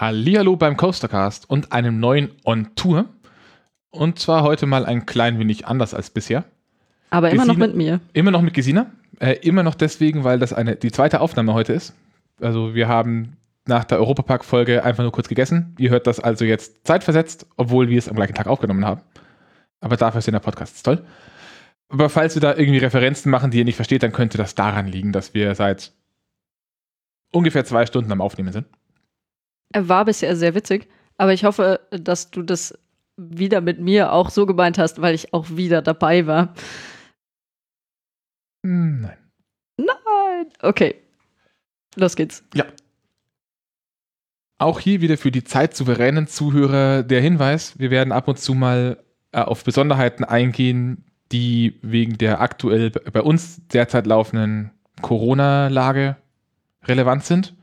Hallihallo 0.00 0.56
beim 0.56 0.78
Coastercast 0.78 1.50
und 1.50 1.72
einem 1.72 2.00
neuen 2.00 2.30
On 2.46 2.74
Tour. 2.74 3.04
Und 3.90 4.18
zwar 4.18 4.42
heute 4.44 4.64
mal 4.64 4.86
ein 4.86 5.04
klein 5.04 5.38
wenig 5.38 5.66
anders 5.66 5.92
als 5.92 6.08
bisher. 6.08 6.44
Aber 7.10 7.30
immer 7.30 7.44
noch 7.44 7.54
Gesine- 7.56 7.66
mit 7.66 7.76
mir. 7.76 8.00
Immer 8.14 8.30
noch 8.30 8.40
mit 8.40 8.54
Gesina. 8.54 8.86
Äh, 9.18 9.32
immer 9.42 9.62
noch 9.62 9.74
deswegen, 9.74 10.24
weil 10.24 10.38
das 10.38 10.54
eine, 10.54 10.76
die 10.76 10.90
zweite 10.90 11.20
Aufnahme 11.20 11.52
heute 11.52 11.74
ist. 11.74 11.94
Also 12.40 12.74
wir 12.74 12.88
haben 12.88 13.36
nach 13.66 13.84
der 13.84 13.98
Europapark-Folge 13.98 14.84
einfach 14.84 15.02
nur 15.02 15.12
kurz 15.12 15.28
gegessen. 15.28 15.74
Ihr 15.78 15.90
hört 15.90 16.06
das 16.06 16.18
also 16.18 16.46
jetzt 16.46 16.86
zeitversetzt, 16.86 17.46
obwohl 17.58 17.90
wir 17.90 17.98
es 17.98 18.08
am 18.08 18.16
gleichen 18.16 18.34
Tag 18.34 18.46
aufgenommen 18.46 18.86
haben. 18.86 19.02
Aber 19.80 19.98
dafür 19.98 20.20
ist 20.20 20.26
der 20.26 20.38
Podcast 20.38 20.82
toll. 20.82 21.04
Aber 21.90 22.08
falls 22.08 22.34
wir 22.36 22.40
da 22.40 22.56
irgendwie 22.56 22.78
Referenzen 22.78 23.30
machen, 23.30 23.50
die 23.50 23.58
ihr 23.58 23.66
nicht 23.66 23.76
versteht, 23.76 24.02
dann 24.02 24.12
könnte 24.12 24.38
das 24.38 24.54
daran 24.54 24.86
liegen, 24.86 25.12
dass 25.12 25.34
wir 25.34 25.54
seit 25.54 25.92
ungefähr 27.32 27.66
zwei 27.66 27.84
Stunden 27.84 28.10
am 28.12 28.22
Aufnehmen 28.22 28.52
sind. 28.52 28.66
Er 29.72 29.88
war 29.88 30.04
bisher 30.04 30.36
sehr 30.36 30.54
witzig, 30.54 30.88
aber 31.16 31.32
ich 31.32 31.44
hoffe, 31.44 31.80
dass 31.90 32.30
du 32.30 32.42
das 32.42 32.78
wieder 33.16 33.60
mit 33.60 33.80
mir 33.80 34.12
auch 34.12 34.30
so 34.30 34.46
gemeint 34.46 34.78
hast, 34.78 35.00
weil 35.00 35.14
ich 35.14 35.32
auch 35.32 35.50
wieder 35.50 35.82
dabei 35.82 36.26
war. 36.26 36.54
Hm, 38.64 39.02
Nein. 39.02 39.16
Nein. 39.76 40.46
Okay. 40.62 40.96
Los 41.96 42.16
geht's. 42.16 42.44
Auch 44.58 44.78
hier 44.78 45.00
wieder 45.00 45.16
für 45.16 45.30
die 45.30 45.42
zeitsouveränen 45.42 46.26
Zuhörer 46.26 47.02
der 47.02 47.22
Hinweis, 47.22 47.78
wir 47.78 47.90
werden 47.90 48.12
ab 48.12 48.28
und 48.28 48.38
zu 48.38 48.54
mal 48.54 49.02
äh, 49.32 49.40
auf 49.40 49.64
Besonderheiten 49.64 50.22
eingehen, 50.22 51.06
die 51.32 51.78
wegen 51.80 52.18
der 52.18 52.42
aktuell 52.42 52.90
bei 52.90 53.22
uns 53.22 53.66
derzeit 53.68 54.06
laufenden 54.06 54.70
Corona-Lage 55.00 56.16
relevant 56.84 57.24
sind. 57.24 57.54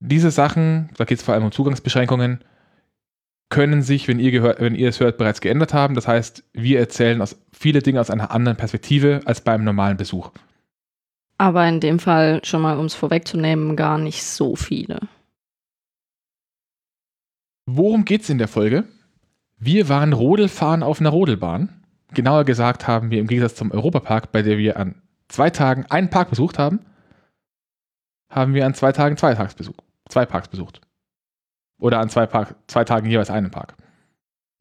Diese 0.00 0.30
Sachen, 0.30 0.90
da 0.96 1.04
geht 1.04 1.18
es 1.18 1.24
vor 1.24 1.34
allem 1.34 1.44
um 1.44 1.52
Zugangsbeschränkungen, 1.52 2.42
können 3.50 3.82
sich, 3.82 4.08
wenn 4.08 4.18
ihr, 4.18 4.30
gehört, 4.30 4.60
wenn 4.60 4.74
ihr 4.74 4.88
es 4.88 5.00
hört, 5.00 5.18
bereits 5.18 5.40
geändert 5.40 5.74
haben. 5.74 5.94
Das 5.94 6.08
heißt, 6.08 6.44
wir 6.52 6.78
erzählen 6.78 7.20
aus, 7.20 7.36
viele 7.52 7.82
Dinge 7.82 8.00
aus 8.00 8.10
einer 8.10 8.30
anderen 8.30 8.56
Perspektive 8.56 9.20
als 9.24 9.40
beim 9.40 9.64
normalen 9.64 9.96
Besuch. 9.96 10.30
Aber 11.36 11.66
in 11.66 11.80
dem 11.80 11.98
Fall, 11.98 12.40
schon 12.44 12.62
mal 12.62 12.78
um 12.78 12.86
es 12.86 12.94
vorwegzunehmen, 12.94 13.76
gar 13.76 13.98
nicht 13.98 14.24
so 14.24 14.56
viele. 14.56 15.00
Worum 17.66 18.04
geht's 18.04 18.28
in 18.28 18.38
der 18.38 18.48
Folge? 18.48 18.84
Wir 19.56 19.88
waren 19.88 20.12
Rodelfahren 20.12 20.82
auf 20.82 21.00
einer 21.00 21.10
Rodelbahn. 21.10 21.68
Genauer 22.12 22.44
gesagt 22.44 22.88
haben 22.88 23.10
wir 23.10 23.20
im 23.20 23.26
Gegensatz 23.26 23.54
zum 23.54 23.70
Europapark, 23.70 24.32
bei 24.32 24.42
der 24.42 24.58
wir 24.58 24.76
an 24.76 25.02
zwei 25.28 25.50
Tagen 25.50 25.86
einen 25.88 26.10
Park 26.10 26.30
besucht 26.30 26.58
haben, 26.58 26.80
haben 28.28 28.54
wir 28.54 28.66
an 28.66 28.74
zwei 28.74 28.92
Tagen 28.92 29.16
zwei, 29.16 29.34
Tagsbesuch, 29.34 29.76
zwei 30.10 30.26
Parks 30.26 30.48
besucht. 30.48 30.80
Oder 31.78 31.98
an 31.98 32.10
zwei, 32.10 32.26
Park, 32.26 32.56
zwei 32.66 32.84
Tagen 32.84 33.08
jeweils 33.08 33.30
einen 33.30 33.50
Park. 33.50 33.74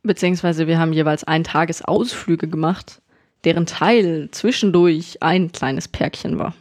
Beziehungsweise 0.04 0.68
wir 0.68 0.80
haben 0.80 0.94
jeweils 0.94 1.26
Eintagesausflüge 1.26 2.48
gemacht, 2.48 3.02
deren 3.44 3.66
Teil 3.66 4.30
zwischendurch 4.32 5.22
ein 5.22 5.52
kleines 5.52 5.88
Pärkchen 5.88 6.40
war. 6.40 6.54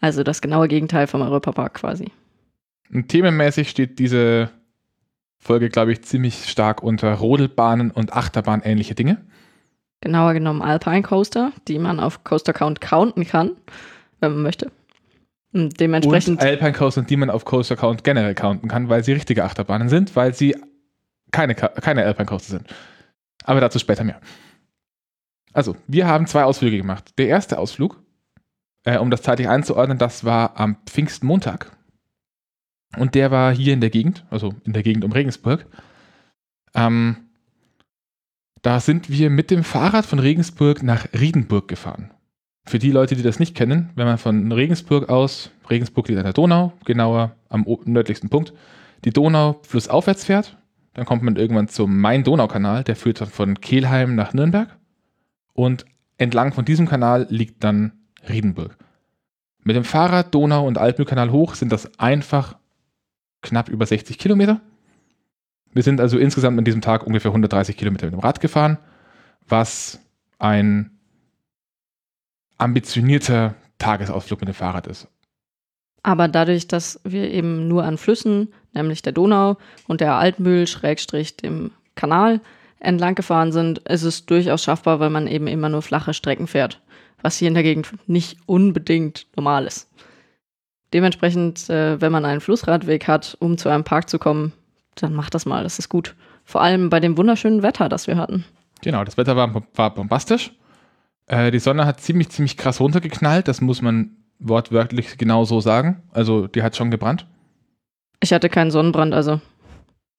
Also 0.00 0.22
das 0.22 0.40
genaue 0.40 0.68
Gegenteil 0.68 1.06
vom 1.06 1.22
Europapark 1.22 1.74
quasi. 1.74 2.10
Und 2.92 3.08
themenmäßig 3.08 3.70
steht 3.70 3.98
diese 3.98 4.50
Folge, 5.38 5.68
glaube 5.68 5.92
ich, 5.92 6.02
ziemlich 6.02 6.48
stark 6.48 6.82
unter 6.82 7.14
Rodelbahnen 7.14 7.90
und 7.90 8.12
Achterbahn 8.12 8.62
ähnliche 8.64 8.94
Dinge. 8.94 9.24
Genauer 10.00 10.34
genommen 10.34 10.62
Alpine 10.62 11.02
Coaster, 11.02 11.52
die 11.68 11.78
man 11.78 12.00
auf 12.00 12.24
Coaster 12.24 12.52
Count 12.52 12.80
counten 12.80 13.24
kann, 13.24 13.52
wenn 14.20 14.32
man 14.32 14.42
möchte. 14.42 14.70
Und 15.52 15.78
dementsprechend. 15.80 16.40
Und 16.40 16.46
Alpine 16.46 16.72
Coaster, 16.72 17.02
die 17.02 17.16
man 17.16 17.30
auf 17.30 17.44
Coaster 17.44 17.76
Count 17.76 18.04
generell 18.04 18.34
counten 18.34 18.68
kann, 18.68 18.88
weil 18.88 19.04
sie 19.04 19.12
richtige 19.12 19.44
Achterbahnen 19.44 19.88
sind, 19.88 20.16
weil 20.16 20.34
sie 20.34 20.56
keine, 21.30 21.54
keine 21.54 22.04
Alpine 22.04 22.26
Coaster 22.26 22.52
sind. 22.52 22.74
Aber 23.44 23.60
dazu 23.60 23.78
später 23.78 24.04
mehr. 24.04 24.20
Also, 25.52 25.76
wir 25.86 26.06
haben 26.06 26.26
zwei 26.26 26.44
Ausflüge 26.44 26.78
gemacht. 26.78 27.12
Der 27.18 27.28
erste 27.28 27.58
Ausflug, 27.58 28.02
äh, 28.84 28.98
um 28.98 29.10
das 29.10 29.22
zeitlich 29.22 29.48
einzuordnen, 29.48 29.98
das 29.98 30.24
war 30.24 30.58
am 30.58 30.76
Pfingstmontag. 30.86 31.76
Und 32.96 33.14
der 33.14 33.30
war 33.30 33.54
hier 33.54 33.72
in 33.72 33.80
der 33.80 33.90
Gegend, 33.90 34.24
also 34.30 34.54
in 34.64 34.72
der 34.72 34.82
Gegend 34.82 35.04
um 35.04 35.12
Regensburg. 35.12 35.66
Ähm, 36.74 37.28
da 38.62 38.80
sind 38.80 39.10
wir 39.10 39.28
mit 39.28 39.50
dem 39.50 39.64
Fahrrad 39.64 40.06
von 40.06 40.18
Regensburg 40.18 40.82
nach 40.82 41.06
Riedenburg 41.12 41.68
gefahren. 41.68 42.12
Für 42.64 42.78
die 42.78 42.92
Leute, 42.92 43.16
die 43.16 43.22
das 43.22 43.40
nicht 43.40 43.56
kennen, 43.56 43.90
wenn 43.96 44.06
man 44.06 44.18
von 44.18 44.50
Regensburg 44.52 45.08
aus, 45.08 45.50
Regensburg 45.68 46.08
liegt 46.08 46.18
an 46.18 46.24
der 46.24 46.32
Donau, 46.32 46.72
genauer 46.84 47.34
am 47.48 47.66
nördlichsten 47.84 48.30
Punkt, 48.30 48.52
die 49.04 49.10
Donau 49.10 49.60
flussaufwärts 49.62 50.24
fährt, 50.24 50.56
dann 50.94 51.04
kommt 51.04 51.22
man 51.22 51.36
irgendwann 51.36 51.68
zum 51.68 51.98
Main-Donau-Kanal, 51.98 52.84
der 52.84 52.96
führt 52.96 53.20
dann 53.20 53.28
von 53.28 53.60
Kelheim 53.60 54.14
nach 54.14 54.32
Nürnberg 54.32 54.76
und 55.54 55.84
entlang 56.18 56.52
von 56.52 56.64
diesem 56.64 56.86
Kanal 56.86 57.26
liegt 57.30 57.64
dann 57.64 57.92
Riedenburg. 58.28 58.76
Mit 59.64 59.76
dem 59.76 59.84
Fahrrad 59.84 60.34
Donau- 60.34 60.66
und 60.66 60.78
Altmühlkanal 60.78 61.30
hoch 61.30 61.54
sind 61.54 61.72
das 61.72 61.98
einfach 61.98 62.56
knapp 63.42 63.68
über 63.68 63.86
60 63.86 64.18
Kilometer. 64.18 64.60
Wir 65.72 65.82
sind 65.82 66.00
also 66.00 66.18
insgesamt 66.18 66.58
an 66.58 66.64
diesem 66.64 66.80
Tag 66.80 67.06
ungefähr 67.06 67.30
130 67.30 67.76
Kilometer 67.76 68.06
mit 68.06 68.14
dem 68.14 68.20
Rad 68.20 68.40
gefahren, 68.40 68.78
was 69.48 70.00
ein 70.38 70.90
ambitionierter 72.62 73.54
Tagesausflug 73.78 74.40
mit 74.40 74.48
dem 74.48 74.54
Fahrrad 74.54 74.86
ist. 74.86 75.08
Aber 76.02 76.28
dadurch, 76.28 76.66
dass 76.66 77.00
wir 77.04 77.30
eben 77.30 77.68
nur 77.68 77.84
an 77.84 77.98
Flüssen, 77.98 78.52
nämlich 78.72 79.02
der 79.02 79.12
Donau 79.12 79.56
und 79.86 80.00
der 80.00 80.14
Altmühl, 80.14 80.66
Schrägstrich 80.66 81.36
dem 81.36 81.70
Kanal, 81.94 82.40
entlang 82.80 83.14
gefahren 83.14 83.52
sind, 83.52 83.78
ist 83.80 84.02
es 84.02 84.26
durchaus 84.26 84.64
schaffbar, 84.64 84.98
weil 84.98 85.10
man 85.10 85.26
eben 85.28 85.46
immer 85.46 85.68
nur 85.68 85.82
flache 85.82 86.14
Strecken 86.14 86.48
fährt, 86.48 86.80
was 87.22 87.36
hier 87.36 87.48
in 87.48 87.54
der 87.54 87.62
Gegend 87.62 87.92
nicht 88.08 88.38
unbedingt 88.46 89.26
normal 89.36 89.66
ist. 89.66 89.88
Dementsprechend, 90.92 91.70
äh, 91.70 92.00
wenn 92.00 92.12
man 92.12 92.24
einen 92.24 92.40
Flussradweg 92.40 93.06
hat, 93.06 93.36
um 93.38 93.56
zu 93.56 93.68
einem 93.68 93.84
Park 93.84 94.10
zu 94.10 94.18
kommen, 94.18 94.52
dann 94.96 95.14
macht 95.14 95.34
das 95.34 95.46
mal, 95.46 95.62
das 95.62 95.78
ist 95.78 95.88
gut. 95.88 96.14
Vor 96.44 96.60
allem 96.60 96.90
bei 96.90 97.00
dem 97.00 97.16
wunderschönen 97.16 97.62
Wetter, 97.62 97.88
das 97.88 98.08
wir 98.08 98.16
hatten. 98.16 98.44
Genau, 98.82 99.04
das 99.04 99.16
Wetter 99.16 99.36
war, 99.36 99.62
war 99.74 99.94
bombastisch. 99.94 100.52
Äh, 101.26 101.50
die 101.50 101.58
Sonne 101.58 101.86
hat 101.86 102.00
ziemlich, 102.00 102.30
ziemlich 102.30 102.56
krass 102.56 102.80
runtergeknallt. 102.80 103.48
Das 103.48 103.60
muss 103.60 103.82
man 103.82 104.16
wortwörtlich 104.38 105.18
genau 105.18 105.44
so 105.44 105.60
sagen. 105.60 106.02
Also, 106.12 106.46
die 106.48 106.62
hat 106.62 106.76
schon 106.76 106.90
gebrannt. 106.90 107.26
Ich 108.20 108.32
hatte 108.32 108.48
keinen 108.48 108.70
Sonnenbrand, 108.70 109.14
also 109.14 109.40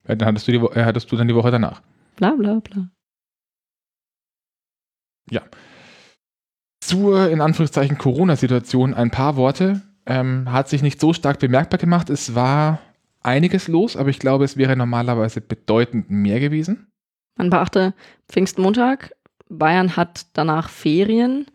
Äh, 0.05 0.15
Dann 0.17 0.27
hattest 0.29 0.47
du, 0.47 0.51
die, 0.51 0.61
Wo- 0.61 0.71
äh, 0.71 0.83
hattest 0.85 1.11
du 1.11 1.15
dann 1.15 1.27
die 1.27 1.35
Woche 1.35 1.51
danach. 1.51 1.81
bla 2.17 2.31
bla 2.31 2.59
bla. 2.59 2.89
Zur, 6.83 7.29
in 7.29 7.39
Anführungszeichen, 7.41 7.97
Corona-Situation 7.97 8.93
ein 8.93 9.09
paar 9.09 9.35
Worte. 9.37 9.81
Ähm, 10.05 10.51
hat 10.51 10.67
sich 10.67 10.81
nicht 10.81 10.99
so 10.99 11.13
stark 11.13 11.39
bemerkbar 11.39 11.77
gemacht. 11.79 12.09
Es 12.09 12.35
war 12.35 12.79
einiges 13.21 13.69
los, 13.69 13.95
aber 13.95 14.09
ich 14.09 14.19
glaube, 14.19 14.43
es 14.43 14.57
wäre 14.57 14.75
normalerweise 14.75 15.39
bedeutend 15.39 16.09
mehr 16.11 16.41
gewesen. 16.41 16.87
Man 17.37 17.49
beachte, 17.49 17.93
Pfingstmontag, 18.29 19.13
Bayern 19.57 19.95
hat 19.95 20.27
danach 20.33 20.69
Ferien, 20.69 21.45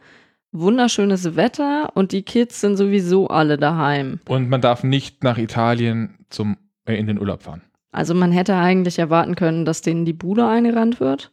wunderschönes 0.52 1.36
Wetter 1.36 1.90
und 1.94 2.12
die 2.12 2.22
Kids 2.22 2.60
sind 2.60 2.76
sowieso 2.76 3.28
alle 3.28 3.58
daheim. 3.58 4.20
Und 4.26 4.48
man 4.48 4.60
darf 4.60 4.82
nicht 4.84 5.24
nach 5.24 5.38
Italien 5.38 6.18
zum, 6.30 6.56
äh, 6.86 6.94
in 6.94 7.06
den 7.06 7.18
Urlaub 7.18 7.42
fahren. 7.42 7.62
Also 7.92 8.14
man 8.14 8.32
hätte 8.32 8.54
eigentlich 8.54 8.98
erwarten 8.98 9.34
können, 9.34 9.64
dass 9.64 9.82
denen 9.82 10.04
die 10.04 10.12
Bude 10.12 10.46
eingerannt 10.46 11.00
wird. 11.00 11.30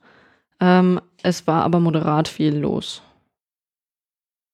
Ähm, 0.60 1.00
es 1.22 1.48
war 1.48 1.64
aber 1.64 1.80
moderat 1.80 2.28
viel 2.28 2.56
los. 2.56 3.02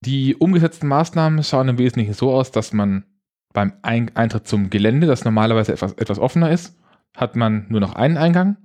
Die 0.03 0.35
umgesetzten 0.35 0.87
Maßnahmen 0.87 1.43
schauen 1.43 1.69
im 1.69 1.77
Wesentlichen 1.77 2.13
so 2.13 2.31
aus, 2.31 2.51
dass 2.51 2.73
man 2.73 3.05
beim 3.53 3.73
Ein 3.83 4.15
Eintritt 4.15 4.47
zum 4.47 4.69
Gelände, 4.69 5.05
das 5.05 5.25
normalerweise 5.25 5.73
etwas, 5.73 5.93
etwas 5.93 6.17
offener 6.17 6.49
ist, 6.49 6.75
hat 7.15 7.35
man 7.35 7.65
nur 7.69 7.81
noch 7.81 7.93
einen 7.93 8.17
Eingang. 8.17 8.57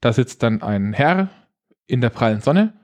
Da 0.00 0.12
sitzt 0.12 0.42
dann 0.42 0.62
ein 0.62 0.92
Herr 0.92 1.28
in 1.86 2.00
der 2.00 2.10
prallen 2.10 2.40
Sonne 2.40 2.74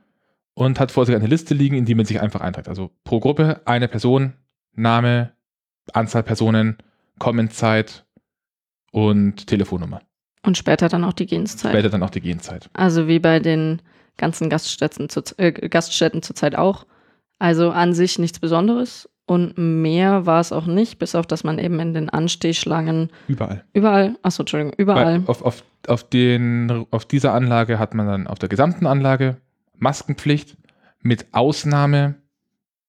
und 0.59 0.81
hat 0.81 0.91
vor 0.91 1.07
sich 1.07 1.15
eine 1.15 1.29
Liste 1.29 1.55
liegen, 1.55 1.77
in 1.77 1.85
die 1.85 1.95
man 1.95 2.05
sich 2.05 2.21
einfach 2.21 2.41
einträgt. 2.41 2.69
Also 2.69 2.91
pro 3.05 3.21
Gruppe 3.21 3.61
eine 3.65 3.87
Person, 3.87 4.33
Name, 4.75 5.31
Anzahl 5.93 6.25
Personen, 6.25 6.79
Kommentzeit 7.21 8.05
und 8.91 9.47
Telefonnummer. 9.47 10.01
Und 10.45 10.59
später 10.59 10.89
dann 10.89 11.05
auch 11.05 11.13
die 11.13 11.27
Genszeit. 11.27 11.71
Später 11.71 11.91
dann 11.91 12.03
auch 12.03 12.11
die 12.11 12.21
Gehenzeit. 12.21 12.69
Also 12.73 13.07
wie 13.07 13.21
bei 13.21 13.39
den 13.39 13.81
ganzen 14.17 14.51
Gaststätten, 14.51 15.09
zu, 15.09 15.23
äh, 15.37 15.53
Gaststätten 15.53 16.23
zurzeit 16.23 16.57
auch. 16.57 16.87
Also 17.39 17.71
an 17.71 17.95
sich 17.95 18.19
nichts 18.19 18.41
Besonderes. 18.41 19.09
Und 19.27 19.59
mehr 19.59 20.27
war 20.27 20.41
es 20.41 20.51
auch 20.51 20.67
nicht, 20.67 20.99
bis 20.99 21.15
auf 21.15 21.27
dass 21.29 21.45
man 21.45 21.61
eben 21.61 21.79
in 21.79 21.95
den 21.95 22.09
Anstehschlangen 22.09 23.11
Überall. 23.29 23.65
überall, 23.75 24.17
achso, 24.23 24.43
Entschuldigung, 24.43 24.75
überall. 24.77 25.23
Auf, 25.27 25.43
auf, 25.43 25.63
auf, 25.87 26.03
den, 26.03 26.87
auf 26.91 27.05
dieser 27.05 27.33
Anlage 27.33 27.79
hat 27.79 27.95
man 27.95 28.09
dann 28.09 28.27
auf 28.27 28.41
der 28.41 28.49
gesamten 28.49 28.87
Anlage 28.87 29.37
Maskenpflicht 29.79 30.57
mit 31.01 31.27
Ausnahme 31.33 32.17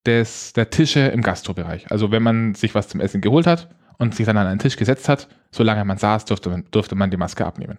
des, 0.05 0.53
der 0.53 0.69
Tische 0.69 1.01
im 1.01 1.21
Gastrobereich. 1.21 1.91
Also 1.91 2.11
wenn 2.11 2.23
man 2.23 2.55
sich 2.55 2.75
was 2.75 2.87
zum 2.87 2.99
Essen 2.99 3.21
geholt 3.21 3.47
hat 3.47 3.69
und 3.97 4.15
sich 4.15 4.25
dann 4.25 4.37
an 4.37 4.47
einen 4.47 4.59
Tisch 4.59 4.77
gesetzt 4.77 5.09
hat, 5.09 5.27
solange 5.51 5.83
man 5.85 5.97
saß, 5.97 6.25
durfte 6.25 6.49
man, 6.49 6.65
durfte 6.71 6.95
man 6.95 7.11
die 7.11 7.17
Maske 7.17 7.45
abnehmen. 7.45 7.77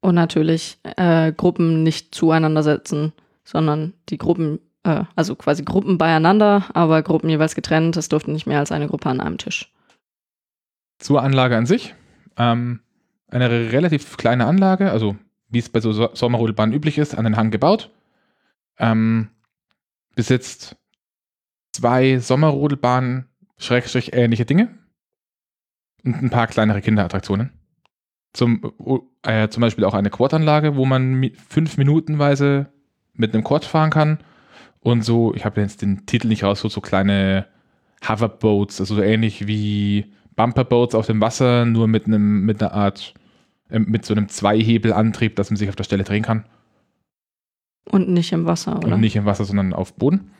Und 0.00 0.14
natürlich 0.14 0.78
äh, 0.96 1.32
Gruppen 1.32 1.82
nicht 1.82 2.14
zueinander 2.14 2.62
setzen, 2.62 3.12
sondern 3.44 3.94
die 4.08 4.18
Gruppen, 4.18 4.60
äh, 4.82 5.04
also 5.14 5.34
quasi 5.34 5.64
Gruppen 5.64 5.98
beieinander, 5.98 6.64
aber 6.74 7.02
Gruppen 7.02 7.30
jeweils 7.30 7.54
getrennt. 7.54 7.96
Es 7.96 8.08
durfte 8.08 8.30
nicht 8.30 8.46
mehr 8.46 8.58
als 8.58 8.72
eine 8.72 8.88
Gruppe 8.88 9.08
an 9.08 9.20
einem 9.20 9.38
Tisch. 9.38 9.72
Zur 10.98 11.22
Anlage 11.22 11.56
an 11.56 11.66
sich. 11.66 11.94
Ähm, 12.36 12.80
eine 13.28 13.50
relativ 13.50 14.16
kleine 14.16 14.46
Anlage, 14.46 14.90
also 14.90 15.16
wie 15.48 15.58
es 15.58 15.68
bei 15.68 15.80
so 15.80 15.92
so 15.92 16.08
Sommerrodelbahnen 16.12 16.74
üblich 16.74 16.98
ist, 16.98 17.16
an 17.16 17.24
den 17.24 17.36
Hang 17.36 17.50
gebaut. 17.50 17.90
Ähm, 18.78 19.30
besitzt 20.14 20.76
zwei 21.72 22.18
Sommerrodelbahnen, 22.18 23.26
Schrägstrich 23.58 24.12
ähnliche 24.12 24.44
Dinge 24.44 24.76
und 26.04 26.22
ein 26.22 26.30
paar 26.30 26.46
kleinere 26.46 26.80
Kinderattraktionen. 26.80 27.52
Zum, 28.32 28.72
äh, 29.22 29.48
zum 29.48 29.60
Beispiel 29.62 29.84
auch 29.84 29.94
eine 29.94 30.10
Quad-Anlage, 30.10 30.76
wo 30.76 30.84
man 30.84 31.14
mi 31.14 31.32
fünf 31.48 31.78
Minutenweise 31.78 32.70
mit 33.14 33.32
einem 33.32 33.44
Quad 33.44 33.64
fahren 33.64 33.90
kann. 33.90 34.18
Und 34.80 35.02
so, 35.02 35.34
ich 35.34 35.44
habe 35.44 35.60
jetzt 35.60 35.82
den 35.82 36.06
Titel 36.06 36.28
nicht 36.28 36.44
raus, 36.44 36.60
so, 36.60 36.68
so 36.68 36.80
kleine 36.80 37.46
Hoverboats, 38.06 38.80
also 38.80 38.96
so 38.96 39.02
ähnlich 39.02 39.46
wie 39.46 40.12
Bumperboats 40.36 40.94
auf 40.94 41.06
dem 41.06 41.20
Wasser, 41.20 41.64
nur 41.64 41.88
mit 41.88 42.06
einem, 42.06 42.42
mit 42.42 42.62
einer 42.62 42.72
Art, 42.72 43.14
äh, 43.70 43.78
mit 43.78 44.04
so 44.04 44.14
einem 44.14 44.28
Zweihebelantrieb, 44.28 45.34
dass 45.36 45.50
man 45.50 45.56
sich 45.56 45.68
auf 45.68 45.76
der 45.76 45.84
Stelle 45.84 46.04
drehen 46.04 46.22
kann. 46.22 46.44
Und 47.90 48.08
nicht 48.08 48.32
im 48.32 48.46
Wasser, 48.46 48.76
oder? 48.78 48.94
Und 48.94 49.00
nicht 49.00 49.16
im 49.16 49.24
Wasser, 49.24 49.44
sondern 49.44 49.72
auf 49.72 49.94
Boden. 49.94 50.30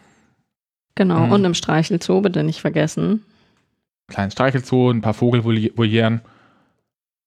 Genau, 0.95 1.27
Mhm. 1.27 1.33
und 1.33 1.45
im 1.45 1.55
Streichelzoo, 1.55 2.21
bitte 2.23 2.43
nicht 2.43 2.61
vergessen. 2.61 3.23
Kleinen 4.09 4.31
Streichelzoo, 4.31 4.91
ein 4.91 5.01
paar 5.03 5.15
Vogelvolieren. 5.15 6.21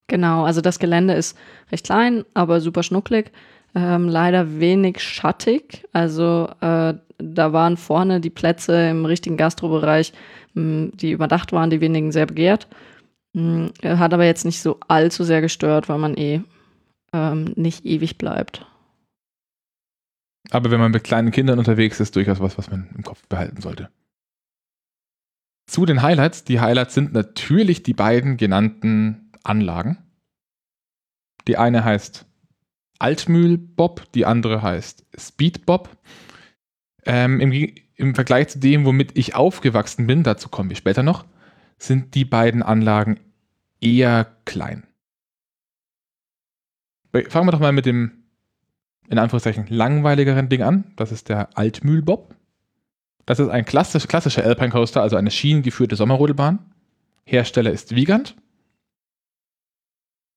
Genau, 0.08 0.44
also 0.46 0.62
das 0.62 0.80
Gelände 0.80 1.14
ist 1.14 1.38
recht 1.72 1.86
klein, 1.86 2.26
aber 2.34 2.62
super 2.62 2.84
schnucklig. 2.84 3.32
Ähm, 3.76 4.08
leider 4.10 4.60
wenig 4.60 5.00
schattig. 5.02 5.86
Also 5.94 6.50
äh, 6.62 6.96
da 7.20 7.54
waren 7.54 7.78
vorne 7.78 8.20
die 8.20 8.32
Plätze 8.32 8.90
im 8.90 9.06
richtigen 9.06 9.38
Gastrobereich, 9.38 10.14
mh, 10.56 10.90
die 10.96 11.12
überdacht 11.12 11.52
waren, 11.52 11.70
die 11.70 11.80
wenigen 11.82 12.12
sehr 12.12 12.26
begehrt. 12.26 12.68
Mh, 13.34 13.70
hat 13.84 14.14
aber 14.14 14.26
jetzt 14.26 14.46
nicht 14.46 14.62
so 14.62 14.78
allzu 14.88 15.24
sehr 15.24 15.42
gestört, 15.42 15.88
weil 15.90 16.00
man 16.00 16.18
eh 16.18 16.42
ähm, 17.14 17.54
nicht 17.56 17.86
ewig 17.86 18.18
bleibt. 18.18 18.66
Aber 20.52 20.72
wenn 20.72 20.80
man 20.80 20.92
mit 20.92 21.04
kleinen 21.04 21.32
Kindern 21.32 21.60
unterwegs 21.60 22.00
ist, 22.00 22.16
durchaus 22.16 22.40
was, 22.40 22.58
was 22.58 22.70
man 22.70 22.90
im 22.96 23.04
Kopf 23.04 23.26
behalten 23.28 23.62
sollte. 23.62 23.90
Zu 25.68 25.86
den 25.86 26.02
Highlights. 26.02 26.44
Die 26.44 26.60
Highlights 26.60 26.96
sind 26.96 27.14
natürlich 27.14 27.84
die 27.84 27.94
beiden 27.94 28.38
genannten 28.38 29.32
Anlagen. 29.44 29.98
Die 31.48 31.58
eine 31.58 31.84
heißt 31.84 32.26
Altmühl-Bob, 33.00 34.12
die 34.14 34.26
andere 34.26 34.62
heißt 34.62 35.06
Speed-Bob. 35.18 35.98
Ähm, 37.06 37.40
im, 37.40 37.52
Im 37.96 38.16
Vergleich 38.16 38.50
zu 38.50 38.60
dem, 38.60 38.86
womit 38.86 39.18
ich 39.18 39.36
aufgewachsen 39.36 40.08
bin, 40.08 40.24
dazu 40.24 40.50
kommen 40.50 40.70
wir 40.70 40.76
später 40.76 41.04
noch, 41.04 41.26
sind 41.78 42.16
die 42.16 42.26
beiden 42.26 42.62
Anlagen 42.62 43.20
eher 43.80 44.38
klein. 44.46 44.86
Fangen 47.30 47.48
wir 47.48 47.52
doch 47.52 47.60
mal 47.60 47.72
mit 47.72 47.86
dem 47.86 48.19
in 49.10 49.18
Anführungszeichen 49.18 49.68
langweiligeren 49.70 50.50
Ding 50.50 50.62
an. 50.62 50.92
Das 50.96 51.12
ist 51.12 51.30
der 51.30 51.58
Altmühlbob. 51.58 52.36
Das 53.26 53.40
ist 53.40 53.50
ein 53.50 53.66
klassisch, 53.66 54.08
klassischer 54.08 54.44
Alpine 54.44 54.70
Coaster, 54.70 55.02
also 55.02 55.16
eine 55.16 55.32
schienengeführte 55.32 55.96
Sommerrodelbahn. 55.96 56.60
Hersteller 57.26 57.72
ist 57.72 57.96
Wiegand. 57.96 58.36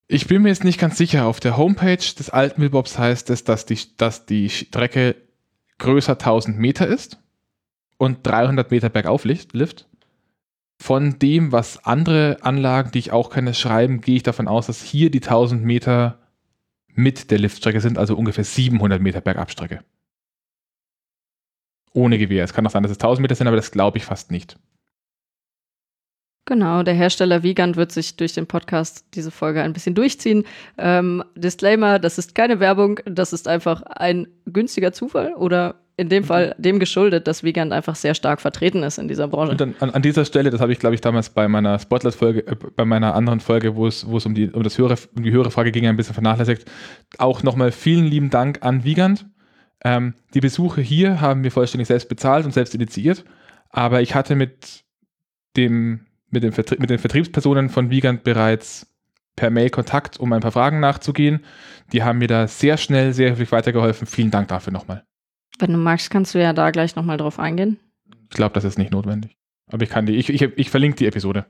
Ich 0.08 0.26
bin 0.26 0.42
mir 0.42 0.50
jetzt 0.50 0.64
nicht 0.64 0.78
ganz 0.78 0.98
sicher. 0.98 1.26
Auf 1.26 1.40
der 1.40 1.56
Homepage 1.56 1.96
des 1.96 2.30
Altmühlbobs 2.30 2.98
heißt 2.98 3.30
es, 3.30 3.44
dass 3.44 3.64
die, 3.64 3.78
dass 3.96 4.26
die 4.26 4.50
Strecke 4.50 5.16
größer 5.78 6.12
1000 6.12 6.58
Meter 6.58 6.86
ist 6.86 7.18
und 7.96 8.26
300 8.26 8.70
Meter 8.70 8.88
bergauf 8.88 9.24
lift. 9.24 9.88
Von 10.78 11.18
dem, 11.18 11.52
was 11.52 11.84
andere 11.84 12.38
Anlagen, 12.42 12.90
die 12.90 12.98
ich 12.98 13.12
auch 13.12 13.30
kenne, 13.30 13.54
schreiben, 13.54 14.00
gehe 14.00 14.16
ich 14.16 14.22
davon 14.22 14.48
aus, 14.48 14.66
dass 14.66 14.82
hier 14.82 15.10
die 15.10 15.22
1000 15.22 15.64
Meter 15.64 16.18
mit 16.94 17.30
der 17.30 17.38
Liftstrecke 17.38 17.80
sind, 17.80 17.98
also 17.98 18.16
ungefähr 18.16 18.44
700 18.44 19.00
Meter 19.00 19.20
Bergabstrecke. 19.20 19.84
Ohne 21.92 22.18
Gewehr. 22.18 22.44
Es 22.44 22.54
kann 22.54 22.66
auch 22.66 22.70
sein, 22.70 22.82
dass 22.82 22.92
es 22.92 22.98
1000 22.98 23.22
Meter 23.22 23.34
sind, 23.34 23.46
aber 23.46 23.56
das 23.56 23.70
glaube 23.70 23.98
ich 23.98 24.04
fast 24.04 24.30
nicht. 24.30 24.56
Genau, 26.44 26.82
der 26.82 26.94
Hersteller 26.94 27.44
Wiegand 27.44 27.76
wird 27.76 27.92
sich 27.92 28.16
durch 28.16 28.32
den 28.32 28.48
Podcast 28.48 29.04
diese 29.14 29.30
Folge 29.30 29.62
ein 29.62 29.72
bisschen 29.72 29.94
durchziehen. 29.94 30.44
Ähm, 30.76 31.22
Disclaimer, 31.36 32.00
das 32.00 32.18
ist 32.18 32.34
keine 32.34 32.58
Werbung, 32.58 32.98
das 33.04 33.32
ist 33.32 33.46
einfach 33.46 33.82
ein 33.82 34.26
günstiger 34.46 34.92
Zufall 34.92 35.34
oder 35.34 35.81
in 35.96 36.08
dem 36.08 36.24
Fall 36.24 36.54
dem 36.58 36.78
geschuldet, 36.78 37.26
dass 37.26 37.42
Wiegand 37.42 37.72
einfach 37.72 37.96
sehr 37.96 38.14
stark 38.14 38.40
vertreten 38.40 38.82
ist 38.82 38.98
in 38.98 39.08
dieser 39.08 39.28
Branche. 39.28 39.52
Und 39.52 39.60
dann 39.60 39.74
an, 39.80 39.90
an 39.90 40.02
dieser 40.02 40.24
Stelle, 40.24 40.50
das 40.50 40.60
habe 40.60 40.72
ich 40.72 40.78
glaube 40.78 40.94
ich 40.94 41.00
damals 41.00 41.30
bei 41.30 41.48
meiner 41.48 41.78
Spotlight-Folge, 41.78 42.46
äh, 42.46 42.56
bei 42.76 42.84
meiner 42.84 43.14
anderen 43.14 43.40
Folge, 43.40 43.76
wo 43.76 43.86
es, 43.86 44.06
wo 44.08 44.16
es 44.16 44.26
um 44.26 44.34
die, 44.34 44.50
um 44.50 44.62
das 44.62 44.78
höhere, 44.78 44.96
um 45.14 45.22
die 45.22 45.32
höhere 45.32 45.50
Frage 45.50 45.70
ging, 45.70 45.86
ein 45.86 45.96
bisschen 45.96 46.14
vernachlässigt. 46.14 46.70
Auch 47.18 47.42
nochmal 47.42 47.72
vielen 47.72 48.06
lieben 48.06 48.30
Dank 48.30 48.62
an 48.62 48.84
Wiegand. 48.84 49.26
Ähm, 49.84 50.14
die 50.32 50.40
Besuche 50.40 50.80
hier 50.80 51.20
haben 51.20 51.44
wir 51.44 51.50
vollständig 51.50 51.88
selbst 51.88 52.08
bezahlt 52.08 52.46
und 52.46 52.52
selbst 52.52 52.74
initiiert. 52.74 53.24
Aber 53.68 54.00
ich 54.00 54.14
hatte 54.14 54.34
mit 54.34 54.84
dem, 55.56 56.06
mit, 56.30 56.42
dem 56.42 56.52
Vertrie 56.52 56.76
mit 56.78 56.88
den 56.88 56.98
Vertriebspersonen 56.98 57.68
von 57.68 57.90
Wiegand 57.90 58.24
bereits 58.24 58.86
per 59.36 59.50
Mail 59.50 59.70
Kontakt, 59.70 60.18
um 60.20 60.32
ein 60.32 60.40
paar 60.40 60.52
Fragen 60.52 60.80
nachzugehen. 60.80 61.44
Die 61.92 62.02
haben 62.02 62.18
mir 62.18 62.28
da 62.28 62.46
sehr 62.48 62.76
schnell, 62.76 63.12
sehr 63.12 63.28
hilfreich 63.28 63.52
weitergeholfen. 63.52 64.06
Vielen 64.06 64.30
Dank 64.30 64.48
dafür 64.48 64.72
nochmal. 64.72 65.04
Wenn 65.62 65.70
du 65.70 65.78
magst, 65.78 66.10
kannst 66.10 66.34
du 66.34 66.42
ja 66.42 66.52
da 66.52 66.72
gleich 66.72 66.96
nochmal 66.96 67.18
drauf 67.18 67.38
eingehen. 67.38 67.78
Ich 68.24 68.30
glaube, 68.30 68.52
das 68.52 68.64
ist 68.64 68.78
nicht 68.78 68.90
notwendig. 68.90 69.36
Aber 69.70 69.84
ich 69.84 69.90
kann 69.90 70.06
die, 70.06 70.16
ich, 70.16 70.28
ich, 70.28 70.42
ich 70.42 70.70
verlinke 70.70 70.96
die 70.96 71.06
Episode. 71.06 71.46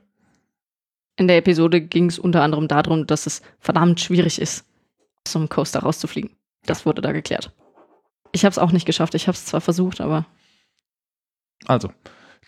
In 1.17 1.27
der 1.27 1.37
Episode 1.37 1.81
ging 1.81 2.05
es 2.05 2.19
unter 2.19 2.43
anderem 2.43 2.67
darum, 2.67 3.07
dass 3.07 3.25
es 3.25 3.41
verdammt 3.59 3.99
schwierig 3.99 4.39
ist, 4.39 4.67
aus 5.25 5.33
so 5.33 5.39
einem 5.39 5.49
Coaster 5.49 5.79
rauszufliegen. 5.79 6.29
Das 6.67 6.85
wurde 6.85 7.01
da 7.01 7.11
geklärt. 7.11 7.51
Ich 8.33 8.45
habe 8.45 8.51
es 8.51 8.59
auch 8.59 8.71
nicht 8.71 8.85
geschafft. 8.85 9.15
Ich 9.15 9.27
habe 9.27 9.35
es 9.35 9.45
zwar 9.45 9.61
versucht, 9.61 9.99
aber 9.99 10.27
Also, 11.65 11.91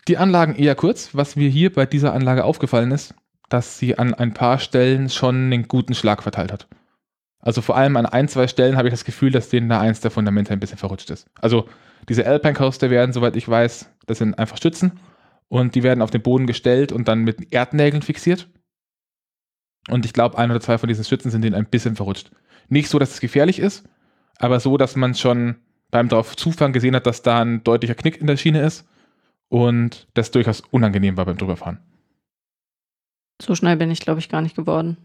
die 0.06 0.18
Anlagen 0.18 0.54
eher 0.54 0.76
kurz. 0.76 1.16
Was 1.16 1.34
mir 1.34 1.48
hier 1.48 1.72
bei 1.72 1.84
dieser 1.84 2.14
Anlage 2.14 2.44
aufgefallen 2.44 2.92
ist, 2.92 3.12
dass 3.48 3.76
sie 3.76 3.98
an 3.98 4.14
ein 4.14 4.34
paar 4.34 4.60
Stellen 4.60 5.10
schon 5.10 5.34
einen 5.34 5.66
guten 5.66 5.94
Schlag 5.94 6.22
verteilt 6.22 6.52
hat. 6.52 6.68
Also 7.46 7.62
vor 7.62 7.76
allem 7.76 7.96
an 7.96 8.06
ein, 8.06 8.26
zwei 8.26 8.48
Stellen 8.48 8.76
habe 8.76 8.88
ich 8.88 8.92
das 8.92 9.04
Gefühl, 9.04 9.30
dass 9.30 9.48
denen 9.48 9.68
da 9.68 9.80
eins 9.80 10.00
der 10.00 10.10
Fundamente 10.10 10.52
ein 10.52 10.58
bisschen 10.58 10.78
verrutscht 10.78 11.10
ist. 11.10 11.28
Also 11.40 11.68
diese 12.08 12.26
Alpine 12.26 12.54
Coaster 12.54 12.90
werden, 12.90 13.12
soweit 13.12 13.36
ich 13.36 13.48
weiß, 13.48 13.88
das 14.06 14.18
sind 14.18 14.36
einfach 14.36 14.56
Stützen 14.56 14.98
und 15.46 15.76
die 15.76 15.84
werden 15.84 16.02
auf 16.02 16.10
den 16.10 16.22
Boden 16.22 16.48
gestellt 16.48 16.90
und 16.90 17.06
dann 17.06 17.22
mit 17.22 17.52
Erdnägeln 17.52 18.02
fixiert. 18.02 18.48
Und 19.88 20.04
ich 20.04 20.12
glaube, 20.12 20.36
ein 20.36 20.50
oder 20.50 20.60
zwei 20.60 20.76
von 20.76 20.88
diesen 20.88 21.04
Stützen 21.04 21.30
sind 21.30 21.42
denen 21.42 21.54
ein 21.54 21.66
bisschen 21.66 21.94
verrutscht. 21.94 22.32
Nicht 22.68 22.88
so, 22.88 22.98
dass 22.98 23.12
es 23.12 23.20
gefährlich 23.20 23.60
ist, 23.60 23.88
aber 24.38 24.58
so, 24.58 24.76
dass 24.76 24.96
man 24.96 25.14
schon 25.14 25.54
beim 25.92 26.08
drauf 26.08 26.34
zufahren 26.34 26.72
gesehen 26.72 26.96
hat, 26.96 27.06
dass 27.06 27.22
da 27.22 27.42
ein 27.42 27.62
deutlicher 27.62 27.94
Knick 27.94 28.20
in 28.20 28.26
der 28.26 28.38
Schiene 28.38 28.62
ist 28.62 28.88
und 29.50 30.08
das 30.14 30.32
durchaus 30.32 30.62
unangenehm 30.72 31.16
war 31.16 31.26
beim 31.26 31.38
drüberfahren. 31.38 31.78
so 33.40 33.54
schnell 33.54 33.76
bin 33.76 33.92
ich, 33.92 34.00
glaube 34.00 34.18
ich, 34.18 34.28
gar 34.28 34.42
nicht 34.42 34.56
geworden. 34.56 34.96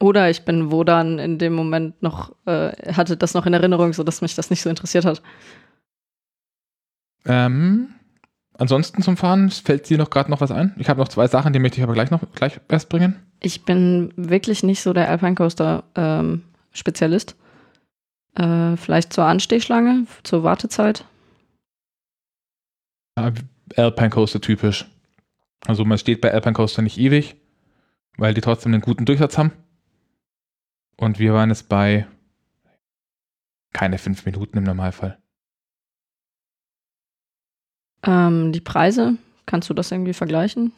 Oder 0.00 0.30
ich 0.30 0.44
bin 0.44 0.70
Wodan 0.70 1.18
in 1.18 1.38
dem 1.38 1.54
Moment 1.54 2.02
noch, 2.02 2.34
äh, 2.46 2.92
hatte 2.92 3.16
das 3.16 3.34
noch 3.34 3.46
in 3.46 3.54
Erinnerung, 3.54 3.92
sodass 3.92 4.22
mich 4.22 4.34
das 4.34 4.50
nicht 4.50 4.62
so 4.62 4.70
interessiert 4.70 5.04
hat. 5.04 5.22
Ähm, 7.26 7.88
ansonsten 8.56 9.02
zum 9.02 9.16
Fahren 9.16 9.50
fällt 9.50 9.88
dir 9.90 9.98
noch 9.98 10.10
gerade 10.10 10.30
noch 10.30 10.40
was 10.40 10.52
ein? 10.52 10.74
Ich 10.78 10.88
habe 10.88 11.00
noch 11.00 11.08
zwei 11.08 11.26
Sachen, 11.26 11.52
die 11.52 11.58
möchte 11.58 11.78
ich 11.78 11.82
aber 11.82 11.94
gleich 11.94 12.10
noch 12.10 12.22
gleich 12.34 12.60
erst 12.68 12.88
bringen. 12.88 13.16
Ich 13.40 13.64
bin 13.64 14.12
wirklich 14.16 14.62
nicht 14.62 14.82
so 14.82 14.92
der 14.92 15.08
Alpine 15.08 15.34
Coaster 15.34 15.84
ähm, 15.96 16.44
Spezialist. 16.72 17.36
Äh, 18.34 18.76
vielleicht 18.76 19.12
zur 19.12 19.24
Anstehschlange, 19.24 20.06
zur 20.22 20.44
Wartezeit. 20.44 21.04
Alpine 23.16 24.10
Coaster 24.10 24.40
typisch. 24.40 24.86
Also 25.66 25.84
man 25.84 25.98
steht 25.98 26.20
bei 26.20 26.32
Alpine 26.32 26.54
Coaster 26.54 26.82
nicht 26.82 26.98
ewig, 26.98 27.36
weil 28.16 28.32
die 28.32 28.40
trotzdem 28.40 28.72
einen 28.72 28.82
guten 28.82 29.04
Durchsatz 29.04 29.38
haben. 29.38 29.52
Und 30.98 31.18
wir 31.18 31.32
waren 31.32 31.48
jetzt 31.48 31.68
bei 31.68 32.06
keine 33.72 33.98
fünf 33.98 34.26
Minuten 34.26 34.58
im 34.58 34.64
Normalfall. 34.64 35.18
Ähm, 38.02 38.52
die 38.52 38.60
Preise, 38.60 39.16
kannst 39.46 39.70
du 39.70 39.74
das 39.74 39.92
irgendwie 39.92 40.12
vergleichen? 40.12 40.72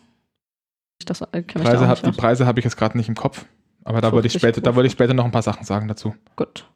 Ich 0.98 1.06
das, 1.06 1.22
äh, 1.22 1.42
Preise 1.42 1.88
hab, 1.88 2.02
die. 2.02 2.12
Preise 2.12 2.46
habe 2.46 2.60
ich 2.60 2.64
jetzt 2.64 2.76
gerade 2.76 2.96
nicht 2.98 3.08
im 3.08 3.14
Kopf. 3.14 3.46
Aber 3.84 4.02
da 4.02 4.12
wollte 4.12 4.26
ich 4.26 4.34
50 4.34 4.40
später, 4.40 4.72
da 4.72 4.82
ich 4.82 4.92
später 4.92 5.14
noch 5.14 5.24
ein 5.24 5.30
paar 5.30 5.42
Sachen 5.42 5.64
sagen 5.64 5.88
dazu. 5.88 6.14
Gut. 6.36 6.68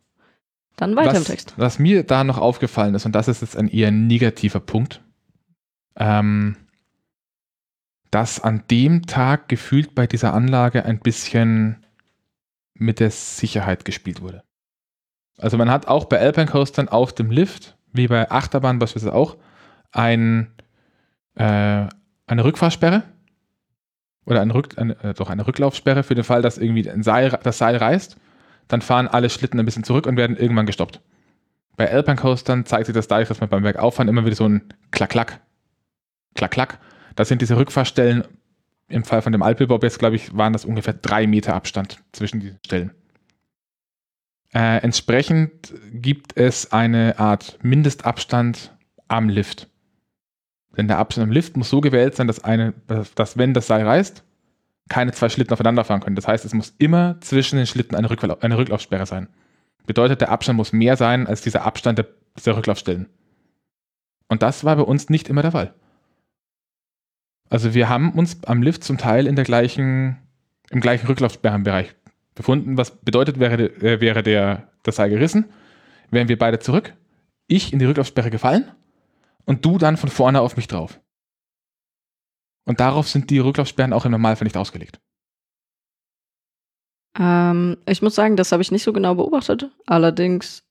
Dann 0.76 0.96
weiter 0.96 1.10
was, 1.10 1.18
im 1.18 1.24
Text. 1.24 1.54
Was 1.56 1.78
mir 1.78 2.02
da 2.02 2.24
noch 2.24 2.38
aufgefallen 2.38 2.94
ist, 2.94 3.04
und 3.04 3.14
das 3.14 3.28
ist 3.28 3.42
jetzt 3.42 3.56
ein 3.56 3.68
eher 3.68 3.90
negativer 3.90 4.60
Punkt, 4.60 5.02
ähm, 5.96 6.56
dass 8.10 8.40
an 8.40 8.64
dem 8.70 9.06
Tag 9.06 9.48
gefühlt 9.48 9.94
bei 9.94 10.06
dieser 10.06 10.32
Anlage 10.32 10.84
ein 10.84 11.00
bisschen 11.00 11.83
mit 12.74 13.00
der 13.00 13.10
Sicherheit 13.10 13.84
gespielt 13.84 14.20
wurde. 14.20 14.42
Also 15.38 15.56
man 15.56 15.70
hat 15.70 15.88
auch 15.88 16.04
bei 16.04 16.18
Alpine 16.20 16.46
Coastern 16.46 16.88
auf 16.88 17.12
dem 17.12 17.30
Lift, 17.30 17.76
wie 17.92 18.08
bei 18.08 18.30
Achterbahn 18.30 18.78
beispielsweise 18.78 19.14
auch, 19.14 19.36
ein, 19.92 20.52
äh, 21.36 21.86
eine 22.26 22.44
Rückfahrsperre 22.44 23.02
oder 24.26 24.40
eine, 24.40 24.54
Rück, 24.54 24.78
eine, 24.78 25.02
äh, 25.02 25.14
doch 25.14 25.30
eine 25.30 25.46
Rücklaufsperre 25.46 26.02
für 26.02 26.14
den 26.14 26.24
Fall, 26.24 26.42
dass 26.42 26.58
irgendwie 26.58 26.88
ein 26.88 27.02
Seil, 27.02 27.38
das 27.42 27.58
Seil 27.58 27.76
reißt. 27.76 28.16
Dann 28.68 28.82
fahren 28.82 29.08
alle 29.08 29.30
Schlitten 29.30 29.60
ein 29.60 29.66
bisschen 29.66 29.84
zurück 29.84 30.06
und 30.06 30.16
werden 30.16 30.36
irgendwann 30.36 30.66
gestoppt. 30.66 31.00
Bei 31.76 31.90
Alpine 31.90 32.16
Coastern 32.16 32.64
zeigt 32.64 32.86
sich 32.86 32.94
das 32.94 33.08
dadurch, 33.08 33.28
dass 33.28 33.40
man 33.40 33.50
beim 33.50 33.62
Bergauffahren 33.62 34.08
immer 34.08 34.24
wieder 34.24 34.36
so 34.36 34.48
ein 34.48 34.62
Klack-Klack, 34.90 35.40
Klack-Klack. 36.34 36.78
Das 37.16 37.28
sind 37.28 37.42
diese 37.42 37.56
Rückfahrstellen. 37.56 38.24
Im 38.88 39.04
Fall 39.04 39.22
von 39.22 39.32
dem 39.32 39.42
Alpelbob 39.42 39.82
jetzt, 39.82 39.98
glaube 39.98 40.16
ich, 40.16 40.36
waren 40.36 40.52
das 40.52 40.64
ungefähr 40.64 40.94
drei 40.94 41.26
Meter 41.26 41.54
Abstand 41.54 42.02
zwischen 42.12 42.40
diesen 42.40 42.58
Stellen. 42.64 42.92
Äh, 44.52 44.82
entsprechend 44.82 45.74
gibt 45.92 46.36
es 46.36 46.72
eine 46.72 47.18
Art 47.18 47.58
Mindestabstand 47.62 48.76
am 49.08 49.28
Lift. 49.28 49.68
Denn 50.76 50.88
der 50.88 50.98
Abstand 50.98 51.28
am 51.28 51.32
Lift 51.32 51.56
muss 51.56 51.70
so 51.70 51.80
gewählt 51.80 52.14
sein, 52.14 52.26
dass, 52.26 52.44
eine, 52.44 52.74
dass 53.14 53.36
wenn 53.36 53.54
das 53.54 53.66
Seil 53.66 53.86
reißt, 53.86 54.22
keine 54.88 55.12
zwei 55.12 55.28
Schlitten 55.28 55.52
aufeinander 55.52 55.84
fahren 55.84 56.00
können. 56.00 56.16
Das 56.16 56.28
heißt, 56.28 56.44
es 56.44 56.52
muss 56.52 56.74
immer 56.78 57.20
zwischen 57.20 57.56
den 57.56 57.66
Schlitten 57.66 57.96
eine, 57.96 58.10
Rücklauf, 58.10 58.42
eine 58.42 58.58
Rücklaufsperre 58.58 59.06
sein. 59.06 59.28
Bedeutet, 59.86 60.20
der 60.20 60.30
Abstand 60.30 60.56
muss 60.56 60.72
mehr 60.72 60.96
sein 60.96 61.26
als 61.26 61.42
dieser 61.42 61.64
Abstand 61.64 61.98
der, 61.98 62.06
der 62.44 62.56
Rücklaufstellen. 62.56 63.08
Und 64.28 64.42
das 64.42 64.64
war 64.64 64.76
bei 64.76 64.82
uns 64.82 65.08
nicht 65.08 65.28
immer 65.28 65.42
der 65.42 65.52
Fall. 65.52 65.74
Also 67.54 67.72
wir 67.72 67.88
haben 67.88 68.10
uns 68.10 68.42
am 68.46 68.62
Lift 68.62 68.82
zum 68.82 68.98
Teil 68.98 69.28
in 69.28 69.36
der 69.36 69.44
gleichen, 69.44 70.18
im 70.70 70.80
gleichen 70.80 71.06
Rücklaufsperrenbereich 71.06 71.94
befunden, 72.34 72.76
was 72.76 72.96
bedeutet, 72.96 73.38
wäre, 73.38 73.66
äh, 73.80 74.00
wäre 74.00 74.24
der, 74.24 74.72
das 74.82 74.96
Seil 74.96 75.08
gerissen, 75.08 75.44
wären 76.10 76.26
wir 76.26 76.36
beide 76.36 76.58
zurück, 76.58 76.94
ich 77.46 77.72
in 77.72 77.78
die 77.78 77.84
Rücklaufsperre 77.84 78.30
gefallen 78.30 78.72
und 79.44 79.64
du 79.64 79.78
dann 79.78 79.96
von 79.96 80.08
vorne 80.08 80.40
auf 80.40 80.56
mich 80.56 80.66
drauf. 80.66 81.00
Und 82.64 82.80
darauf 82.80 83.08
sind 83.08 83.30
die 83.30 83.38
Rücklaufsperren 83.38 83.92
auch 83.92 84.04
im 84.04 84.10
Normalfall 84.10 84.46
nicht 84.46 84.56
ausgelegt. 84.56 84.98
Ähm, 87.16 87.76
ich 87.86 88.02
muss 88.02 88.16
sagen, 88.16 88.34
das 88.34 88.50
habe 88.50 88.62
ich 88.62 88.72
nicht 88.72 88.82
so 88.82 88.92
genau 88.92 89.14
beobachtet. 89.14 89.70
Allerdings, 89.86 90.64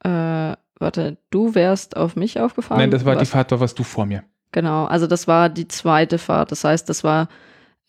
äh, 0.00 0.10
warte, 0.10 1.16
du 1.30 1.54
wärst 1.54 1.96
auf 1.96 2.14
mich 2.14 2.38
aufgefahren. 2.38 2.82
Nein, 2.82 2.90
das 2.90 3.06
war 3.06 3.16
die 3.16 3.24
Fahrt, 3.24 3.52
da 3.52 3.58
warst 3.58 3.78
du 3.78 3.84
vor 3.84 4.04
mir. 4.04 4.22
Genau, 4.52 4.84
also 4.86 5.06
das 5.06 5.26
war 5.26 5.48
die 5.48 5.68
zweite 5.68 6.18
Fahrt. 6.18 6.50
Das 6.52 6.64
heißt, 6.64 6.88
das 6.88 7.04
war 7.04 7.28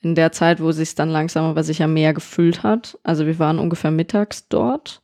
in 0.02 0.16
der 0.16 0.32
Zeit, 0.32 0.62
wo 0.62 0.72
sich 0.72 0.96
dann 0.96 1.10
langsam 1.10 1.46
aber 1.46 1.64
sicher 1.64 1.88
mehr 1.88 2.14
gefüllt 2.14 2.64
hat. 2.64 2.98
Also 3.04 3.26
wir 3.26 3.40
waren 3.40 3.60
ungefähr 3.60 3.92
mittags 3.92 4.48
dort. 4.48 5.02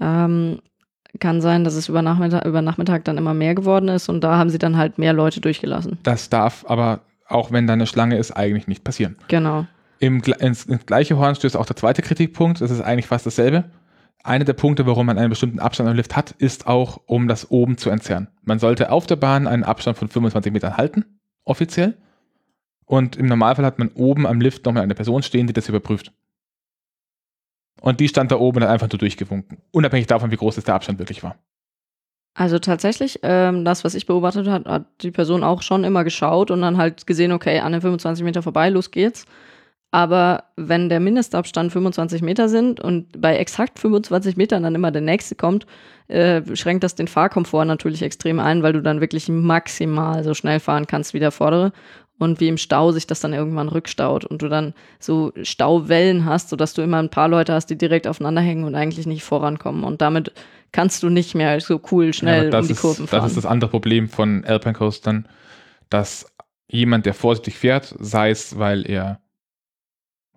Ähm, 0.00 0.60
kann 1.18 1.40
sein, 1.40 1.64
dass 1.64 1.74
es 1.74 1.88
über 1.88 2.02
Nachmittag, 2.02 2.44
über 2.44 2.62
Nachmittag 2.62 3.04
dann 3.04 3.18
immer 3.18 3.34
mehr 3.34 3.54
geworden 3.54 3.88
ist 3.88 4.08
und 4.08 4.22
da 4.22 4.36
haben 4.36 4.50
sie 4.50 4.58
dann 4.58 4.76
halt 4.76 4.98
mehr 4.98 5.12
Leute 5.12 5.40
durchgelassen. 5.40 5.98
Das 6.04 6.30
darf 6.30 6.64
aber, 6.68 7.00
auch 7.26 7.50
wenn 7.50 7.66
da 7.66 7.72
eine 7.72 7.86
Schlange 7.86 8.16
ist, 8.16 8.32
eigentlich 8.32 8.68
nicht 8.68 8.84
passieren. 8.84 9.16
Genau. 9.28 9.66
Im, 9.98 10.22
ins, 10.38 10.64
ins 10.64 10.86
gleiche 10.86 11.18
Horn 11.18 11.34
stößt 11.34 11.56
auch 11.56 11.66
der 11.66 11.76
zweite 11.76 12.02
Kritikpunkt. 12.02 12.60
Das 12.60 12.70
ist 12.70 12.80
eigentlich 12.80 13.06
fast 13.06 13.26
dasselbe. 13.26 13.64
Einer 14.22 14.44
der 14.44 14.52
Punkte, 14.52 14.86
warum 14.86 15.06
man 15.06 15.18
einen 15.18 15.30
bestimmten 15.30 15.60
Abstand 15.60 15.88
am 15.88 15.96
Lift 15.96 16.14
hat, 16.14 16.32
ist 16.32 16.66
auch, 16.66 17.00
um 17.06 17.26
das 17.26 17.50
oben 17.50 17.78
zu 17.78 17.90
entzerren. 17.90 18.28
Man 18.42 18.58
sollte 18.58 18.92
auf 18.92 19.06
der 19.06 19.16
Bahn 19.16 19.46
einen 19.46 19.64
Abstand 19.64 19.96
von 19.96 20.08
25 20.08 20.52
Metern 20.52 20.76
halten, 20.76 21.20
offiziell. 21.44 21.96
Und 22.84 23.16
im 23.16 23.26
Normalfall 23.26 23.64
hat 23.64 23.78
man 23.78 23.88
oben 23.88 24.26
am 24.26 24.40
Lift 24.40 24.66
nochmal 24.66 24.82
eine 24.82 24.94
Person 24.94 25.22
stehen, 25.22 25.46
die 25.46 25.52
das 25.52 25.68
überprüft. 25.68 26.12
Und 27.80 28.00
die 28.00 28.08
stand 28.08 28.30
da 28.30 28.36
oben 28.36 28.58
und 28.58 28.64
hat 28.64 28.70
einfach 28.70 28.90
nur 28.90 28.98
durchgewunken. 28.98 29.58
Unabhängig 29.70 30.06
davon, 30.06 30.30
wie 30.30 30.36
groß 30.36 30.56
der 30.56 30.74
Abstand 30.74 30.98
wirklich 30.98 31.22
war. 31.22 31.36
Also 32.34 32.58
tatsächlich, 32.58 33.20
ähm, 33.22 33.64
das, 33.64 33.84
was 33.84 33.94
ich 33.94 34.06
beobachtet 34.06 34.46
habe, 34.46 34.70
hat 34.70 34.86
die 35.02 35.10
Person 35.10 35.42
auch 35.42 35.62
schon 35.62 35.84
immer 35.84 36.04
geschaut 36.04 36.50
und 36.50 36.60
dann 36.60 36.76
halt 36.76 37.06
gesehen, 37.06 37.32
okay, 37.32 37.60
an 37.60 37.72
den 37.72 37.80
25 37.80 38.24
Meter 38.24 38.42
vorbei, 38.42 38.68
los 38.68 38.90
geht's. 38.90 39.24
Aber 39.92 40.44
wenn 40.56 40.88
der 40.88 41.00
Mindestabstand 41.00 41.72
25 41.72 42.22
Meter 42.22 42.48
sind 42.48 42.80
und 42.80 43.20
bei 43.20 43.36
exakt 43.36 43.80
25 43.80 44.36
Metern 44.36 44.62
dann 44.62 44.74
immer 44.76 44.92
der 44.92 45.02
nächste 45.02 45.34
kommt, 45.34 45.66
äh, 46.06 46.42
schränkt 46.54 46.84
das 46.84 46.94
den 46.94 47.08
Fahrkomfort 47.08 47.64
natürlich 47.64 48.02
extrem 48.02 48.38
ein, 48.38 48.62
weil 48.62 48.72
du 48.72 48.82
dann 48.82 49.00
wirklich 49.00 49.28
maximal 49.28 50.22
so 50.22 50.34
schnell 50.34 50.60
fahren 50.60 50.86
kannst 50.86 51.12
wie 51.12 51.18
der 51.18 51.32
vordere 51.32 51.72
und 52.18 52.38
wie 52.38 52.48
im 52.48 52.58
Stau 52.58 52.92
sich 52.92 53.06
das 53.06 53.20
dann 53.20 53.32
irgendwann 53.32 53.68
rückstaut 53.68 54.24
und 54.24 54.42
du 54.42 54.48
dann 54.48 54.74
so 55.00 55.32
Stauwellen 55.42 56.24
hast, 56.24 56.50
sodass 56.50 56.74
du 56.74 56.82
immer 56.82 56.98
ein 56.98 57.08
paar 57.08 57.28
Leute 57.28 57.54
hast, 57.54 57.66
die 57.66 57.78
direkt 57.78 58.06
aufeinander 58.06 58.42
hängen 58.42 58.64
und 58.64 58.74
eigentlich 58.76 59.06
nicht 59.06 59.24
vorankommen. 59.24 59.82
Und 59.84 60.02
damit 60.02 60.32
kannst 60.70 61.02
du 61.02 61.08
nicht 61.08 61.34
mehr 61.34 61.60
so 61.60 61.80
cool 61.90 62.12
schnell 62.12 62.52
ja, 62.52 62.58
um 62.60 62.66
die 62.66 62.72
ist, 62.72 62.80
Kurven 62.80 63.08
fahren. 63.08 63.22
Das 63.22 63.30
ist 63.30 63.38
das 63.38 63.46
andere 63.46 63.70
Problem 63.70 64.08
von 64.08 64.44
Alpine 64.44 64.74
Coastern, 64.74 65.26
dass 65.88 66.30
jemand, 66.68 67.06
der 67.06 67.14
vorsichtig 67.14 67.58
fährt, 67.58 67.94
sei 67.98 68.30
es, 68.30 68.58
weil 68.58 68.88
er 68.88 69.18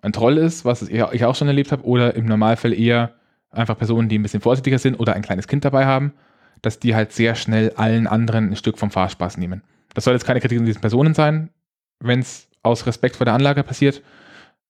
ein 0.04 0.12
Troll 0.12 0.36
ist, 0.36 0.64
was 0.64 0.82
ich 0.82 1.24
auch 1.24 1.34
schon 1.34 1.48
erlebt 1.48 1.72
habe, 1.72 1.84
oder 1.84 2.14
im 2.14 2.26
Normalfall 2.26 2.74
eher 2.74 3.14
einfach 3.50 3.78
Personen, 3.78 4.08
die 4.08 4.18
ein 4.18 4.22
bisschen 4.22 4.42
vorsichtiger 4.42 4.78
sind 4.78 4.96
oder 4.96 5.14
ein 5.14 5.22
kleines 5.22 5.48
Kind 5.48 5.64
dabei 5.64 5.86
haben, 5.86 6.12
dass 6.60 6.78
die 6.78 6.94
halt 6.94 7.12
sehr 7.12 7.34
schnell 7.34 7.72
allen 7.76 8.06
anderen 8.06 8.50
ein 8.50 8.56
Stück 8.56 8.78
vom 8.78 8.90
Fahrspaß 8.90 9.38
nehmen. 9.38 9.62
Das 9.94 10.04
soll 10.04 10.12
jetzt 10.12 10.26
keine 10.26 10.40
Kritik 10.40 10.58
an 10.58 10.66
diesen 10.66 10.80
Personen 10.80 11.14
sein, 11.14 11.50
wenn 12.00 12.20
es 12.20 12.48
aus 12.62 12.86
Respekt 12.86 13.16
vor 13.16 13.24
der 13.24 13.34
Anlage 13.34 13.62
passiert. 13.62 14.02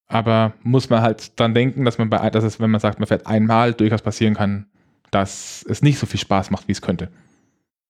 Aber 0.07 0.53
muss 0.61 0.89
man 0.89 1.01
halt 1.01 1.39
dann 1.39 1.53
denken, 1.53 1.83
dass 1.83 1.97
man 1.97 2.09
bei, 2.09 2.29
dass 2.29 2.43
es, 2.43 2.59
wenn 2.59 2.71
man 2.71 2.79
sagt, 2.79 2.99
man 2.99 3.07
fährt 3.07 3.27
einmal, 3.27 3.73
durchaus 3.73 4.03
passieren 4.03 4.35
kann, 4.35 4.67
dass 5.11 5.65
es 5.67 5.81
nicht 5.81 5.97
so 5.97 6.05
viel 6.05 6.19
Spaß 6.19 6.51
macht, 6.51 6.67
wie 6.67 6.73
es 6.73 6.81
könnte. 6.81 7.09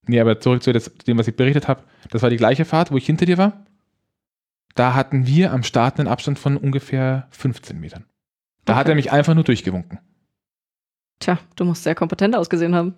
Nee, 0.07 0.19
aber 0.19 0.39
zurück 0.39 0.63
zu 0.63 0.71
dem, 0.71 1.17
was 1.17 1.27
ich 1.27 1.35
berichtet 1.35 1.67
habe. 1.67 1.83
Das 2.09 2.21
war 2.21 2.29
die 2.29 2.37
gleiche 2.37 2.65
Fahrt, 2.65 2.91
wo 2.91 2.97
ich 2.97 3.05
hinter 3.05 3.25
dir 3.25 3.37
war. 3.37 3.65
Da 4.75 4.93
hatten 4.93 5.25
wir 5.25 5.51
am 5.51 5.63
Start 5.63 5.99
einen 5.99 6.09
Abstand 6.09 6.37
von 6.37 6.57
ungefähr 6.57 7.27
15 7.31 7.79
Metern. 7.79 8.05
Da 8.65 8.73
okay. 8.73 8.79
hat 8.79 8.89
er 8.89 8.95
mich 8.95 9.11
einfach 9.11 9.33
nur 9.33 9.43
durchgewunken. 9.43 9.99
Tja, 11.19 11.39
du 11.55 11.65
musst 11.65 11.83
sehr 11.83 11.95
kompetent 11.95 12.35
ausgesehen 12.35 12.75
haben. 12.75 12.93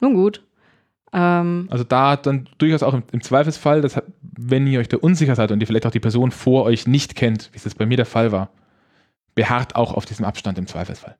Nun 0.00 0.14
gut. 0.14 0.44
Ähm, 1.12 1.68
also 1.70 1.84
da 1.84 2.16
dann 2.16 2.48
durchaus 2.58 2.82
auch 2.82 2.94
im, 2.94 3.04
im 3.12 3.22
Zweifelsfall, 3.22 3.82
dass, 3.82 4.02
wenn 4.20 4.66
ihr 4.66 4.80
euch 4.80 4.88
da 4.88 4.96
unsicher 4.96 5.36
seid 5.36 5.52
und 5.52 5.60
ihr 5.60 5.66
vielleicht 5.66 5.86
auch 5.86 5.92
die 5.92 6.00
Person 6.00 6.32
vor 6.32 6.64
euch 6.64 6.88
nicht 6.88 7.14
kennt, 7.14 7.50
wie 7.52 7.58
es 7.58 7.64
das 7.64 7.76
bei 7.76 7.86
mir 7.86 7.96
der 7.96 8.06
Fall 8.06 8.32
war, 8.32 8.50
beharrt 9.34 9.76
auch 9.76 9.94
auf 9.94 10.06
diesem 10.06 10.24
Abstand 10.24 10.58
im 10.58 10.66
Zweifelsfall. 10.66 11.16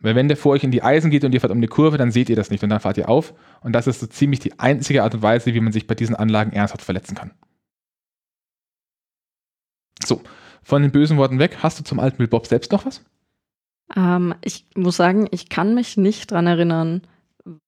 Weil 0.00 0.14
wenn 0.14 0.28
der 0.28 0.36
vor 0.36 0.52
euch 0.52 0.62
in 0.62 0.70
die 0.70 0.82
Eisen 0.82 1.10
geht 1.10 1.24
und 1.24 1.32
ihr 1.32 1.40
fahrt 1.40 1.52
um 1.52 1.58
eine 1.58 1.68
Kurve, 1.68 1.96
dann 1.96 2.12
seht 2.12 2.28
ihr 2.28 2.36
das 2.36 2.50
nicht 2.50 2.62
und 2.62 2.68
dann 2.68 2.80
fahrt 2.80 2.98
ihr 2.98 3.08
auf. 3.08 3.32
Und 3.62 3.72
das 3.72 3.86
ist 3.86 4.00
so 4.00 4.06
ziemlich 4.06 4.38
die 4.40 4.58
einzige 4.60 5.02
Art 5.02 5.14
und 5.14 5.22
Weise, 5.22 5.54
wie 5.54 5.60
man 5.60 5.72
sich 5.72 5.86
bei 5.86 5.94
diesen 5.94 6.14
Anlagen 6.14 6.52
ernsthaft 6.52 6.82
verletzen 6.82 7.14
kann. 7.14 7.32
So, 10.06 10.20
von 10.62 10.82
den 10.82 10.92
bösen 10.92 11.16
Worten 11.16 11.38
weg, 11.38 11.58
hast 11.62 11.78
du 11.78 11.84
zum 11.84 12.00
alten 12.00 12.18
Bill 12.18 12.28
Bob 12.28 12.46
selbst 12.46 12.72
noch 12.72 12.86
was? 12.86 13.02
Ähm, 13.96 14.34
ich 14.42 14.66
muss 14.76 14.96
sagen, 14.96 15.28
ich 15.30 15.48
kann 15.48 15.74
mich 15.74 15.96
nicht 15.96 16.30
dran 16.30 16.46
erinnern, 16.46 17.02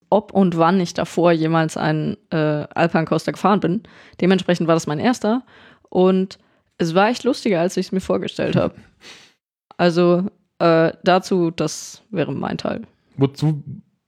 ob 0.08 0.32
und 0.32 0.56
wann 0.56 0.80
ich 0.80 0.94
davor 0.94 1.32
jemals 1.32 1.76
einen 1.76 2.16
äh, 2.30 2.36
Alpine 2.74 3.04
Coaster 3.04 3.32
gefahren 3.32 3.60
bin. 3.60 3.82
Dementsprechend 4.20 4.66
war 4.66 4.74
das 4.74 4.86
mein 4.86 4.98
erster. 4.98 5.42
Und 5.88 6.38
es 6.78 6.94
war 6.94 7.08
echt 7.08 7.24
lustiger, 7.24 7.60
als 7.60 7.76
ich 7.76 7.86
es 7.86 7.92
mir 7.92 8.00
vorgestellt 8.00 8.56
habe. 8.56 8.74
Also 9.76 10.30
äh, 10.58 10.92
dazu, 11.04 11.50
das 11.50 12.02
wäre 12.10 12.32
mein 12.32 12.58
Teil. 12.58 12.82
Wozu 13.16 13.62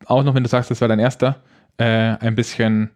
auch 0.07 0.23
noch, 0.23 0.35
wenn 0.35 0.43
du 0.43 0.49
sagst, 0.49 0.71
das 0.71 0.81
war 0.81 0.89
dein 0.89 0.99
erster, 0.99 1.43
äh, 1.77 1.85
ein 1.85 2.35
bisschen 2.35 2.91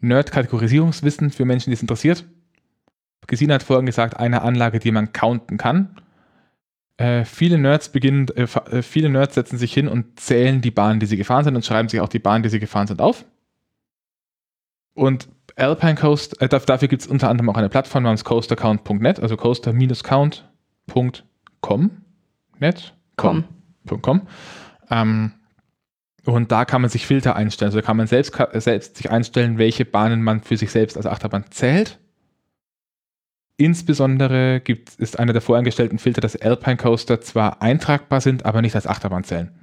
Nerd-Kategorisierungswissen 0.00 1.30
für 1.30 1.44
Menschen, 1.44 1.70
die 1.70 1.74
es 1.74 1.82
interessiert. 1.82 2.24
Gesine 3.26 3.54
hat 3.54 3.62
vorhin 3.62 3.86
gesagt, 3.86 4.18
eine 4.18 4.42
Anlage, 4.42 4.78
die 4.78 4.92
man 4.92 5.12
counten 5.12 5.56
kann. 5.56 5.96
Äh, 6.96 7.24
viele 7.24 7.58
Nerds 7.58 7.88
beginnen, 7.88 8.28
äh, 8.36 8.42
äh, 8.42 8.82
viele 8.82 9.08
Nerds 9.08 9.34
setzen 9.34 9.58
sich 9.58 9.74
hin 9.74 9.88
und 9.88 10.20
zählen 10.20 10.60
die 10.60 10.70
Bahnen, 10.70 11.00
die 11.00 11.06
sie 11.06 11.16
gefahren 11.16 11.42
sind 11.44 11.56
und 11.56 11.64
schreiben 11.64 11.88
sich 11.88 12.00
auch 12.00 12.08
die 12.08 12.20
Bahnen, 12.20 12.44
die 12.44 12.50
sie 12.50 12.60
gefahren 12.60 12.86
sind, 12.86 13.00
auf. 13.00 13.24
Und 14.94 15.28
Alpine 15.56 15.96
Coast, 15.96 16.40
äh, 16.40 16.48
dafür 16.48 16.86
gibt 16.88 17.02
es 17.02 17.08
unter 17.08 17.28
anderem 17.28 17.50
auch 17.50 17.56
eine 17.56 17.68
Plattform 17.68 18.04
namens 18.04 18.24
coastercount.net, 18.24 19.20
also 19.20 19.36
coaster-count.com. 19.36 21.90
Net? 22.60 22.94
Com. 23.16 23.44
Com. 24.00 24.22
Ähm, 24.90 25.32
und 26.24 26.52
da 26.52 26.64
kann 26.64 26.80
man 26.80 26.90
sich 26.90 27.06
Filter 27.06 27.34
einstellen. 27.34 27.68
Also 27.68 27.80
da 27.80 27.86
kann 27.86 27.96
man 27.96 28.06
selbst, 28.06 28.38
selbst 28.52 28.96
sich 28.96 29.10
einstellen, 29.10 29.58
welche 29.58 29.84
Bahnen 29.84 30.22
man 30.22 30.42
für 30.42 30.56
sich 30.56 30.70
selbst 30.70 30.96
als 30.96 31.06
Achterbahn 31.06 31.46
zählt 31.50 31.98
Insbesondere 33.56 34.60
gibt, 34.60 34.94
ist 34.96 35.18
einer 35.18 35.32
der 35.32 35.42
voreingestellten 35.42 35.98
Filter, 35.98 36.20
dass 36.20 36.36
Alpine 36.36 36.76
Coaster 36.76 37.20
zwar 37.20 37.62
eintragbar 37.62 38.20
sind, 38.20 38.44
aber 38.44 38.62
nicht 38.62 38.74
als 38.74 38.86
Achterbahn 38.86 39.24
zählen. 39.24 39.54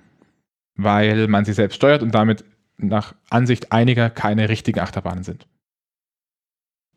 Weil 0.76 1.28
man 1.28 1.44
sie 1.44 1.54
selbst 1.54 1.76
steuert 1.76 2.02
und 2.02 2.16
damit 2.16 2.46
nach 2.78 3.16
Ansicht 3.30 3.72
einiger 3.72 4.10
keine 4.10 4.48
richtigen 4.48 4.80
Achterbahnen 4.80 5.24
sind. 5.24 5.46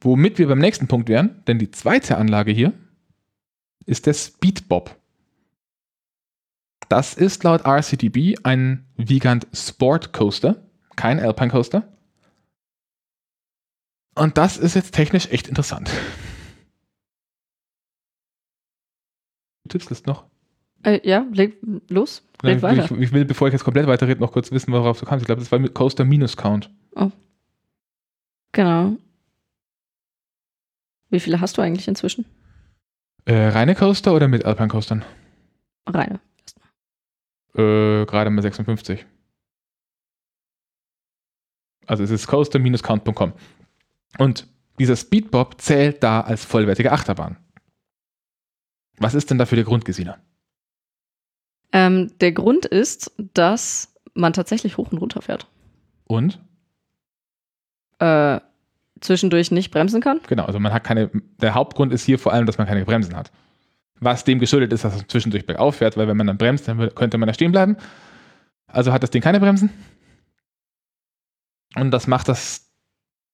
Womit 0.01 0.39
wir 0.39 0.47
beim 0.47 0.59
nächsten 0.59 0.87
Punkt 0.87 1.09
wären, 1.09 1.43
denn 1.47 1.59
die 1.59 1.71
zweite 1.71 2.17
Anlage 2.17 2.53
hier 2.53 2.73
ist 3.87 4.07
der 4.07 4.15
Speedbob. 4.15 4.97
Das 6.89 7.15
ist 7.15 7.43
laut 7.43 7.65
RCDB 7.65 8.39
ein 8.45 8.87
Vigant 8.97 9.47
Sport 9.53 10.13
Coaster, 10.13 10.63
kein 10.97 11.19
Alpine 11.19 11.51
Coaster. 11.51 11.89
Und 14.15 14.39
das 14.39 14.59
ist 14.59 14.75
jetzt 14.75 14.95
technisch 14.95 15.29
echt 15.31 15.49
interessant. 15.49 15.91
Tippslist 19.69 20.07
noch? 20.07 20.25
Äh, 20.83 21.01
ja, 21.09 21.27
leg 21.33 21.59
los. 21.89 22.23
Leg 22.43 22.57
ich, 22.57 22.63
weiter. 22.63 22.85
Ich, 22.85 22.91
ich 22.91 23.13
will, 23.13 23.25
bevor 23.25 23.49
ich 23.49 23.53
jetzt 23.53 23.65
komplett 23.65 23.87
weiterrede, 23.87 24.21
noch 24.21 24.33
kurz 24.33 24.53
wissen, 24.53 24.73
worauf 24.73 25.01
du 25.01 25.07
kamst. 25.07 25.23
Ich 25.23 25.27
glaube, 25.27 25.41
das 25.41 25.51
war 25.51 25.59
mit 25.59 25.75
Coaster 25.75 26.05
Minus 26.05 26.37
Count. 26.37 26.71
Genau. 28.55 28.97
Wie 31.11 31.21
viele 31.21 31.41
hast 31.41 31.59
du 31.59 31.63
eigentlich 31.63 31.89
inzwischen? 31.89 32.25
Äh, 33.25 33.49
reine 33.49 33.75
Coaster 33.75 34.15
oder 34.15 34.29
mit 34.29 34.45
Alpine 34.45 34.69
Coastern? 34.69 35.05
Reine. 35.89 36.21
Äh, 37.55 38.07
gerade 38.07 38.31
mal 38.31 38.43
56. 38.43 39.05
Also 41.87 42.05
es 42.05 42.11
ist 42.11 42.27
coaster-count.com. 42.27 43.33
Und 44.19 44.47
dieser 44.79 44.97
Speedbob 44.97 45.61
zählt 45.61 46.03
da 46.03 46.21
als 46.21 46.45
vollwertige 46.45 46.93
Achterbahn. 46.93 47.37
Was 48.99 49.15
ist 49.15 49.31
denn 49.31 49.39
dafür 49.39 49.57
der 49.57 49.65
Grund, 49.65 49.85
Gesina? 49.85 50.19
Ähm, 51.73 52.13
der 52.21 52.33
Grund 52.33 52.67
ist, 52.67 53.13
dass 53.35 53.93
man 54.15 54.33
tatsächlich 54.33 54.77
hoch 54.77 54.93
und 54.93 54.99
runter 54.99 55.23
fährt. 55.23 55.49
Und? 56.05 56.41
Äh, 57.99 58.41
zwischendurch 59.01 59.51
nicht 59.51 59.71
bremsen 59.71 60.01
kann. 60.01 60.21
Genau, 60.29 60.45
also 60.45 60.61
man 60.61 60.73
hat 60.73 60.85
keine, 60.85 61.11
der 61.41 61.55
Hauptgrund 61.55 61.93
ist 61.93 62.05
hier 62.05 62.19
vor 62.19 62.33
allem, 62.33 62.47
dass 62.47 62.59
man 62.59 62.67
keine 62.67 62.85
Bremsen 62.85 63.17
hat. 63.17 63.33
Was 64.01 64.25
dem 64.25 64.39
geschuldet 64.39 64.73
ist, 64.73 64.85
dass 64.85 64.97
es 64.97 65.07
zwischendurch 65.09 65.47
bergauf 65.47 65.77
fährt, 65.77 65.97
weil 65.97 66.09
wenn 66.09 66.17
man 66.17 66.27
dann 66.27 66.39
bremst, 66.39 66.69
dann 66.69 66.95
könnte 66.95 67.19
man 67.19 67.27
da 67.27 67.35
stehen 67.35 67.53
bleiben. 67.53 67.77
Also 68.67 68.93
hat 68.93 69.03
das 69.03 69.11
Ding 69.11 69.23
keine 69.23 69.41
Bremsen. 69.41 69.71
Und 71.77 71.91
das 71.91 72.07
macht 72.07 72.29
das, 72.29 72.71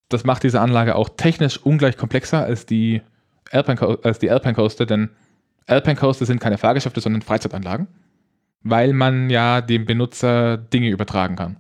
das 0.09 0.25
macht 0.25 0.43
diese 0.43 0.61
Anlage 0.61 0.97
auch 0.97 1.09
technisch 1.11 1.59
ungleich 1.59 1.97
komplexer 1.97 2.43
als 2.45 2.67
die 2.67 3.03
Alpine, 3.51 3.99
als 4.03 4.19
die 4.19 4.31
Alpine 4.31 4.55
Coaster, 4.55 4.87
denn 4.87 5.11
Alpine 5.71 5.97
Coaster 5.97 6.27
sind 6.27 6.41
keine 6.41 6.59
Fahrgeschäfte, 6.59 7.01
sondern 7.01 7.23
Freizeitanlagen, 7.23 7.87
weil 8.63 8.93
man 8.93 9.31
ja 9.31 9.61
dem 9.61 9.87
Benutzer 9.87 10.57
Dinge 10.57 10.91
übertragen 10.91 11.37
kann. 11.37 11.57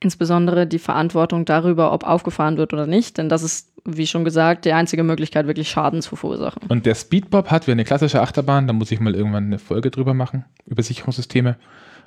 Insbesondere 0.00 0.66
die 0.66 0.78
Verantwortung 0.78 1.44
darüber, 1.44 1.92
ob 1.92 2.04
aufgefahren 2.04 2.58
wird 2.58 2.72
oder 2.72 2.86
nicht. 2.86 3.16
Denn 3.16 3.28
das 3.28 3.42
ist, 3.42 3.72
wie 3.86 4.06
schon 4.06 4.24
gesagt, 4.24 4.64
die 4.64 4.72
einzige 4.72 5.02
Möglichkeit, 5.02 5.46
wirklich 5.46 5.70
Schaden 5.70 6.02
zu 6.02 6.16
verursachen. 6.16 6.62
Und 6.68 6.84
der 6.84 6.94
Speedbob 6.94 7.50
hat 7.50 7.66
wie 7.66 7.72
eine 7.72 7.84
klassische 7.84 8.20
Achterbahn, 8.20 8.66
da 8.66 8.72
muss 8.72 8.90
ich 8.90 9.00
mal 9.00 9.14
irgendwann 9.14 9.46
eine 9.46 9.58
Folge 9.58 9.90
drüber 9.90 10.12
machen, 10.12 10.44
über 10.66 10.82
Sicherungssysteme. 10.82 11.56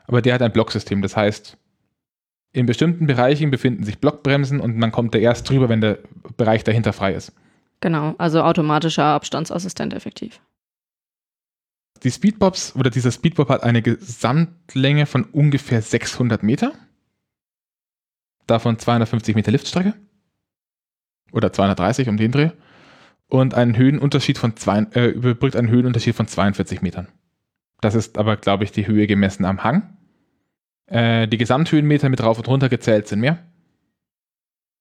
Aber 0.05 0.21
der 0.21 0.35
hat 0.35 0.41
ein 0.41 0.51
Blocksystem, 0.51 1.01
das 1.01 1.15
heißt, 1.15 1.57
in 2.53 2.65
bestimmten 2.65 3.07
Bereichen 3.07 3.51
befinden 3.51 3.83
sich 3.83 3.99
Blockbremsen 3.99 4.59
und 4.59 4.77
man 4.77 4.91
kommt 4.91 5.13
da 5.13 5.19
erst 5.19 5.49
drüber, 5.49 5.69
wenn 5.69 5.81
der 5.81 5.99
Bereich 6.37 6.63
dahinter 6.63 6.93
frei 6.93 7.13
ist. 7.13 7.33
Genau, 7.81 8.15
also 8.17 8.41
automatischer 8.41 9.03
Abstandsassistent 9.03 9.93
effektiv. 9.93 10.39
Die 12.03 12.11
Speedbobs 12.11 12.75
oder 12.75 12.89
dieser 12.89 13.11
Speedbob 13.11 13.49
hat 13.49 13.63
eine 13.63 13.81
Gesamtlänge 13.81 15.05
von 15.05 15.23
ungefähr 15.25 15.81
600 15.81 16.43
Meter. 16.43 16.73
Davon 18.45 18.79
250 18.79 19.35
Meter 19.35 19.51
Liftstrecke. 19.51 19.93
Oder 21.31 21.51
230 21.51 22.09
um 22.09 22.17
den 22.17 22.31
Dreh. 22.31 22.51
Und 23.27 23.53
einen 23.53 23.75
Höhenunterschied 23.75 24.37
von 24.37 24.55
zwei, 24.55 24.79
äh, 24.93 25.07
überbrückt 25.07 25.55
einen 25.55 25.69
Höhenunterschied 25.69 26.15
von 26.15 26.27
42 26.27 26.81
Metern. 26.81 27.09
Das 27.81 27.93
ist 27.93 28.17
aber, 28.17 28.37
glaube 28.37 28.63
ich, 28.63 28.71
die 28.71 28.87
Höhe 28.87 29.05
gemessen 29.05 29.43
am 29.43 29.63
Hang. 29.63 29.97
Äh, 30.85 31.27
die 31.27 31.37
Gesamthöhenmeter 31.37 32.09
mit 32.09 32.23
rauf 32.23 32.37
und 32.37 32.47
runter 32.47 32.69
gezählt 32.69 33.07
sind 33.07 33.19
mehr. 33.19 33.39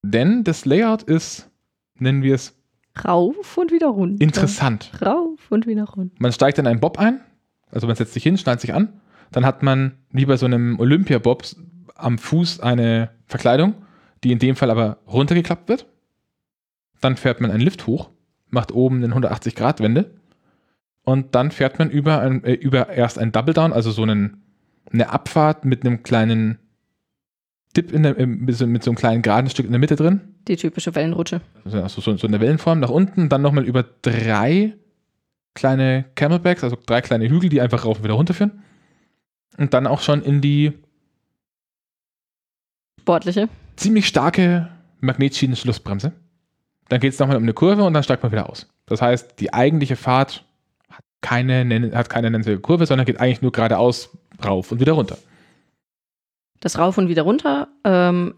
Denn 0.03 0.45
das 0.45 0.65
Layout 0.65 1.03
ist, 1.03 1.51
nennen 1.99 2.23
wir 2.23 2.37
es, 2.37 2.56
Rauf 3.05 3.57
und 3.57 3.73
wieder 3.73 3.89
runter. 3.89 4.23
interessant. 4.23 4.91
Rauf 5.05 5.41
und 5.51 5.67
wieder 5.67 5.85
runter. 5.85 6.15
Man 6.19 6.33
steigt 6.33 6.59
in 6.59 6.67
einen 6.67 6.81
Bob 6.81 6.99
ein, 6.99 7.21
also 7.71 7.87
man 7.87 7.97
setzt 7.97 8.15
sich 8.15 8.23
hin, 8.23 8.39
schnallt 8.39 8.61
sich 8.61 8.75
an, 8.75 9.01
dann 9.33 9.45
hat 9.45 9.63
man 9.63 9.93
wie 10.11 10.27
bei 10.27 10.37
so 10.37 10.47
einem 10.47 10.79
Olympia-Bob 10.79 11.45
am 11.95 12.19
Fuß 12.19 12.61
eine 12.61 13.11
Verkleidung, 13.27 13.75
die 14.25 14.33
in 14.33 14.39
dem 14.39 14.57
Fall 14.57 14.71
aber 14.71 14.99
runtergeklappt 15.07 15.69
wird. 15.69 15.87
Dann 17.01 17.17
fährt 17.17 17.41
man 17.41 17.51
einen 17.51 17.61
Lift 17.61 17.87
hoch, 17.87 18.11
macht 18.49 18.73
oben 18.73 19.03
eine 19.03 19.15
180-Grad-Wende 19.15 20.11
und 21.05 21.35
dann 21.35 21.51
fährt 21.51 21.79
man 21.79 21.91
über, 21.91 22.21
ein, 22.21 22.43
äh, 22.45 22.55
über 22.55 22.89
erst 22.89 23.19
einen 23.19 23.33
Double 23.33 23.55
Down, 23.55 23.73
also 23.73 23.91
so 23.91 24.03
einen, 24.03 24.43
eine 24.93 25.11
Abfahrt 25.11 25.65
mit 25.65 25.85
einem 25.85 26.03
kleinen 26.03 26.59
Dip 27.77 27.93
in 27.93 28.03
der, 28.03 28.19
äh, 28.19 28.27
mit, 28.27 28.57
so, 28.57 28.67
mit 28.67 28.83
so 28.83 28.91
einem 28.91 28.97
kleinen 28.97 29.23
geraden 29.23 29.51
Stück 29.51 29.67
in 29.67 29.73
der 29.73 29.79
Mitte 29.79 29.97
drin. 29.97 30.36
Die 30.49 30.57
typische 30.57 30.95
Wellenrutsche. 30.95 31.41
Also 31.65 32.01
so, 32.01 32.17
so 32.17 32.27
eine 32.27 32.41
Wellenform 32.41 32.81
nach 32.81 32.91
unten, 32.91 33.29
dann 33.29 33.43
nochmal 33.43 33.65
über 33.65 33.85
drei 34.03 34.75
kleine 35.55 36.05
Camelbacks, 36.15 36.63
also 36.63 36.77
drei 36.87 37.01
kleine 37.01 37.29
Hügel, 37.29 37.49
die 37.49 37.61
einfach 37.61 37.85
rauf 37.85 37.99
und 37.99 38.05
wieder 38.05 38.15
runterführen. 38.15 38.63
Und 39.59 39.75
dann 39.75 39.87
auch 39.87 40.01
schon 40.01 40.23
in 40.23 40.41
die 40.41 40.73
Sportliche. 43.01 43.49
ziemlich 43.77 44.07
starke 44.07 44.69
Magnetschienen-Schlussbremse. 45.01 46.13
Dann 46.89 47.01
geht 47.01 47.13
es 47.13 47.19
nochmal 47.19 47.37
um 47.37 47.43
eine 47.43 47.55
Kurve 47.55 47.85
und 47.85 47.95
dann 47.95 48.03
steigt 48.03 48.23
man 48.23 48.33
wieder 48.33 48.49
aus. 48.49 48.69
Das 48.87 49.03
heißt, 49.03 49.41
die 49.41 49.53
eigentliche 49.53 49.97
Fahrt 49.97 50.45
hat 50.89 51.05
keine, 51.21 51.91
hat 51.95 52.11
keine 52.11 52.31
nennenswerte 52.31 52.61
Kurve, 52.61 52.87
sondern 52.87 53.07
geht 53.07 53.19
eigentlich 53.19 53.43
nur 53.43 53.53
geradeaus 53.53 54.17
rauf 54.45 54.71
und 54.71 54.81
wieder 54.81 54.93
runter. 54.93 55.19
Das 56.61 56.79
Rauf 56.79 56.99
und 56.99 57.09
wieder 57.09 57.23
runter 57.23 57.69
ähm, 57.85 58.35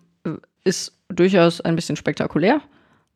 ist 0.69 0.93
durchaus 1.09 1.61
ein 1.61 1.75
bisschen 1.77 1.97
spektakulär. 1.97 2.61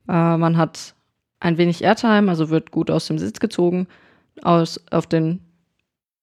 Äh, 0.09 0.37
man 0.37 0.57
hat 0.57 0.95
ein 1.41 1.59
wenig 1.59 1.83
Airtime, 1.85 2.29
also 2.31 2.51
wird 2.51 2.71
gut 2.71 2.91
aus 2.91 3.07
dem 3.07 3.19
Sitz 3.19 3.41
gezogen, 3.41 3.87
aus, 4.43 4.81
auf 4.91 5.07
den 5.07 5.41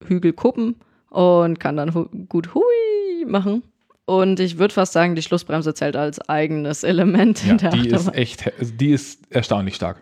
Hügel 0.05 0.33
kuppen 0.33 0.75
und 1.09 1.59
kann 1.59 1.77
dann 1.77 1.93
hu 1.93 2.05
gut 2.27 2.53
hui 2.55 3.25
machen. 3.27 3.63
Und 4.05 4.39
ich 4.39 4.57
würde 4.57 4.73
fast 4.73 4.93
sagen, 4.93 5.15
die 5.15 5.21
Schlussbremse 5.21 5.73
zählt 5.75 5.95
als 5.95 6.19
eigenes 6.29 6.83
Element 6.83 7.43
Ja, 7.45 7.51
in 7.51 7.57
der 7.59 7.69
die 7.71 7.87
ist 7.87 7.93
Achterbahn. 7.93 8.13
echt, 8.15 8.53
also 8.59 8.73
die 8.73 8.89
ist 8.91 9.31
erstaunlich 9.31 9.75
stark. 9.75 10.01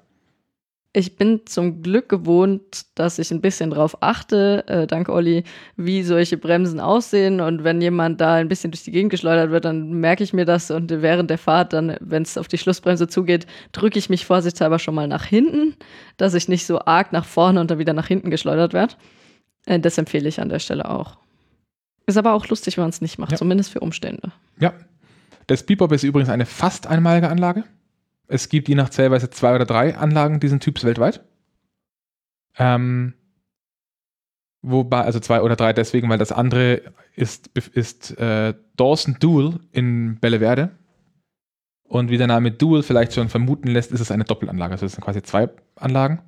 Ich 0.98 1.16
bin 1.16 1.42
zum 1.46 1.84
Glück 1.84 2.10
gewohnt, 2.10 2.88
dass 2.96 3.20
ich 3.20 3.30
ein 3.30 3.40
bisschen 3.40 3.70
drauf 3.70 4.02
achte, 4.02 4.68
äh, 4.68 4.88
dank 4.88 5.10
Olli, 5.10 5.44
wie 5.76 6.02
solche 6.02 6.38
Bremsen 6.38 6.80
aussehen. 6.80 7.40
Und 7.40 7.64
wenn 7.64 7.80
jemand 7.82 8.20
da 8.20 8.34
ein 8.34 8.48
bisschen 8.48 8.72
durch 8.72 8.84
die 8.84 8.90
Gegend 8.90 9.12
geschleudert 9.12 9.52
wird, 9.52 9.66
dann 9.66 9.92
merke 10.00 10.24
ich 10.24 10.34
mir 10.34 10.46
das. 10.46 10.72
Und 10.72 10.90
während 10.90 11.30
der 11.30 11.38
Fahrt, 11.38 11.74
dann, 11.74 11.98
wenn 12.00 12.24
es 12.24 12.36
auf 12.36 12.48
die 12.48 12.58
Schlussbremse 12.58 13.08
zugeht, 13.08 13.46
drücke 13.74 14.00
ich 14.00 14.10
mich 14.10 14.26
vorsichtshalber 14.26 14.80
schon 14.80 14.96
mal 14.96 15.08
nach 15.08 15.24
hinten, 15.24 15.76
dass 16.18 16.34
ich 16.34 16.48
nicht 16.48 16.66
so 16.66 16.80
arg 16.84 17.14
nach 17.14 17.26
vorne 17.26 17.62
und 17.62 17.70
dann 17.70 17.78
wieder 17.78 17.94
nach 17.94 18.08
hinten 18.08 18.32
geschleudert 18.32 18.74
werde. 18.74 18.96
Äh, 19.68 19.80
das 19.80 20.00
empfehle 20.00 20.28
ich 20.28 20.42
an 20.42 20.50
der 20.50 20.58
Stelle 20.58 20.90
auch. 20.90 21.18
Ist 22.08 22.18
aber 22.18 22.34
auch 22.34 22.48
lustig, 22.48 22.76
wenn 22.78 22.86
man 22.86 22.90
es 22.90 23.02
nicht 23.02 23.20
macht, 23.20 23.34
Ja. 23.34 23.38
zumindest 23.38 23.70
für 23.72 23.82
Umstände. 23.82 24.32
Ja. 24.60 24.74
Der 25.48 25.58
Speedbob 25.58 25.92
ist 25.92 26.02
übrigens 26.04 26.30
eine 26.30 26.48
fast 26.48 26.88
einmalige 26.88 27.30
Anlage. 27.30 27.66
Es 28.28 28.50
gibt 28.50 28.68
je 28.68 28.76
nach 28.76 28.90
Zählweise 28.90 29.30
zwei 29.30 29.56
oder 29.56 29.66
drei 29.66 29.96
Anlagen 29.96 30.40
diesen 30.40 30.60
Typs 30.60 30.84
weltweit. 30.84 31.24
Ähm, 32.58 33.14
wobei, 34.62 35.02
also 35.02 35.20
zwei 35.20 35.42
oder 35.42 35.56
drei 35.56 35.74
deswegen, 35.74 36.10
weil 36.10 36.18
das 36.18 36.32
andere 36.32 36.82
ist, 37.16 37.48
ist 37.74 38.18
äh, 38.20 38.54
Dawson 38.76 39.18
Dual 39.20 39.60
in 39.72 40.20
Belleverde. 40.20 40.72
Und 41.84 42.10
wie 42.10 42.18
der 42.18 42.28
Name 42.28 42.52
Dual 42.52 42.84
vielleicht 42.84 43.14
schon 43.14 43.30
vermuten 43.30 43.70
lässt, 43.70 43.92
ist 43.92 44.02
es 44.02 44.12
eine 44.12 44.26
Doppelanlage. 44.26 44.74
Also 44.74 44.86
es 44.86 44.94
sind 44.94 45.04
quasi 45.04 45.22
zwei 45.24 45.50
Anlagen. 45.76 46.22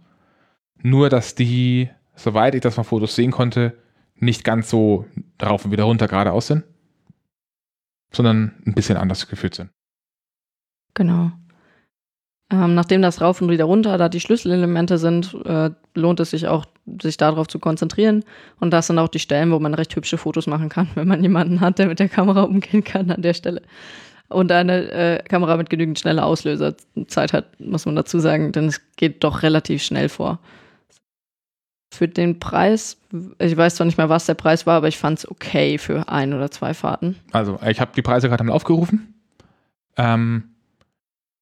Nur, 0.82 1.10
dass 1.10 1.36
die, 1.36 1.90
soweit 2.16 2.56
ich 2.56 2.62
das 2.62 2.76
von 2.76 2.86
Fotos 2.86 3.16
sehen 3.16 3.32
konnte, 3.32 3.78
nicht 4.16 4.46
ganz 4.46 4.70
so 4.70 5.06
rauf 5.42 5.66
und 5.66 5.72
wieder 5.72 5.84
runter 5.84 6.08
geradeaus 6.08 6.48
sind 6.48 6.64
sondern 8.12 8.62
ein 8.66 8.74
bisschen 8.74 8.98
anders 8.98 9.28
geführt 9.28 9.56
sind. 9.56 9.70
Genau. 10.94 11.32
Ähm, 12.52 12.74
nachdem 12.74 13.04
das 13.04 13.22
rauf 13.22 13.42
und 13.42 13.50
wieder 13.52 13.66
runter 13.66 13.98
da 14.00 14.10
die 14.10 14.20
Schlüsselelemente 14.20 14.98
sind, 14.98 15.36
äh, 15.46 15.70
lohnt 15.94 16.20
es 16.20 16.32
sich 16.32 16.48
auch, 16.48 16.66
sich 17.00 17.18
darauf 17.18 17.48
zu 17.48 17.60
konzentrieren. 17.60 18.24
Und 18.60 18.72
das 18.72 18.88
sind 18.88 18.98
auch 18.98 19.08
die 19.08 19.20
Stellen, 19.20 19.52
wo 19.52 19.60
man 19.60 19.76
recht 19.76 19.96
hübsche 19.96 20.18
Fotos 20.18 20.48
machen 20.48 20.70
kann, 20.70 20.90
wenn 20.96 21.08
man 21.08 21.22
jemanden 21.22 21.62
hat, 21.62 21.78
der 21.78 21.88
mit 21.88 22.00
der 22.00 22.10
Kamera 22.10 22.44
umgehen 22.44 22.84
kann 22.84 23.12
an 23.12 23.22
der 23.22 23.36
Stelle. 23.36 23.62
Und 24.30 24.52
eine 24.52 24.92
äh, 24.92 25.24
Kamera 25.24 25.58
mit 25.58 25.70
genügend 25.70 26.00
schneller 26.00 26.26
Auslöserzeit 26.26 27.34
hat, 27.34 27.60
muss 27.60 27.86
man 27.86 27.96
dazu 27.96 28.20
sagen, 28.20 28.52
denn 28.52 28.66
es 28.66 28.82
geht 28.96 29.24
doch 29.24 29.44
relativ 29.44 29.84
schnell 29.84 30.10
vor. 30.10 30.40
Für 31.92 32.08
den 32.08 32.40
Preis, 32.40 32.98
ich 33.40 33.58
weiß 33.58 33.76
zwar 33.76 33.86
nicht 33.86 33.98
mehr, 33.98 34.10
was 34.10 34.28
der 34.28 34.36
Preis 34.36 34.68
war, 34.68 34.78
aber 34.78 34.88
ich 34.88 35.00
fand 35.00 35.20
es 35.20 35.30
okay 35.30 35.80
für 35.80 36.10
ein 36.10 36.34
oder 36.36 36.52
zwei 36.52 36.76
Fahrten. 36.76 37.16
Also, 37.32 37.60
ich 37.68 37.82
habe 37.82 37.92
die 37.96 38.04
Preise 38.04 38.30
gerade 38.30 38.44
mal 38.44 38.54
aufgerufen. 38.54 39.16
Ähm, 39.98 40.44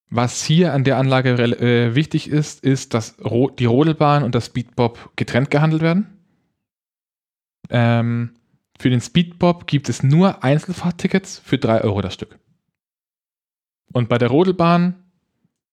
Was 0.10 0.44
hier 0.44 0.74
an 0.74 0.84
der 0.84 0.98
Anlage 0.98 1.32
äh, 1.32 1.94
wichtig 1.96 2.30
ist, 2.30 2.64
ist, 2.64 2.94
dass 2.94 3.18
Ro 3.24 3.50
die 3.50 3.66
Rodelbahn 3.66 4.24
und 4.24 4.36
das 4.36 4.46
Speedbob 4.48 5.12
getrennt 5.18 5.52
gehandelt 5.52 5.82
werden. 5.82 6.18
Ähm, 7.70 8.36
für 8.80 8.90
den 8.90 9.02
Speedbob 9.02 9.68
gibt 9.68 9.90
es 9.90 10.04
nur 10.04 10.44
Einzelfahrttickets 10.44 11.40
für 11.40 11.58
3 11.58 11.82
Euro 11.82 12.02
das 12.02 12.14
Stück. 12.14 12.40
Und 13.92 14.08
bei 14.08 14.18
der 14.18 14.30
Rodelbahn 14.30 14.96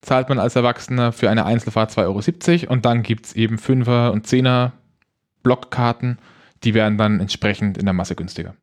zahlt 0.01 0.29
man 0.29 0.38
als 0.38 0.57
Erwachsener 0.57 1.12
für 1.12 1.31
eine 1.31 1.44
Einzelfahrt 1.44 1.90
2,70 1.92 2.62
Euro 2.62 2.73
und 2.73 2.85
dann 2.85 3.03
gibt 3.03 3.27
es 3.27 3.33
eben 3.35 3.57
5er 3.57 4.11
und 4.11 4.27
10er 4.27 4.73
Blockkarten, 5.42 6.18
die 6.64 6.75
werden 6.75 6.99
dann 6.99 7.20
entsprechend 7.20 7.79
in 7.79 7.85
der 7.85 7.94
Masse 7.94 8.14
günstiger. 8.14 8.57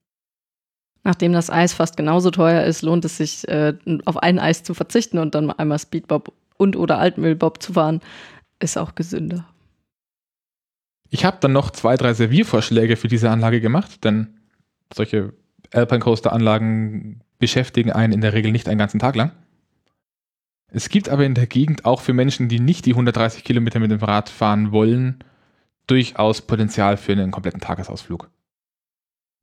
Nachdem 1.04 1.34
das 1.34 1.50
Eis 1.50 1.74
fast 1.74 1.98
genauso 1.98 2.30
teuer 2.30 2.64
ist, 2.64 2.84
lohnt 2.84 3.06
es 3.06 3.18
sich, 3.18 3.48
äh, 3.48 3.74
auf 4.06 4.18
ein 4.18 4.38
Eis 4.38 4.64
zu 4.64 4.74
verzichten 4.74 5.18
und 5.18 5.34
dann 5.34 5.50
einmal 5.52 5.80
Speedbob 5.80 6.34
und 6.58 6.76
oder 6.76 7.00
Altmüllbob 7.00 7.62
zu 7.62 7.74
fahren. 7.74 8.02
Ist 8.60 8.78
auch 8.78 8.94
gesünder. 8.94 9.46
Ich 11.10 11.26
habe 11.26 11.38
dann 11.42 11.54
noch 11.54 11.72
zwei, 11.72 11.98
drei 11.98 12.14
Serviervorschläge 12.14 12.96
für 12.96 13.08
diese 13.08 13.30
Anlage 13.32 13.60
gemacht, 13.62 14.04
denn 14.04 14.40
solche 14.94 15.34
Alpine 15.74 16.00
Coaster 16.00 16.32
Anlagen 16.32 17.22
beschäftigen 17.40 17.92
einen 17.92 18.14
in 18.14 18.22
der 18.22 18.34
Regel 18.34 18.52
nicht 18.52 18.70
einen 18.70 18.78
ganzen 18.78 19.00
Tag 19.00 19.16
lang. 19.16 19.32
Es 20.68 20.88
gibt 20.88 21.10
aber 21.10 21.26
in 21.26 21.34
der 21.34 21.48
Gegend 21.48 21.84
auch 21.86 22.00
für 22.00 22.14
Menschen, 22.14 22.48
die 22.48 22.60
nicht 22.60 22.86
die 22.86 22.92
130 22.92 23.44
Kilometer 23.44 23.80
mit 23.80 23.92
dem 23.92 24.00
Rad 24.00 24.30
fahren 24.30 24.72
wollen, 24.72 25.24
durchaus 25.88 26.42
Potenzial 26.42 26.96
für 26.96 27.12
einen 27.12 27.32
kompletten 27.32 27.60
Tagesausflug. 27.60 28.30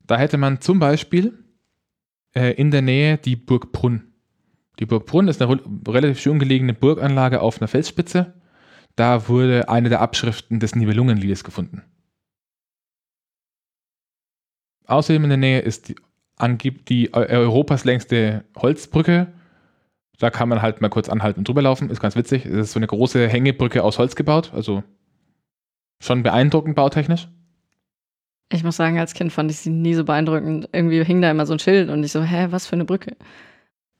Da 0.07 0.17
hätte 0.17 0.37
man 0.37 0.61
zum 0.61 0.79
Beispiel 0.79 1.38
äh, 2.35 2.53
in 2.53 2.71
der 2.71 2.81
Nähe 2.81 3.17
die 3.17 3.35
Burg 3.35 3.71
Brunn. 3.71 4.13
Die 4.79 4.85
Burg 4.85 5.05
Brunn 5.05 5.27
ist 5.27 5.41
eine 5.41 5.59
relativ 5.87 6.19
schön 6.19 6.39
gelegene 6.39 6.73
Burganlage 6.73 7.41
auf 7.41 7.59
einer 7.59 7.67
Felsspitze. 7.67 8.33
Da 8.95 9.27
wurde 9.27 9.69
eine 9.69 9.89
der 9.89 10.01
Abschriften 10.01 10.59
des 10.59 10.75
Nibelungenliedes 10.75 11.43
gefunden. 11.43 11.83
Außerdem 14.85 15.23
in 15.23 15.29
der 15.29 15.37
Nähe 15.37 15.59
ist 15.59 15.89
die, 15.89 15.95
die 16.85 17.13
Europas 17.13 17.85
längste 17.85 18.45
Holzbrücke. 18.57 19.31
Da 20.17 20.29
kann 20.29 20.49
man 20.49 20.61
halt 20.61 20.81
mal 20.81 20.89
kurz 20.89 21.07
anhalten 21.07 21.39
und 21.39 21.47
drüber 21.47 21.61
laufen. 21.61 21.89
Ist 21.89 22.01
ganz 22.01 22.15
witzig. 22.15 22.45
Es 22.45 22.53
ist 22.53 22.71
so 22.73 22.79
eine 22.79 22.87
große 22.87 23.27
Hängebrücke 23.27 23.83
aus 23.83 23.99
Holz 23.99 24.15
gebaut. 24.15 24.51
Also 24.53 24.83
schon 26.01 26.23
beeindruckend 26.23 26.75
bautechnisch. 26.75 27.29
Ich 28.51 28.63
muss 28.63 28.77
sagen, 28.77 28.99
als 28.99 29.13
Kind 29.13 29.31
fand 29.31 29.51
ich 29.51 29.59
sie 29.59 29.69
nie 29.69 29.93
so 29.93 30.03
beeindruckend. 30.03 30.69
Irgendwie 30.71 31.03
hing 31.03 31.21
da 31.21 31.29
immer 31.29 31.45
so 31.45 31.53
ein 31.53 31.59
Schild 31.59 31.89
und 31.89 32.03
ich 32.03 32.11
so, 32.11 32.21
hä, 32.21 32.47
was 32.49 32.65
für 32.65 32.73
eine 32.73 32.85
Brücke? 32.85 33.15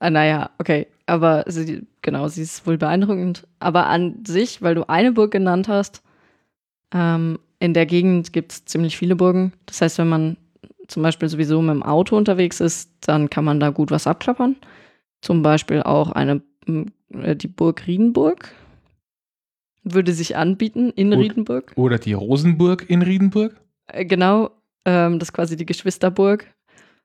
Ah, 0.00 0.10
naja, 0.10 0.50
okay. 0.58 0.88
Aber 1.06 1.44
sie, 1.46 1.86
genau, 2.02 2.26
sie 2.28 2.42
ist 2.42 2.66
wohl 2.66 2.78
beeindruckend. 2.78 3.46
Aber 3.60 3.86
an 3.86 4.24
sich, 4.26 4.62
weil 4.62 4.74
du 4.74 4.88
eine 4.88 5.12
Burg 5.12 5.30
genannt 5.30 5.68
hast, 5.68 6.02
ähm, 6.92 7.38
in 7.60 7.74
der 7.74 7.86
Gegend 7.86 8.32
gibt 8.32 8.52
es 8.52 8.64
ziemlich 8.64 8.96
viele 8.96 9.14
Burgen. 9.14 9.52
Das 9.66 9.82
heißt, 9.82 9.98
wenn 9.98 10.08
man 10.08 10.36
zum 10.88 11.02
Beispiel 11.02 11.28
sowieso 11.28 11.60
mit 11.62 11.74
dem 11.74 11.82
Auto 11.82 12.16
unterwegs 12.16 12.60
ist, 12.60 12.90
dann 13.02 13.30
kann 13.30 13.44
man 13.44 13.60
da 13.60 13.70
gut 13.70 13.90
was 13.90 14.06
abklappern. 14.06 14.56
Zum 15.20 15.42
Beispiel 15.42 15.82
auch 15.82 16.10
eine, 16.10 16.42
äh, 17.12 17.36
die 17.36 17.48
Burg 17.48 17.86
Riedenburg 17.86 18.52
würde 19.84 20.12
sich 20.12 20.36
anbieten 20.36 20.90
in. 20.90 21.12
Riedenburg. 21.12 21.72
Oder 21.76 21.98
die 21.98 22.12
Rosenburg 22.12 22.88
in 22.88 23.02
Riedenburg. 23.02 23.60
Äh, 23.92 24.04
genau, 24.04 24.50
ähm, 24.84 25.18
das 25.18 25.28
ist 25.28 25.32
quasi 25.32 25.56
die 25.56 25.66
Geschwisterburg. 25.66 26.46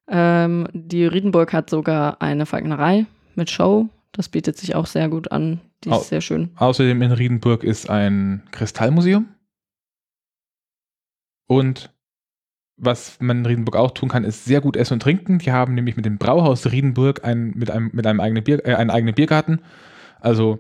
Ähm, 0.08 0.68
die 0.74 1.06
Riedenburg 1.06 1.54
hat 1.54 1.70
sogar 1.70 2.22
eine 2.22 2.46
Falknerei 2.46 3.06
mit 3.36 3.50
Show. 3.50 3.90
Das 4.12 4.30
bietet 4.30 4.58
sich 4.58 4.76
auch 4.76 4.86
sehr 4.86 5.10
gut 5.10 5.32
an. 5.32 5.60
Die 5.84 5.90
ist 5.90 5.96
Au 5.96 6.00
sehr 6.00 6.22
schön. 6.22 6.52
Außerdem 6.56 7.02
in 7.02 7.12
Riedenburg 7.12 7.64
ist 7.64 7.90
ein 7.90 8.44
Kristallmuseum. 8.52 9.28
Und 11.48 11.92
was 12.78 13.20
man 13.20 13.40
in 13.40 13.46
Riedenburg 13.46 13.76
auch 13.76 13.92
tun 13.92 14.10
kann, 14.10 14.24
ist 14.24 14.46
sehr 14.46 14.62
gut 14.62 14.78
essen 14.78 14.94
und 14.94 15.02
trinken. 15.02 15.40
Die 15.40 15.52
haben 15.52 15.76
nämlich 15.76 15.96
mit 15.96 16.06
dem 16.06 16.18
Brauhaus 16.18 16.72
Riedenburg 16.72 17.24
ein, 17.24 17.54
mit, 17.56 17.72
einem, 17.72 17.90
mit 17.94 18.06
einem 18.06 18.20
eigenen, 18.20 18.44
Bier, 18.44 18.66
äh, 18.66 18.76
einen 18.76 18.90
eigenen 18.90 19.16
Biergarten. 19.16 19.62
Also 20.20 20.60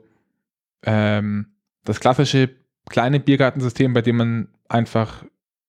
ähm, 0.84 1.48
das 1.84 2.00
klassische 2.00 2.50
kleine 2.90 3.20
Biergartensystem, 3.20 3.94
bei 3.94 4.02
dem 4.02 4.18
man 4.18 4.48
einfach 4.70 5.26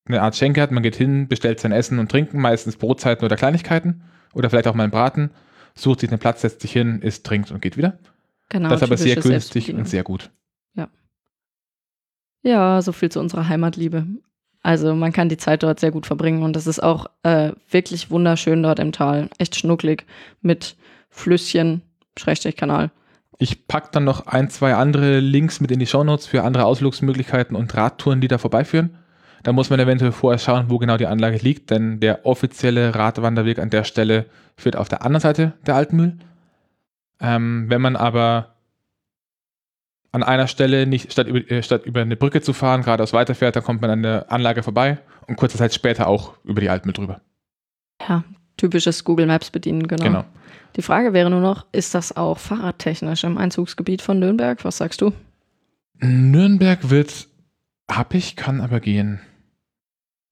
eine 0.09 0.23
Art 0.23 0.37
Schenke 0.37 0.61
hat. 0.61 0.71
Man 0.71 0.83
geht 0.83 0.97
hin, 0.97 1.29
bestellt 1.29 1.61
sein 1.61 1.73
Essen 1.73 1.99
und 1.99 2.11
Trinken, 2.11 2.41
meistens 2.41 2.77
Brotzeiten 2.77 3.25
oder 3.25 3.37
Kleinigkeiten 3.37 4.03
oder 4.35 4.51
vielleicht 4.51 4.69
auch 4.69 4.75
mal 4.75 4.85
einen 4.85 4.93
Braten, 4.93 5.31
sucht 5.75 6.01
sich 6.01 6.11
einen 6.11 6.19
Platz, 6.19 6.43
setzt 6.43 6.61
sich 6.61 6.73
hin, 6.73 7.01
isst, 7.03 7.25
trinkt 7.25 7.51
und 7.51 7.61
geht 7.61 7.77
wieder. 7.77 7.99
Genau, 8.49 8.69
das 8.69 8.83
ist 8.83 8.89
aber 8.89 8.97
sehr 8.97 9.17
günstig 9.17 9.75
und 9.75 9.89
sehr 9.89 10.03
gut. 10.03 10.31
Ja, 12.47 12.81
so 12.81 12.93
viel 12.93 13.11
zu 13.11 13.19
unserer 13.19 13.49
Heimatliebe. 13.49 14.07
Also 14.63 14.95
man 14.95 15.13
kann 15.13 15.29
die 15.29 15.37
Zeit 15.37 15.65
dort 15.65 15.81
sehr 15.81 15.91
gut 15.91 16.07
verbringen 16.07 16.45
und 16.45 16.55
es 16.57 16.69
ist 16.69 16.81
auch 16.81 17.07
äh, 17.25 17.51
wirklich 17.69 18.09
wunderschön 18.11 18.63
dort 18.63 18.79
im 18.79 18.93
Tal. 18.93 19.29
Echt 19.39 19.57
schnucklig 19.57 20.07
mit 20.43 20.77
Flüsschen, 21.11 21.83
Schrägstrich 22.17 22.57
Kanal. 22.57 22.93
Ich 23.39 23.67
packe 23.67 23.89
dann 23.91 24.05
noch 24.05 24.29
ein, 24.29 24.49
zwei 24.49 24.77
andere 24.77 25.19
Links 25.19 25.59
mit 25.59 25.73
in 25.73 25.81
die 25.81 25.89
Shownotes 25.89 26.27
für 26.27 26.45
andere 26.45 26.67
Ausflugsmöglichkeiten 26.67 27.57
und 27.57 27.77
Radtouren, 27.77 28.21
die 28.21 28.29
da 28.29 28.39
vorbeiführen. 28.39 28.97
Da 29.47 29.53
muss 29.53 29.71
man 29.71 29.79
eventuell 29.79 30.11
vorher 30.11 30.41
schauen, 30.41 30.71
wo 30.71 30.79
genau 30.79 30.97
die 30.97 31.07
Anlage 31.07 31.37
liegt, 31.37 31.71
denn 31.71 32.01
der 32.01 32.27
offizielle 32.27 32.97
Radwanderweg 32.97 33.61
an 33.61 33.71
der 33.71 33.85
Stelle 33.85 34.27
führt 34.57 34.75
auf 34.75 34.89
der 34.89 35.05
anderen 35.05 35.21
Seite 35.21 35.53
der 35.65 35.77
Altmühl. 35.77 36.19
Ähm, 37.21 37.67
wenn 37.69 37.81
man 37.81 37.95
aber 37.95 38.57
an 40.11 40.25
einer 40.25 40.49
Stelle 40.49 40.89
nicht 40.89 41.13
statt 41.13 41.29
über, 41.29 41.49
äh, 41.49 41.63
statt 41.63 41.87
über 41.87 42.01
eine 42.01 42.17
Brücke 42.17 42.43
zu 42.43 42.55
fahren, 42.55 42.83
geradeaus 42.83 43.13
weiterfährt, 43.13 43.55
dann 43.55 43.63
kommt 43.63 43.83
man 43.83 43.91
an 43.91 44.03
der 44.03 44.33
Anlage 44.33 44.65
vorbei 44.65 44.99
und 45.29 45.37
kurze 45.37 45.59
Zeit 45.59 45.73
später 45.73 46.09
auch 46.09 46.35
über 46.43 46.61
die 46.61 46.69
Altmühl 46.69 46.95
drüber. 46.95 47.21
Ja, 48.09 48.25
typisches 48.57 49.05
Google 49.05 49.27
Maps 49.27 49.51
bedienen, 49.51 49.87
genau. 49.87 50.03
Genau. 50.03 50.25
Die 50.75 50.83
Frage 50.83 51.13
wäre 51.13 51.31
nur 51.31 51.41
noch, 51.41 51.67
ist 51.71 51.95
das 51.95 52.17
auch 52.17 52.39
fahrradtechnisch 52.39 53.23
im 53.23 53.39
Einzugsgebiet 53.39 54.03
von 54.03 54.19
Nürnberg? 54.19 54.65
Was 54.65 54.79
sagst 54.79 55.03
du? 55.03 55.13
Nürnberg 56.01 56.91
wird 56.91 57.29
happig, 57.89 58.35
kann 58.35 58.61
aber 58.61 58.81
gehen. 58.81 59.21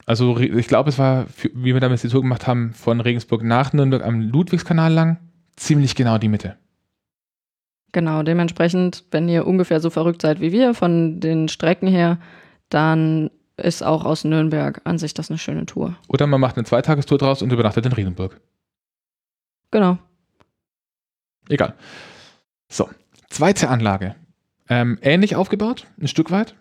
Also 0.06 0.38
ich 0.38 0.68
glaube, 0.68 0.90
es 0.90 0.98
war, 0.98 1.26
wie 1.54 1.72
wir 1.72 1.80
damals 1.80 2.02
die 2.02 2.08
Tour 2.08 2.20
gemacht 2.20 2.46
haben, 2.46 2.72
von 2.74 3.00
Regensburg 3.00 3.42
nach 3.42 3.72
Nürnberg 3.72 4.04
am 4.04 4.20
Ludwigskanal 4.20 4.92
lang, 4.92 5.18
ziemlich 5.56 5.94
genau 5.94 6.18
die 6.18 6.28
Mitte. 6.28 6.56
Genau, 7.92 8.22
dementsprechend, 8.22 9.04
wenn 9.12 9.28
ihr 9.28 9.46
ungefähr 9.46 9.80
so 9.80 9.88
verrückt 9.88 10.22
seid 10.22 10.40
wie 10.40 10.52
wir 10.52 10.74
von 10.74 11.20
den 11.20 11.48
Strecken 11.48 11.86
her, 11.86 12.18
dann 12.68 13.30
ist 13.56 13.82
auch 13.82 14.04
aus 14.04 14.24
Nürnberg 14.24 14.80
an 14.84 14.98
sich 14.98 15.14
das 15.14 15.30
eine 15.30 15.38
schöne 15.38 15.64
Tour. 15.64 15.96
Oder 16.08 16.26
man 16.26 16.40
macht 16.40 16.56
eine 16.56 16.64
Zweitagestour 16.64 17.18
draus 17.18 17.40
und 17.40 17.52
übernachtet 17.52 17.86
in 17.86 17.92
Riedenburg. 17.92 18.40
Genau. 19.70 19.98
Egal. 21.48 21.74
So, 22.68 22.88
zweite 23.30 23.68
Anlage. 23.68 24.16
Ähm, 24.68 24.98
ähnlich 25.02 25.36
aufgebaut, 25.36 25.86
ein 26.00 26.08
Stück 26.08 26.30
weit. 26.30 26.56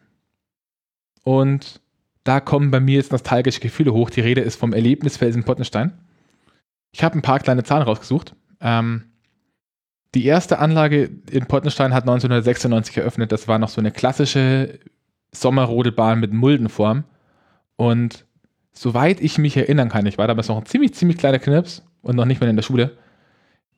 Und 1.23 1.82
da 2.24 2.40
kommen 2.40 2.72
bei 2.72 2.80
mir 2.80 2.96
jetzt 2.96 3.12
nostalgische 3.12 3.60
Gefühle 3.60 3.94
hoch. 3.94 4.10
Die 4.10 4.22
Rede 4.22 4.42
ist 4.42 4.56
vom 4.56 4.74
Erlebnisfelsen 4.74 5.44
Pottenstein. 5.44 5.94
Ich 6.92 7.04
habe 7.04 7.18
ein 7.18 7.22
paar 7.22 7.40
kleine 7.40 7.64
Zahlen 7.64 7.84
rausgesucht. 7.84 8.36
Ähm, 8.62 9.06
die 10.16 10.26
erste 10.26 10.60
Anlage 10.60 11.10
in 11.32 11.48
Pottenstein 11.48 11.94
hat 11.94 12.04
1996 12.04 12.98
eröffnet. 12.98 13.32
Das 13.32 13.48
war 13.48 13.60
noch 13.60 13.70
so 13.70 13.82
eine 13.82 13.92
klassische 13.92 14.80
Sommerrodelbahn 15.32 16.20
mit 16.20 16.32
Muldenform. 16.32 17.04
Und 17.76 18.26
soweit 18.72 19.20
ich 19.20 19.38
mich 19.38 19.58
erinnern 19.58 19.90
kann, 19.90 20.06
ich 20.06 20.18
war 20.18 20.28
damals 20.28 20.48
noch 20.48 20.58
ein 20.58 20.66
ziemlich, 20.66 20.94
ziemlich 20.94 21.18
kleiner 21.18 21.40
Knips 21.40 21.84
und 22.02 22.16
noch 22.16 22.26
nicht 22.26 22.40
mal 22.40 22.50
in 22.50 22.56
der 22.56 22.64
Schule, 22.64 22.98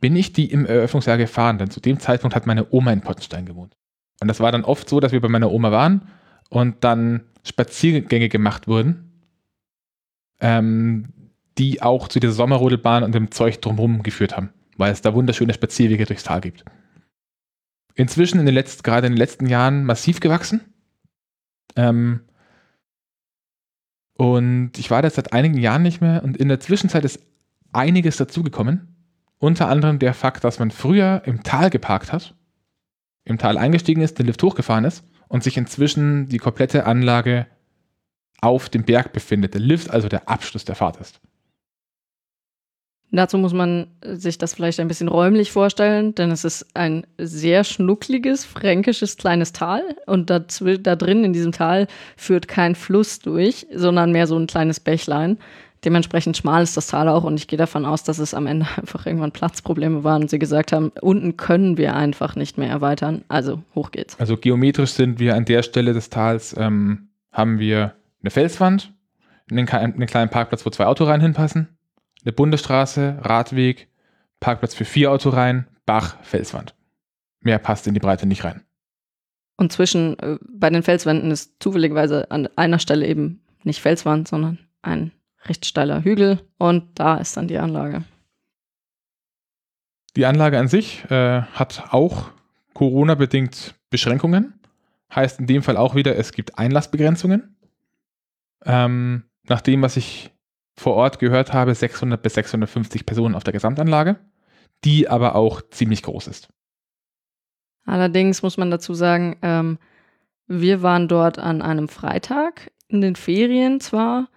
bin 0.01 0.15
ich 0.15 0.33
die 0.33 0.51
im 0.51 0.65
Eröffnungsjahr 0.65 1.17
gefahren, 1.17 1.57
denn 1.57 1.69
zu 1.69 1.79
dem 1.79 1.99
Zeitpunkt 1.99 2.35
hat 2.35 2.45
meine 2.45 2.67
Oma 2.71 2.91
in 2.91 3.01
Pottenstein 3.01 3.45
gewohnt. 3.45 3.77
Und 4.21 4.27
das 4.27 4.39
war 4.39 4.51
dann 4.51 4.65
oft 4.65 4.89
so, 4.89 4.99
dass 4.99 5.13
wir 5.13 5.21
bei 5.21 5.29
meiner 5.29 5.51
Oma 5.51 5.71
waren 5.71 6.09
und 6.49 6.83
dann 6.83 7.23
Spaziergänge 7.45 8.27
gemacht 8.27 8.67
wurden, 8.67 9.11
ähm, 10.39 11.13
die 11.57 11.81
auch 11.81 12.07
zu 12.07 12.19
dieser 12.19 12.33
Sommerrodelbahn 12.33 13.03
und 13.03 13.13
dem 13.13 13.31
Zeug 13.31 13.61
drumherum 13.61 14.03
geführt 14.03 14.35
haben, 14.35 14.49
weil 14.77 14.91
es 14.91 15.01
da 15.01 15.13
wunderschöne 15.13 15.53
Spazierwege 15.53 16.05
durchs 16.05 16.23
Tal 16.23 16.41
gibt. 16.41 16.65
Inzwischen, 17.93 18.39
in 18.39 18.45
den 18.45 18.55
letzten, 18.55 18.83
gerade 18.83 19.07
in 19.07 19.13
den 19.13 19.19
letzten 19.19 19.45
Jahren, 19.45 19.85
massiv 19.85 20.19
gewachsen. 20.19 20.61
Ähm, 21.77 22.21
und 24.17 24.71
ich 24.77 24.89
war 24.91 25.01
da 25.01 25.09
seit 25.09 25.31
einigen 25.31 25.57
Jahren 25.57 25.83
nicht 25.83 26.01
mehr 26.01 26.23
und 26.23 26.37
in 26.37 26.49
der 26.49 26.59
Zwischenzeit 26.59 27.05
ist 27.05 27.21
einiges 27.71 28.17
dazugekommen. 28.17 28.95
Unter 29.37 29.69
anderem 29.69 29.99
der 29.99 30.13
Fakt, 30.13 30.43
dass 30.43 30.59
man 30.59 30.71
früher 30.71 31.21
im 31.25 31.43
Tal 31.43 31.69
geparkt 31.69 32.11
hat, 32.11 32.35
im 33.23 33.37
Tal 33.37 33.57
eingestiegen 33.57 34.01
ist, 34.01 34.17
den 34.17 34.25
Lift 34.25 34.41
hochgefahren 34.41 34.85
ist 34.85 35.03
und 35.27 35.43
sich 35.43 35.57
inzwischen 35.57 36.27
die 36.27 36.37
komplette 36.37 36.85
Anlage 36.85 37.47
auf 38.41 38.69
dem 38.69 38.83
Berg 38.83 39.13
befindet. 39.13 39.53
Der 39.53 39.61
Lift 39.61 39.89
also 39.89 40.07
der 40.07 40.29
Abschluss 40.29 40.65
der 40.65 40.75
Fahrt 40.75 40.97
ist. 40.97 41.19
Dazu 43.11 43.37
muss 43.37 43.53
man 43.53 43.87
sich 44.01 44.37
das 44.37 44.53
vielleicht 44.53 44.79
ein 44.79 44.87
bisschen 44.87 45.07
räumlich 45.07 45.51
vorstellen, 45.51 46.15
denn 46.15 46.31
es 46.31 46.43
ist 46.43 46.65
ein 46.73 47.07
sehr 47.17 47.63
schnuckliges, 47.63 48.43
fränkisches 48.43 49.15
kleines 49.15 49.53
Tal 49.53 49.83
und 50.05 50.29
da, 50.29 50.39
da 50.39 50.95
drin 50.95 51.23
in 51.23 51.31
diesem 51.31 51.51
Tal 51.51 51.87
führt 52.17 52.47
kein 52.47 52.75
Fluss 52.75 53.19
durch, 53.19 53.67
sondern 53.73 54.11
mehr 54.11 54.27
so 54.27 54.37
ein 54.37 54.47
kleines 54.47 54.79
Bächlein. 54.79 55.37
Dementsprechend 55.85 56.35
schmal 56.35 56.63
ist 56.63 56.75
das 56.75 56.87
Tal 56.87 57.07
auch 57.07 57.23
und 57.23 57.39
ich 57.39 57.47
gehe 57.47 57.57
davon 57.57 57.85
aus, 57.85 58.03
dass 58.03 58.17
es 58.17 58.33
am 58.33 58.47
Ende 58.47 58.65
einfach 58.77 59.05
irgendwann 59.05 59.31
Platzprobleme 59.31 60.03
waren 60.03 60.23
und 60.23 60.29
sie 60.29 60.39
gesagt 60.39 60.71
haben, 60.71 60.91
unten 61.01 61.37
können 61.37 61.77
wir 61.77 61.95
einfach 61.95 62.35
nicht 62.35 62.57
mehr 62.57 62.69
erweitern, 62.69 63.23
also 63.27 63.61
hoch 63.75 63.91
geht's. 63.91 64.19
Also 64.19 64.35
geometrisch 64.35 64.91
sind 64.91 65.19
wir 65.19 65.35
an 65.35 65.45
der 65.45 65.61
Stelle 65.61 65.93
des 65.93 66.09
Tals, 66.09 66.55
ähm, 66.57 67.09
haben 67.31 67.59
wir 67.59 67.93
eine 68.21 68.31
Felswand, 68.31 68.93
einen, 69.51 69.69
einen 69.69 70.07
kleinen 70.07 70.31
Parkplatz, 70.31 70.65
wo 70.65 70.71
zwei 70.71 70.87
Autoreihen 70.87 71.21
hinpassen, 71.21 71.77
eine 72.23 72.33
Bundesstraße, 72.33 73.19
Radweg, 73.21 73.87
Parkplatz 74.39 74.73
für 74.73 74.85
vier 74.85 75.11
Autoreihen, 75.11 75.67
Bach, 75.85 76.17
Felswand. 76.23 76.73
Mehr 77.41 77.59
passt 77.59 77.85
in 77.85 77.93
die 77.93 77.99
Breite 77.99 78.25
nicht 78.25 78.43
rein. 78.43 78.63
Und 79.57 79.71
zwischen, 79.71 80.17
äh, 80.19 80.37
bei 80.49 80.71
den 80.71 80.81
Felswänden 80.81 81.29
ist 81.29 81.61
zufälligerweise 81.61 82.31
an 82.31 82.49
einer 82.55 82.79
Stelle 82.79 83.05
eben 83.05 83.41
nicht 83.63 83.81
Felswand, 83.81 84.27
sondern 84.27 84.57
ein 84.81 85.11
recht 85.47 85.65
steiler 85.65 86.03
Hügel 86.03 86.39
und 86.57 86.99
da 86.99 87.17
ist 87.17 87.37
dann 87.37 87.47
die 87.47 87.57
Anlage. 87.57 88.03
Die 90.15 90.25
Anlage 90.25 90.57
an 90.59 90.67
sich 90.67 91.03
äh, 91.09 91.41
hat 91.41 91.89
auch 91.91 92.31
Corona-bedingt 92.73 93.75
Beschränkungen. 93.89 94.59
Heißt 95.13 95.39
in 95.39 95.47
dem 95.47 95.63
Fall 95.63 95.77
auch 95.77 95.95
wieder, 95.95 96.15
es 96.15 96.31
gibt 96.31 96.57
Einlassbegrenzungen. 96.57 97.55
Ähm, 98.65 99.23
nach 99.43 99.61
dem, 99.61 99.81
was 99.81 99.97
ich 99.97 100.31
vor 100.75 100.95
Ort 100.95 101.19
gehört 101.19 101.53
habe, 101.53 101.73
600 101.73 102.21
bis 102.21 102.33
650 102.33 103.05
Personen 103.05 103.35
auf 103.35 103.43
der 103.43 103.53
Gesamtanlage, 103.53 104.17
die 104.83 105.07
aber 105.07 105.35
auch 105.35 105.61
ziemlich 105.69 106.03
groß 106.03 106.27
ist. 106.27 106.49
Allerdings 107.85 108.41
muss 108.41 108.57
man 108.57 108.71
dazu 108.71 108.93
sagen, 108.93 109.37
ähm, 109.41 109.77
wir 110.47 110.81
waren 110.81 111.07
dort 111.07 111.39
an 111.39 111.61
einem 111.61 111.87
Freitag 111.87 112.71
in 112.87 113.01
den 113.01 113.15
Ferien 113.15 113.79
zwar, 113.79 114.27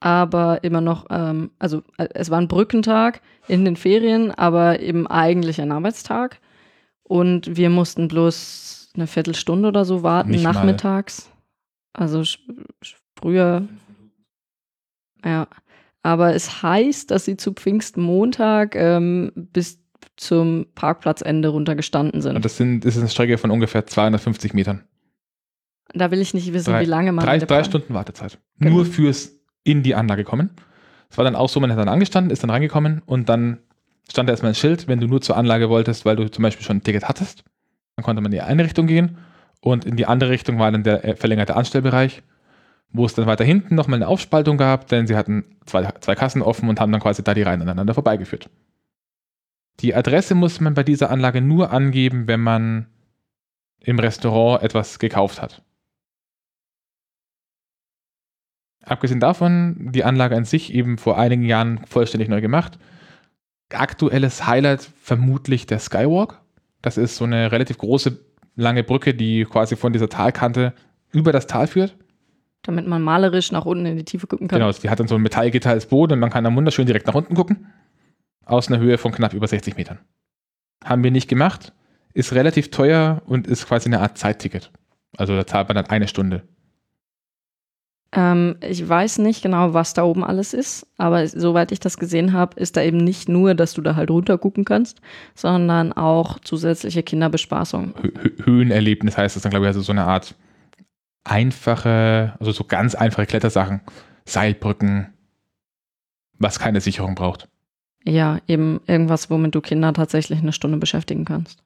aber 0.00 0.62
immer 0.64 0.80
noch, 0.80 1.06
ähm, 1.10 1.50
also 1.58 1.82
äh, 1.96 2.08
es 2.14 2.30
war 2.30 2.40
ein 2.40 2.48
Brückentag 2.48 3.20
in 3.48 3.64
den 3.64 3.76
Ferien, 3.76 4.30
aber 4.30 4.80
eben 4.80 5.06
eigentlich 5.06 5.60
ein 5.60 5.72
Arbeitstag. 5.72 6.40
Und 7.02 7.56
wir 7.56 7.70
mussten 7.70 8.08
bloß 8.08 8.92
eine 8.94 9.06
Viertelstunde 9.06 9.68
oder 9.68 9.84
so 9.84 10.02
warten, 10.02 10.30
Nicht 10.30 10.44
nachmittags. 10.44 11.28
Mal. 11.94 12.04
Also 12.04 12.22
früher. 13.18 13.68
Ja. 15.24 15.48
Aber 16.02 16.34
es 16.34 16.62
heißt, 16.62 17.10
dass 17.10 17.24
sie 17.24 17.36
zu 17.36 17.52
Pfingstmontag 17.52 18.76
ähm, 18.76 19.32
bis 19.34 19.80
zum 20.16 20.66
Parkplatzende 20.74 21.48
runtergestanden 21.48 22.20
sind. 22.20 22.36
Und 22.36 22.44
das, 22.44 22.56
sind, 22.56 22.84
das 22.84 22.94
ist 22.94 23.00
eine 23.00 23.10
Strecke 23.10 23.38
von 23.38 23.50
ungefähr 23.50 23.86
250 23.86 24.54
Metern. 24.54 24.84
Da 25.92 26.10
will 26.10 26.20
ich 26.20 26.34
nicht 26.34 26.52
wissen, 26.52 26.72
drei, 26.72 26.82
wie 26.82 26.86
lange 26.86 27.12
man. 27.12 27.24
Drei, 27.24 27.38
drei 27.38 27.64
Stunden 27.64 27.94
Wartezeit. 27.94 28.38
Genau. 28.58 28.76
Nur 28.76 28.86
fürs 28.86 29.32
in 29.64 29.82
die 29.82 29.94
Anlage 29.94 30.24
kommen. 30.24 30.50
Es 31.10 31.18
war 31.18 31.24
dann 31.24 31.36
auch 31.36 31.48
so, 31.48 31.60
man 31.60 31.70
hat 31.70 31.78
dann 31.78 31.88
angestanden, 31.88 32.30
ist 32.30 32.42
dann 32.42 32.50
reingekommen 32.50 33.02
und 33.06 33.28
dann 33.28 33.58
stand 34.10 34.28
da 34.28 34.32
erstmal 34.32 34.52
ein 34.52 34.56
Schild, 34.56 34.88
wenn 34.88 35.00
du 35.00 35.06
nur 35.06 35.20
zur 35.20 35.36
Anlage 35.36 35.68
wolltest, 35.68 36.04
weil 36.04 36.16
du 36.16 36.30
zum 36.30 36.42
Beispiel 36.42 36.64
schon 36.64 36.78
ein 36.78 36.82
Ticket 36.82 37.08
hattest, 37.08 37.44
dann 37.96 38.04
konnte 38.04 38.20
man 38.20 38.30
in 38.30 38.36
die 38.36 38.42
eine 38.42 38.64
Richtung 38.64 38.86
gehen 38.86 39.18
und 39.60 39.84
in 39.84 39.96
die 39.96 40.06
andere 40.06 40.30
Richtung 40.30 40.58
war 40.58 40.70
dann 40.70 40.82
der 40.82 41.04
äh, 41.04 41.16
verlängerte 41.16 41.56
Anstellbereich, 41.56 42.22
wo 42.90 43.06
es 43.06 43.14
dann 43.14 43.26
weiter 43.26 43.44
hinten 43.44 43.74
nochmal 43.74 43.98
eine 43.98 44.08
Aufspaltung 44.08 44.58
gab, 44.58 44.88
denn 44.88 45.06
sie 45.06 45.16
hatten 45.16 45.44
zwei, 45.66 45.90
zwei 46.00 46.14
Kassen 46.14 46.42
offen 46.42 46.68
und 46.68 46.80
haben 46.80 46.92
dann 46.92 47.00
quasi 47.00 47.24
da 47.24 47.34
die 47.34 47.42
Reihen 47.42 47.62
aneinander 47.62 47.94
vorbeigeführt. 47.94 48.50
Die 49.80 49.94
Adresse 49.94 50.34
muss 50.34 50.60
man 50.60 50.74
bei 50.74 50.84
dieser 50.84 51.10
Anlage 51.10 51.40
nur 51.40 51.72
angeben, 51.72 52.28
wenn 52.28 52.40
man 52.40 52.86
im 53.80 53.98
Restaurant 53.98 54.62
etwas 54.62 54.98
gekauft 54.98 55.42
hat. 55.42 55.62
Abgesehen 58.86 59.20
davon, 59.20 59.90
die 59.92 60.04
Anlage 60.04 60.36
an 60.36 60.44
sich 60.44 60.72
eben 60.74 60.98
vor 60.98 61.18
einigen 61.18 61.44
Jahren 61.44 61.80
vollständig 61.86 62.28
neu 62.28 62.40
gemacht. 62.40 62.78
Aktuelles 63.72 64.46
Highlight 64.46 64.82
vermutlich 65.00 65.66
der 65.66 65.78
Skywalk. 65.78 66.40
Das 66.82 66.98
ist 66.98 67.16
so 67.16 67.24
eine 67.24 67.50
relativ 67.50 67.78
große, 67.78 68.18
lange 68.56 68.84
Brücke, 68.84 69.14
die 69.14 69.44
quasi 69.44 69.76
von 69.76 69.92
dieser 69.92 70.08
Talkante 70.08 70.74
über 71.12 71.32
das 71.32 71.46
Tal 71.46 71.66
führt. 71.66 71.96
Damit 72.62 72.86
man 72.86 73.02
malerisch 73.02 73.52
nach 73.52 73.64
unten 73.64 73.86
in 73.86 73.96
die 73.96 74.04
Tiefe 74.04 74.26
gucken 74.26 74.48
kann. 74.48 74.58
Genau, 74.58 74.70
die 74.70 74.90
hat 74.90 75.00
dann 75.00 75.08
so 75.08 75.14
ein 75.14 75.22
Metallgitter 75.22 75.70
als 75.70 75.86
Boden 75.86 76.14
und 76.14 76.18
man 76.20 76.30
kann 76.30 76.44
dann 76.44 76.56
wunderschön 76.56 76.86
direkt 76.86 77.06
nach 77.06 77.14
unten 77.14 77.34
gucken. 77.34 77.66
Aus 78.44 78.68
einer 78.68 78.78
Höhe 78.78 78.98
von 78.98 79.12
knapp 79.12 79.32
über 79.32 79.46
60 79.46 79.76
Metern. 79.76 79.98
Haben 80.84 81.02
wir 81.02 81.10
nicht 81.10 81.28
gemacht. 81.28 81.72
Ist 82.12 82.32
relativ 82.32 82.70
teuer 82.70 83.22
und 83.26 83.46
ist 83.46 83.66
quasi 83.66 83.88
eine 83.88 84.00
Art 84.00 84.18
Zeitticket. 84.18 84.70
Also 85.16 85.34
da 85.34 85.46
zahlt 85.46 85.68
man 85.68 85.76
dann 85.76 85.86
eine 85.86 86.08
Stunde. 86.08 86.42
Ähm, 88.16 88.56
ich 88.60 88.88
weiß 88.88 89.18
nicht 89.18 89.42
genau, 89.42 89.74
was 89.74 89.92
da 89.92 90.04
oben 90.04 90.22
alles 90.22 90.54
ist, 90.54 90.86
aber 90.98 91.26
soweit 91.26 91.72
ich 91.72 91.80
das 91.80 91.98
gesehen 91.98 92.32
habe, 92.32 92.58
ist 92.60 92.76
da 92.76 92.82
eben 92.82 92.98
nicht 92.98 93.28
nur, 93.28 93.54
dass 93.54 93.74
du 93.74 93.82
da 93.82 93.96
halt 93.96 94.08
runter 94.08 94.38
gucken 94.38 94.64
kannst, 94.64 95.00
sondern 95.34 95.92
auch 95.92 96.38
zusätzliche 96.38 97.02
Kinderbespaßung. 97.02 97.94
Höhenerlebnis 98.44 99.18
heißt 99.18 99.34
das 99.34 99.42
dann, 99.42 99.50
glaube 99.50 99.66
ich, 99.66 99.68
also 99.68 99.80
so 99.80 99.90
eine 99.90 100.04
Art 100.04 100.36
einfache, 101.24 102.34
also 102.38 102.52
so 102.52 102.62
ganz 102.62 102.94
einfache 102.94 103.26
Klettersachen, 103.26 103.80
Seilbrücken, 104.26 105.12
was 106.38 106.60
keine 106.60 106.80
Sicherung 106.80 107.16
braucht. 107.16 107.48
Ja, 108.04 108.38
eben 108.46 108.80
irgendwas, 108.86 109.28
womit 109.28 109.56
du 109.56 109.60
Kinder 109.60 109.92
tatsächlich 109.92 110.38
eine 110.38 110.52
Stunde 110.52 110.78
beschäftigen 110.78 111.24
kannst. 111.24 111.64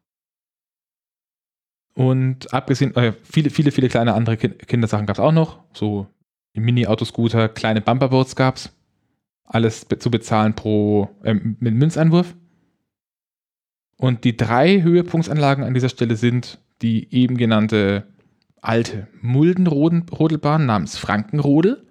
Und 1.95 2.55
abgesehen, 2.55 2.95
äh, 2.97 3.13
viele, 3.25 3.51
viele, 3.51 3.71
viele 3.73 3.89
kleine 3.89 4.15
andere 4.15 4.37
Kindersachen 4.37 5.05
gab 5.05 5.17
es 5.17 5.21
auch 5.21 5.33
noch, 5.33 5.59
so 5.75 6.07
Mini-Autoscooter, 6.61 7.49
kleine 7.49 7.81
Bumperboards 7.81 8.37
gab 8.37 8.57
es. 8.57 8.73
Alles 9.45 9.87
zu 9.99 10.11
bezahlen 10.11 10.55
pro 10.55 11.09
äh, 11.23 11.35
mit 11.35 11.75
Münzeinwurf. 11.75 12.35
Und 13.97 14.25
die 14.25 14.37
drei 14.37 14.83
Höhepunktsanlagen 14.83 15.65
an 15.65 15.75
dieser 15.75 15.89
Stelle 15.89 16.17
sind 16.17 16.61
die 16.83 17.13
eben 17.13 17.37
genannte 17.37 18.07
alte 18.61 19.09
Muldenrodelbahn 19.21 20.65
namens 20.67 20.97
Frankenrodel. 20.97 21.85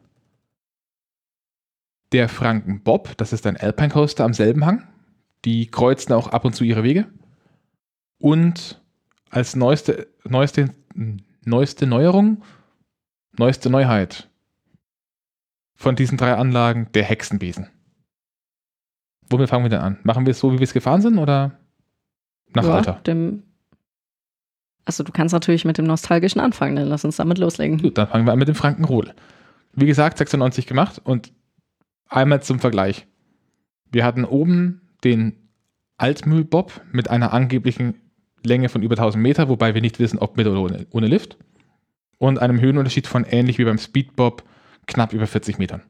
Der 2.14 2.30
Frankenbob, 2.30 3.18
das 3.18 3.34
ist 3.34 3.46
ein 3.46 3.58
Alpine 3.58 3.90
Coaster 3.90 4.24
am 4.24 4.34
selben 4.34 4.66
Hang. 4.66 4.88
Die 5.44 5.68
kreuzen 5.68 6.14
auch 6.14 6.28
ab 6.28 6.46
und 6.46 6.56
zu 6.56 6.64
ihre 6.64 6.84
Wege. 6.84 7.08
Und 8.20 8.82
als 9.30 9.56
neueste, 9.56 10.08
neueste, 10.24 10.70
neueste 11.44 11.86
Neuerung, 11.86 12.44
neueste 13.38 13.70
Neuheit 13.70 14.27
von 15.78 15.96
diesen 15.96 16.18
drei 16.18 16.34
Anlagen 16.34 16.90
der 16.94 17.04
Hexenbesen. 17.04 17.70
Womit 19.30 19.50
fangen 19.50 19.64
wir 19.66 19.70
denn 19.70 19.80
an? 19.80 20.00
Machen 20.04 20.26
wir 20.26 20.32
es 20.32 20.40
so, 20.40 20.52
wie 20.52 20.60
wir 20.60 20.64
es 20.64 20.74
gefahren 20.74 21.02
sind 21.02 21.18
oder 21.18 21.60
nach 22.54 22.64
ja, 22.64 22.74
Alter? 22.74 22.94
Dem 23.06 23.44
also 24.88 25.04
du 25.04 25.12
kannst 25.12 25.34
natürlich 25.34 25.66
mit 25.66 25.78
dem 25.78 25.86
Nostalgischen 25.86 26.40
anfangen, 26.40 26.78
dann 26.78 26.88
lass 26.88 27.04
uns 27.04 27.18
damit 27.18 27.40
loslegen. 27.40 27.78
Gut, 27.78 27.98
dann 27.98 28.08
fangen 28.08 28.26
wir 28.26 28.32
an 28.32 28.40
mit 28.40 28.48
dem 28.48 28.56
Frankenrodel. 28.56 29.14
Wie 29.74 29.86
gesagt, 29.86 30.18
96 30.18 30.66
gemacht 30.66 31.02
und 31.04 31.34
einmal 32.08 32.42
zum 32.42 32.60
Vergleich. 32.60 33.06
Wir 33.92 34.06
hatten 34.06 34.24
oben 34.24 34.82
den 35.04 35.50
Altmühlbob 35.98 36.82
mit 36.94 37.10
einer 37.10 37.34
angeblichen 37.34 37.96
Länge 38.46 38.70
von 38.70 38.82
über 38.82 38.94
1000 38.94 39.22
Meter, 39.22 39.50
wobei 39.50 39.74
wir 39.74 39.82
nicht 39.82 40.00
wissen, 40.00 40.20
ob 40.20 40.38
mit 40.38 40.48
oder 40.48 40.62
ohne, 40.62 40.88
ohne 40.92 41.08
Lift. 41.08 41.38
Und 42.18 42.40
einem 42.40 42.62
Höhenunterschied 42.62 43.08
von 43.08 43.26
ähnlich 43.26 43.58
wie 43.58 43.66
beim 43.66 43.78
Speedbob 43.78 44.44
knapp 44.88 45.14
über 45.14 45.28
40 45.28 45.60
Metern. 45.60 45.84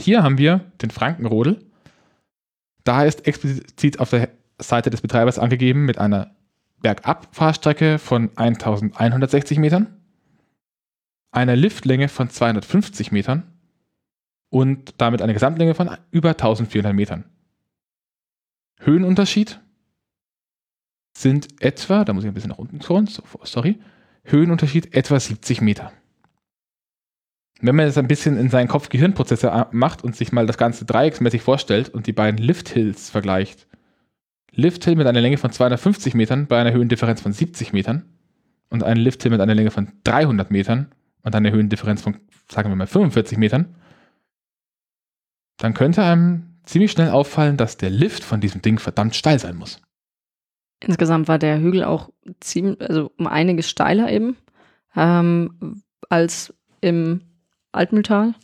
Hier 0.00 0.22
haben 0.22 0.38
wir 0.38 0.72
den 0.82 0.90
Frankenrodel. 0.90 1.64
Da 2.84 3.04
ist 3.04 3.26
explizit 3.26 4.00
auf 4.00 4.10
der 4.10 4.28
Seite 4.58 4.90
des 4.90 5.00
Betreibers 5.00 5.38
angegeben 5.38 5.84
mit 5.84 5.98
einer 5.98 6.34
Bergabfahrstrecke 6.80 7.98
von 7.98 8.36
1160 8.36 9.58
Metern, 9.58 10.00
einer 11.30 11.56
Liftlänge 11.56 12.08
von 12.08 12.28
250 12.28 13.12
Metern 13.12 13.44
und 14.50 14.94
damit 14.98 15.22
eine 15.22 15.32
Gesamtlänge 15.32 15.74
von 15.74 15.96
über 16.10 16.30
1400 16.30 16.92
Metern. 16.92 17.24
Höhenunterschied 18.80 19.60
sind 21.16 21.62
etwa, 21.62 22.04
da 22.04 22.12
muss 22.12 22.24
ich 22.24 22.30
ein 22.30 22.34
bisschen 22.34 22.50
nach 22.50 22.58
unten 22.58 22.80
scrollen, 22.80 23.08
sorry, 23.44 23.80
Höhenunterschied 24.24 24.94
etwa 24.94 25.20
70 25.20 25.60
Meter 25.60 25.92
wenn 27.62 27.76
man 27.76 27.86
jetzt 27.86 27.96
ein 27.96 28.08
bisschen 28.08 28.36
in 28.36 28.50
seinen 28.50 28.68
Kopf 28.68 28.88
Gehirnprozesse 28.88 29.68
macht 29.70 30.02
und 30.02 30.16
sich 30.16 30.32
mal 30.32 30.46
das 30.46 30.58
Ganze 30.58 30.84
dreiecksmäßig 30.84 31.42
vorstellt 31.42 31.88
und 31.88 32.06
die 32.06 32.12
beiden 32.12 32.38
Lift-Hills 32.38 33.08
vergleicht. 33.08 33.68
Lift-Hill 34.50 34.96
mit 34.96 35.06
einer 35.06 35.20
Länge 35.20 35.38
von 35.38 35.52
250 35.52 36.14
Metern 36.14 36.48
bei 36.48 36.60
einer 36.60 36.72
Höhendifferenz 36.72 37.20
von 37.20 37.32
70 37.32 37.72
Metern 37.72 38.04
und 38.68 38.82
ein 38.82 38.96
Lift-Hill 38.96 39.30
mit 39.30 39.40
einer 39.40 39.54
Länge 39.54 39.70
von 39.70 39.92
300 40.04 40.50
Metern 40.50 40.92
und 41.22 41.34
einer 41.34 41.52
Höhendifferenz 41.52 42.02
von, 42.02 42.16
sagen 42.50 42.68
wir 42.68 42.76
mal, 42.76 42.88
45 42.88 43.38
Metern, 43.38 43.76
dann 45.58 45.72
könnte 45.72 46.02
einem 46.02 46.58
ziemlich 46.64 46.90
schnell 46.90 47.10
auffallen, 47.10 47.56
dass 47.56 47.76
der 47.76 47.90
Lift 47.90 48.24
von 48.24 48.40
diesem 48.40 48.60
Ding 48.60 48.80
verdammt 48.80 49.14
steil 49.14 49.38
sein 49.38 49.56
muss. 49.56 49.80
Insgesamt 50.80 51.28
war 51.28 51.38
der 51.38 51.60
Hügel 51.60 51.84
auch 51.84 52.10
ziemlich, 52.40 52.80
also 52.80 53.12
um 53.16 53.28
einiges 53.28 53.70
steiler 53.70 54.10
eben 54.10 54.36
ähm, 54.96 55.82
als 56.08 56.52
im 56.80 57.20
Altmühltal 57.72 58.34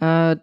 äh, 0.00 0.36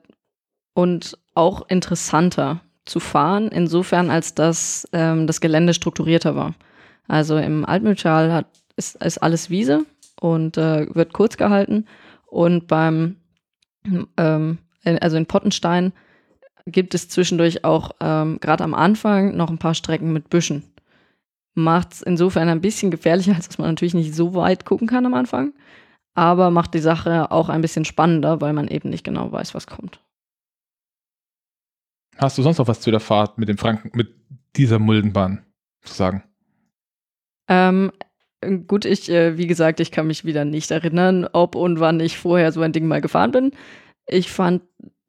und 0.74 1.18
auch 1.36 1.68
interessanter 1.70 2.62
zu 2.86 3.00
fahren, 3.00 3.48
insofern 3.48 4.10
als 4.10 4.34
dass 4.36 4.88
ähm, 4.92 5.28
das 5.28 5.42
Gelände 5.42 5.74
strukturierter 5.74 6.36
war. 6.36 6.54
Also 7.08 7.38
im 7.38 7.66
Altmühltal 7.66 8.34
hat, 8.34 8.48
ist, 8.76 9.02
ist 9.04 9.20
alles 9.20 9.50
Wiese 9.50 9.86
und 10.20 10.58
äh, 10.58 10.88
wird 10.94 11.14
kurz 11.14 11.38
gehalten 11.38 11.86
und 12.26 12.68
beim, 12.68 13.18
ähm, 14.18 14.58
also 14.84 15.18
in 15.18 15.26
Pottenstein 15.26 15.94
gibt 16.66 16.96
es 16.96 17.10
zwischendurch 17.10 17.64
auch 17.64 17.92
ähm, 18.00 18.40
gerade 18.40 18.64
am 18.64 18.74
Anfang 18.74 19.36
noch 19.36 19.50
ein 19.50 19.58
paar 19.58 19.76
Strecken 19.76 20.14
mit 20.14 20.30
Büschen. 20.30 20.64
Macht 21.56 21.94
es 21.94 22.02
insofern 22.02 22.50
ein 22.50 22.62
bisschen 22.62 22.90
gefährlicher, 22.90 23.36
als 23.36 23.48
dass 23.48 23.58
man 23.58 23.70
natürlich 23.70 23.94
nicht 23.94 24.16
so 24.16 24.34
weit 24.34 24.66
gucken 24.66 24.88
kann 24.88 25.06
am 25.06 25.14
Anfang, 25.14 25.54
aber 26.14 26.52
macht 26.52 26.74
die 26.74 26.80
Sache 26.80 27.32
auch 27.32 27.50
ein 27.50 27.62
bisschen 27.62 27.86
spannender, 27.86 28.42
weil 28.42 28.54
man 28.54 28.68
eben 28.68 28.90
nicht 28.90 29.04
genau 29.04 29.32
weiß, 29.32 29.54
was 29.54 29.68
kommt. 29.68 30.00
Hast 32.18 32.38
du 32.38 32.44
sonst 32.44 32.60
noch 32.60 32.68
was 32.68 32.82
zu 32.82 32.92
der 32.92 33.00
Fahrt 33.00 33.38
mit 33.38 33.50
dem 33.50 33.58
Franken, 33.58 33.92
mit 33.96 34.14
dieser 34.56 34.80
Muldenbahn 34.80 35.44
zu 35.82 35.94
sagen? 35.94 36.24
Ähm, 37.48 37.92
gut, 38.68 38.86
ich, 38.86 39.10
äh, 39.10 39.38
wie 39.38 39.48
gesagt, 39.48 39.80
ich 39.80 39.92
kann 39.92 40.08
mich 40.08 40.24
wieder 40.24 40.46
nicht 40.46 40.72
erinnern, 40.72 41.28
ob 41.34 41.56
und 41.56 41.80
wann 41.80 42.00
ich 42.00 42.18
vorher 42.18 42.52
so 42.52 42.62
ein 42.62 42.72
Ding 42.72 42.88
mal 42.88 43.02
gefahren 43.02 43.32
bin. 43.32 43.52
Ich 44.06 44.32
fand 44.32 44.62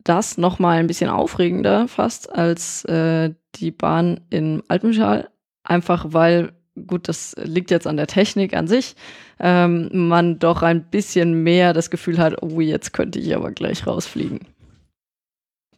das 0.02 0.38
noch 0.38 0.58
mal 0.58 0.78
ein 0.78 0.86
bisschen 0.86 1.10
aufregender 1.10 1.88
fast 1.88 2.32
als 2.32 2.84
äh, 2.84 3.34
die 3.56 3.70
Bahn 3.70 4.20
in 4.30 4.62
Altmühltal, 4.68 5.30
einfach 5.62 6.06
weil 6.08 6.52
gut, 6.86 7.08
das 7.08 7.34
liegt 7.42 7.70
jetzt 7.70 7.86
an 7.86 7.96
der 7.96 8.06
Technik 8.06 8.54
an 8.54 8.66
sich, 8.66 8.96
ähm, 9.38 9.88
man 9.92 10.38
doch 10.38 10.62
ein 10.62 10.84
bisschen 10.84 11.42
mehr 11.42 11.72
das 11.72 11.90
Gefühl 11.90 12.18
hat, 12.18 12.42
oh, 12.42 12.60
jetzt 12.60 12.92
könnte 12.92 13.18
ich 13.18 13.34
aber 13.34 13.52
gleich 13.52 13.86
rausfliegen. 13.86 14.40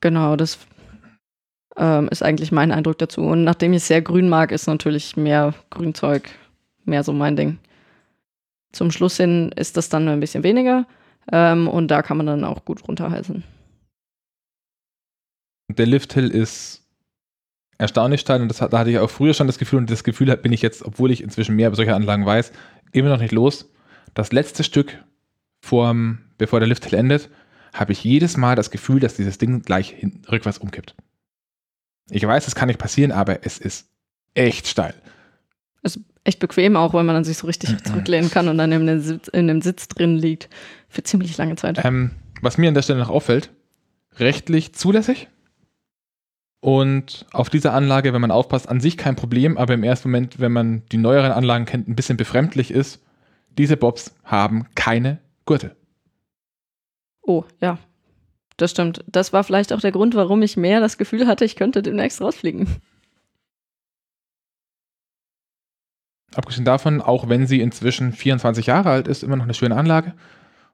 Genau, 0.01 0.37
das 0.37 0.59
ähm, 1.77 2.09
ist 2.09 2.23
eigentlich 2.23 2.53
mein 2.53 2.73
Eindruck 2.73 2.99
dazu. 2.99 3.23
Und 3.23 3.45
nachdem 3.45 3.73
ich 3.73 3.85
sehr 3.85 4.03
grün 4.03 4.29
mag, 4.29 4.53
ist 4.53 4.67
natürlich 4.67 5.17
mehr 5.17 5.55
Grünzeug 5.71 6.31
mehr 6.85 7.03
so 7.03 7.13
mein 7.13 7.37
Ding. 7.37 7.59
Zum 8.73 8.91
Schluss 8.91 9.17
hin 9.17 9.53
ist 9.57 9.77
das 9.77 9.89
dann 9.89 10.09
ein 10.09 10.21
bisschen 10.21 10.43
weniger 10.43 10.87
ähm, 11.33 11.69
und 11.69 11.89
da 11.89 12.03
kann 12.03 12.17
man 12.17 12.27
dann 12.27 12.45
auch 12.45 12.65
gut 12.65 12.87
runterheißen. 12.87 13.43
Der 15.69 15.87
Lifthill 15.87 16.31
ist 16.31 16.86
erstaunlich 17.79 18.21
steil 18.21 18.43
und 18.43 18.49
das, 18.49 18.59
da 18.59 18.79
hatte 18.79 18.91
ich 18.91 18.99
auch 18.99 19.11
früher 19.11 19.35
schon 19.35 19.47
das 19.47 19.59
Gefühl 19.59 19.79
und 19.79 19.91
das 19.91 20.05
Gefühl 20.05 20.35
bin 20.37 20.53
ich 20.53 20.63
jetzt, 20.63 20.85
obwohl 20.85 21.11
ich 21.11 21.23
inzwischen 21.23 21.57
mehr 21.57 21.69
über 21.69 21.77
solche 21.77 21.95
Anlagen 21.95 22.25
weiß, 22.25 22.53
immer 22.93 23.09
noch 23.09 23.21
nicht 23.21 23.33
los. 23.33 23.71
Das 24.15 24.33
letzte 24.33 24.65
Stück, 24.65 24.97
vorm, 25.61 26.19
bevor 26.39 26.61
der 26.61 26.69
Lifthill 26.69 26.99
endet, 26.99 27.29
habe 27.73 27.93
ich 27.93 28.03
jedes 28.03 28.37
Mal 28.37 28.57
das 28.57 28.71
Gefühl, 28.71 29.01
dass 29.01 29.17
dieses 29.17 29.39
Ding 29.39 29.63
gleich 29.63 29.91
hin, 29.91 30.23
rückwärts 30.31 30.59
umkippt. 30.59 30.95
Ich 32.11 32.27
weiß, 32.27 32.47
es 32.47 32.55
kann 32.55 32.69
nicht 32.69 32.79
passieren, 32.79 33.13
aber 33.13 33.45
es 33.45 33.59
ist 33.59 33.89
echt 34.35 34.67
steil. 34.69 34.95
Ist 35.83 36.01
echt 36.25 36.39
bequem 36.39 36.77
auch, 36.77 36.95
weil 36.95 37.05
man 37.05 37.15
dann 37.15 37.25
sich 37.25 37.37
so 37.37 37.47
richtig 37.47 37.83
zurücklehnen 37.85 38.31
kann 38.31 38.49
und 38.49 38.59
dann 38.59 38.73
in 38.73 38.87
dem 38.87 39.01
Sitz, 39.01 39.29
in 39.29 39.49
dem 39.49 39.61
Sitz 39.61 39.89
drin 39.89 40.17
liegt. 40.17 40.49
Für 40.89 41.03
ziemlich 41.03 41.37
lange 41.37 41.57
Zeit. 41.57 41.85
Ähm, 41.85 42.13
was 42.41 42.59
mir 42.59 42.69
an 42.69 42.75
der 42.75 42.83
Stelle 42.83 43.01
noch 43.01 43.11
auffällt, 43.11 43.51
rechtlich 44.17 44.75
zulässig. 44.75 45.29
Und 46.67 47.27
auf 47.31 47.49
dieser 47.49 47.75
Anlage, 47.75 48.13
wenn 48.13 48.21
man 48.21 48.33
aufpasst, 48.33 48.69
an 48.69 48.81
sich 48.81 48.97
kein 48.97 49.15
Problem, 49.15 49.57
aber 49.57 49.75
im 49.75 49.85
ersten 49.85 50.09
Moment, 50.09 50.41
wenn 50.41 50.51
man 50.51 50.83
die 50.91 50.97
neueren 50.97 51.31
Anlagen 51.31 51.65
kennt, 51.65 51.87
ein 51.87 51.95
bisschen 51.95 52.17
befremdlich 52.17 52.73
ist, 52.73 53.01
diese 53.57 53.77
Bobs 53.77 54.17
haben 54.25 54.67
keine 54.75 55.21
Gurte. 55.45 55.77
Oh, 57.23 57.45
ja. 57.61 57.79
Das 58.57 58.73
stimmt. 58.73 59.05
Das 59.07 59.33
war 59.33 59.45
vielleicht 59.45 59.73
auch 59.73 59.81
der 59.81 59.93
Grund, 59.93 60.17
warum 60.17 60.43
ich 60.43 60.57
mehr 60.57 60.81
das 60.81 60.99
Gefühl 60.99 61.29
hatte, 61.29 61.45
ich 61.45 61.55
könnte 61.55 61.85
demnächst 61.85 62.21
rausfliegen. 62.21 62.67
Abgesehen 66.35 66.65
davon, 66.65 67.01
auch 67.01 67.29
wenn 67.29 67.47
sie 67.47 67.61
inzwischen 67.61 68.13
24 68.13 68.67
Jahre 68.67 68.91
alt 68.91 69.07
ist, 69.07 69.23
immer 69.23 69.37
noch 69.37 69.45
eine 69.45 69.55
schöne 69.55 69.77
Anlage 69.77 70.15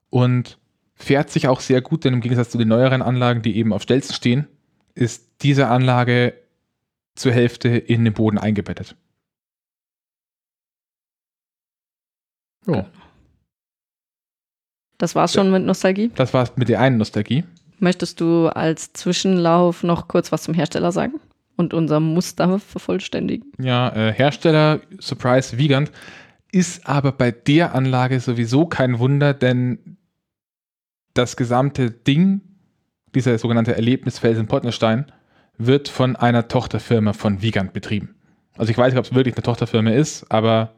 und 0.09 0.57
fährt 0.95 1.29
sich 1.29 1.47
auch 1.47 1.59
sehr 1.59 1.81
gut, 1.81 2.03
denn 2.03 2.15
im 2.15 2.21
Gegensatz 2.21 2.49
zu 2.49 2.57
den 2.57 2.69
neueren 2.69 3.03
Anlagen, 3.03 3.43
die 3.43 3.55
eben 3.57 3.73
auf 3.73 3.83
Stelzen 3.83 4.15
stehen, 4.15 4.47
ist 4.95 5.41
diese 5.41 5.67
Anlage 5.67 6.33
zur 7.15 7.31
Hälfte 7.31 7.69
in 7.69 8.03
den 8.05 8.13
Boden 8.13 8.37
eingebettet. 8.37 8.95
Oh. 12.67 12.83
Das 14.97 15.15
war's 15.15 15.33
schon 15.33 15.51
mit 15.51 15.63
Nostalgie? 15.63 16.11
Das 16.15 16.33
war's 16.33 16.55
mit 16.55 16.69
der 16.69 16.79
einen 16.79 16.97
Nostalgie. 16.97 17.43
Möchtest 17.79 18.21
du 18.21 18.47
als 18.47 18.93
Zwischenlauf 18.93 19.83
noch 19.83 20.07
kurz 20.07 20.31
was 20.31 20.43
zum 20.43 20.53
Hersteller 20.53 20.91
sagen 20.91 21.19
und 21.57 21.73
unser 21.73 21.99
Muster 21.99 22.59
vervollständigen? 22.59 23.51
Ja, 23.59 23.89
äh, 23.89 24.13
Hersteller 24.13 24.79
Surprise 24.99 25.57
Vigant 25.57 25.91
ist 26.51 26.87
aber 26.87 27.11
bei 27.11 27.31
der 27.31 27.75
Anlage 27.75 28.19
sowieso 28.19 28.65
kein 28.65 28.99
Wunder, 28.99 29.33
denn 29.33 29.97
das 31.13 31.35
gesamte 31.35 31.91
Ding, 31.91 32.41
dieser 33.15 33.37
sogenannte 33.37 33.75
Erlebnisfelsen 33.75 34.47
Pottnerstein, 34.47 35.11
wird 35.57 35.87
von 35.87 36.15
einer 36.15 36.47
Tochterfirma 36.47 37.13
von 37.13 37.41
Vigant 37.41 37.73
betrieben. 37.73 38.15
Also 38.57 38.71
ich 38.71 38.77
weiß 38.77 38.93
nicht, 38.93 38.99
ob 38.99 39.05
es 39.05 39.13
wirklich 39.13 39.35
eine 39.35 39.43
Tochterfirma 39.43 39.91
ist, 39.91 40.25
aber 40.31 40.73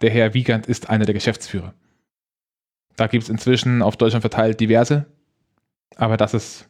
der 0.00 0.10
Herr 0.10 0.34
Vigant 0.34 0.66
ist 0.66 0.88
einer 0.88 1.04
der 1.04 1.14
Geschäftsführer. 1.14 1.74
Da 2.96 3.06
gibt 3.06 3.24
es 3.24 3.30
inzwischen 3.30 3.82
auf 3.82 3.96
Deutschland 3.96 4.22
verteilt 4.22 4.60
diverse 4.60 5.06
aber 5.96 6.16
das 6.16 6.34
ist 6.34 6.68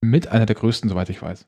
mit 0.00 0.28
einer 0.28 0.46
der 0.46 0.56
größten, 0.56 0.88
soweit 0.88 1.08
ich 1.10 1.20
weiß. 1.22 1.46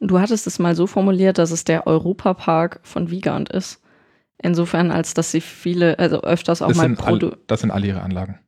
Du 0.00 0.18
hattest 0.18 0.46
es 0.46 0.58
mal 0.58 0.74
so 0.74 0.86
formuliert, 0.86 1.38
dass 1.38 1.50
es 1.50 1.64
der 1.64 1.86
Europapark 1.86 2.80
von 2.82 3.10
Wiegand 3.10 3.50
ist. 3.50 3.80
Insofern, 4.38 4.90
als 4.90 5.14
dass 5.14 5.30
sie 5.30 5.40
viele, 5.40 5.98
also 5.98 6.22
öfters 6.22 6.62
auch 6.62 6.68
das 6.68 6.76
mal 6.76 6.82
sind 6.84 7.02
all, 7.02 7.36
Das 7.46 7.60
sind 7.60 7.70
alle 7.70 7.86
ihre 7.86 8.02
Anlagen. 8.02 8.38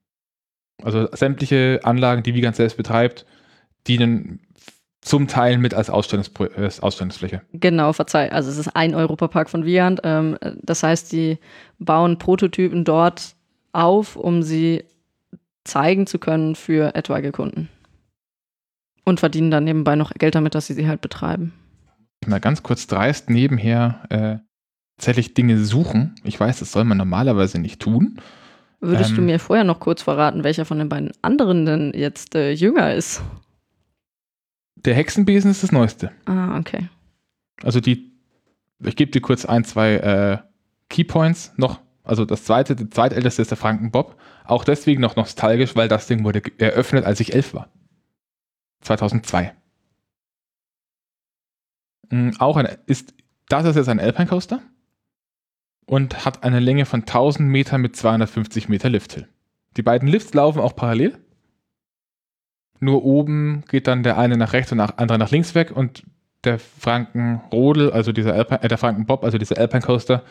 Also 0.84 1.08
sämtliche 1.12 1.80
Anlagen, 1.82 2.22
die 2.22 2.34
Wiegand 2.34 2.56
selbst 2.56 2.76
betreibt, 2.76 3.24
dienen 3.86 4.40
zum 5.00 5.28
Teil 5.28 5.58
mit 5.58 5.74
als, 5.74 5.90
Ausstellungs 5.90 6.30
als 6.56 6.80
Ausstellungsfläche. 6.80 7.42
Genau, 7.52 7.92
verzeih. 7.92 8.32
Also 8.32 8.50
es 8.50 8.58
ist 8.58 8.74
ein 8.74 8.94
Europapark 8.94 9.50
von 9.50 9.64
Wiegand. 9.64 10.00
Ähm, 10.04 10.38
das 10.62 10.82
heißt, 10.82 11.12
die 11.12 11.38
bauen 11.78 12.18
Prototypen 12.18 12.84
dort 12.84 13.34
auf, 13.72 14.16
um 14.16 14.42
sie 14.42 14.84
zeigen 15.64 16.06
zu 16.06 16.18
können 16.18 16.54
für 16.54 16.94
etwaige 16.94 17.32
Kunden. 17.32 17.68
Und 19.04 19.20
verdienen 19.20 19.50
dann 19.50 19.64
nebenbei 19.64 19.96
noch 19.96 20.12
Geld 20.12 20.34
damit, 20.34 20.54
dass 20.54 20.66
sie 20.66 20.74
sie 20.74 20.88
halt 20.88 21.02
betreiben. 21.02 21.52
Mal 22.26 22.40
ganz 22.40 22.62
kurz 22.62 22.86
dreist 22.86 23.28
nebenher 23.28 24.06
äh, 24.08 24.38
tatsächlich 24.96 25.34
Dinge 25.34 25.58
suchen. 25.58 26.14
Ich 26.24 26.40
weiß, 26.40 26.60
das 26.60 26.72
soll 26.72 26.84
man 26.84 26.96
normalerweise 26.96 27.58
nicht 27.58 27.80
tun. 27.80 28.20
Würdest 28.86 29.10
ähm, 29.10 29.16
du 29.16 29.22
mir 29.22 29.38
vorher 29.38 29.64
noch 29.64 29.80
kurz 29.80 30.02
verraten, 30.02 30.44
welcher 30.44 30.64
von 30.64 30.78
den 30.78 30.88
beiden 30.88 31.12
anderen 31.22 31.66
denn 31.66 31.92
jetzt 31.94 32.34
äh, 32.34 32.52
jünger 32.52 32.94
ist? 32.94 33.22
Der 34.76 34.94
Hexenbesen 34.94 35.50
ist 35.50 35.62
das 35.62 35.72
Neueste. 35.72 36.10
Ah, 36.26 36.58
okay. 36.58 36.88
Also 37.62 37.80
die, 37.80 38.12
ich 38.80 38.96
gebe 38.96 39.10
dir 39.10 39.20
kurz 39.20 39.44
ein, 39.44 39.64
zwei 39.64 39.94
äh, 39.94 40.38
Keypoints 40.88 41.52
noch 41.56 41.80
also 42.04 42.26
das 42.26 42.44
zweite, 42.44 42.76
der 42.76 42.90
zweitälteste 42.90 43.42
ist 43.42 43.50
der 43.50 43.56
Frankenbob. 43.58 44.20
Auch 44.44 44.64
deswegen 44.64 45.00
noch 45.00 45.16
nostalgisch, 45.16 45.74
weil 45.74 45.88
das 45.88 46.06
Ding 46.06 46.22
wurde 46.22 46.42
eröffnet, 46.58 47.06
als 47.06 47.18
ich 47.18 47.34
elf 47.34 47.54
war. 47.54 47.70
2002. 48.82 49.54
Mhm, 52.10 52.36
auch 52.38 52.58
ein, 52.58 52.68
ist, 52.84 53.14
das 53.48 53.64
ist 53.64 53.76
jetzt 53.76 53.88
ein 53.88 53.98
Alpine 53.98 54.28
Coaster 54.28 54.60
und 55.86 56.24
hat 56.24 56.44
eine 56.44 56.60
Länge 56.60 56.86
von 56.86 57.00
1000 57.00 57.48
Meter 57.48 57.78
mit 57.78 57.96
250 57.96 58.68
Meter 58.68 58.88
Lifthill. 58.88 59.28
Die 59.76 59.82
beiden 59.82 60.08
Lifts 60.08 60.34
laufen 60.34 60.60
auch 60.60 60.76
parallel. 60.76 61.18
Nur 62.80 63.04
oben 63.04 63.64
geht 63.68 63.86
dann 63.86 64.02
der 64.02 64.18
eine 64.18 64.36
nach 64.36 64.52
rechts 64.52 64.72
und 64.72 64.78
der 64.78 64.98
andere 64.98 65.18
nach 65.18 65.30
links 65.30 65.54
weg 65.54 65.70
und 65.74 66.04
der 66.44 66.58
Frankenrodel, 66.58 67.90
also 67.90 68.12
dieser 68.12 68.34
Alpine, 68.34 68.62
äh, 68.62 68.68
der 68.68 68.78
Frankenbob, 68.78 69.24
also 69.24 69.38
dieser 69.38 69.58
Alpine 69.58 69.82
Coaster, 69.82 70.22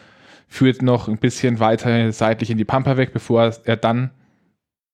führt 0.48 0.82
noch 0.82 1.08
ein 1.08 1.18
bisschen 1.18 1.60
weiter 1.60 2.12
seitlich 2.12 2.50
in 2.50 2.58
die 2.58 2.66
Pampa 2.66 2.98
weg, 2.98 3.12
bevor 3.14 3.52
er 3.64 3.78
dann 3.78 4.12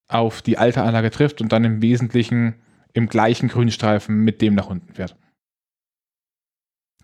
auf 0.08 0.42
die 0.42 0.58
alte 0.58 0.82
Anlage 0.82 1.10
trifft 1.10 1.40
und 1.40 1.52
dann 1.52 1.64
im 1.64 1.82
Wesentlichen 1.82 2.54
im 2.92 3.08
gleichen 3.08 3.48
Grünstreifen 3.48 4.16
mit 4.24 4.40
dem 4.40 4.54
nach 4.54 4.68
unten 4.68 4.94
fährt. 4.94 5.16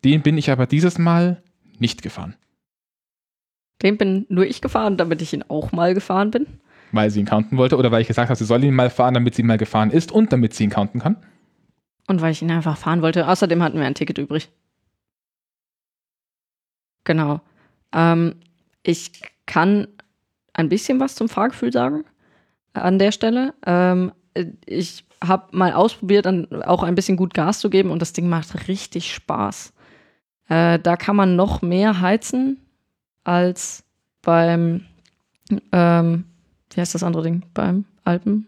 Den 0.05 0.23
bin 0.23 0.39
ich 0.39 0.51
aber 0.51 0.67
dieses 0.67 0.99
Mal 0.99 1.43
nicht 1.79 2.03
gefahren. 2.03 2.35
Den 3.83 3.97
bin 3.99 4.27
nur 4.29 4.47
ich 4.47 4.61
gefahren, 4.63 4.97
damit 4.97 5.21
ich 5.23 5.33
ihn 5.33 5.45
auch 5.49 5.73
mal 5.73 5.93
gefahren 5.95 6.31
bin. 6.31 6.47
Weil 6.93 7.11
sie 7.11 7.21
ihn 7.21 7.27
counten 7.27 7.59
wollte 7.59 7.77
oder 7.77 7.91
weil 7.91 8.01
ich 8.01 8.09
gesagt 8.09 8.29
habe, 8.31 8.39
sie 8.39 8.45
soll 8.45 8.65
ihn 8.65 8.75
mal 8.75 8.91
fahren, 8.91 9.15
damit 9.15 9.35
sie 9.35 9.43
mal 9.43 9.59
gefahren 9.59 9.91
ist 9.91 10.13
und 10.13 10.33
damit 10.33 10.55
sie 10.55 10.65
ihn 10.65 10.71
counten 10.71 11.01
kann. 11.01 11.17
und 12.09 12.21
weil 12.21 12.33
ich 12.33 12.41
ihn 12.41 12.51
einfach 12.51 12.77
fahren 12.79 13.03
wollte. 13.03 13.29
Außerdem 13.29 13.63
hatten 13.63 13.79
wir 13.79 13.87
ein 13.87 13.95
Ticket 13.95 14.19
übrig. 14.19 14.49
Genau. 17.05 17.41
Ähm, 17.93 18.37
ich 18.83 19.13
kann 19.47 19.89
ein 20.55 20.69
bisschen 20.69 21.01
was 21.01 21.15
zum 21.15 21.29
Fahrgefühl 21.29 21.73
sagen 21.73 22.05
an 22.73 22.99
der 22.99 23.13
Stelle. 23.13 23.55
Ähm, 23.65 24.13
ich 24.67 25.05
habe 25.23 25.57
mal 25.57 25.73
ausprobiert, 25.73 26.27
auch 26.67 26.83
ein 26.83 26.95
bisschen 26.95 27.17
gut 27.17 27.35
Gas 27.35 27.61
zu 27.61 27.71
geben 27.71 27.91
und 27.91 28.03
das 28.03 28.13
Ding 28.13 28.29
macht 28.29 28.69
richtig 28.69 29.15
Spaß. 29.15 29.73
Äh, 30.49 30.79
da 30.79 30.97
kann 30.97 31.17
man 31.17 31.37
noch 31.37 31.63
mehr 31.63 32.01
heizen 32.01 32.61
als 33.27 33.85
beim, 34.23 34.87
ähm, 35.73 36.25
wie 36.73 36.81
heißt 36.81 36.95
das 36.95 37.03
andere 37.03 37.23
Ding? 37.23 37.45
Beim 37.55 37.85
Alpen? 38.05 38.47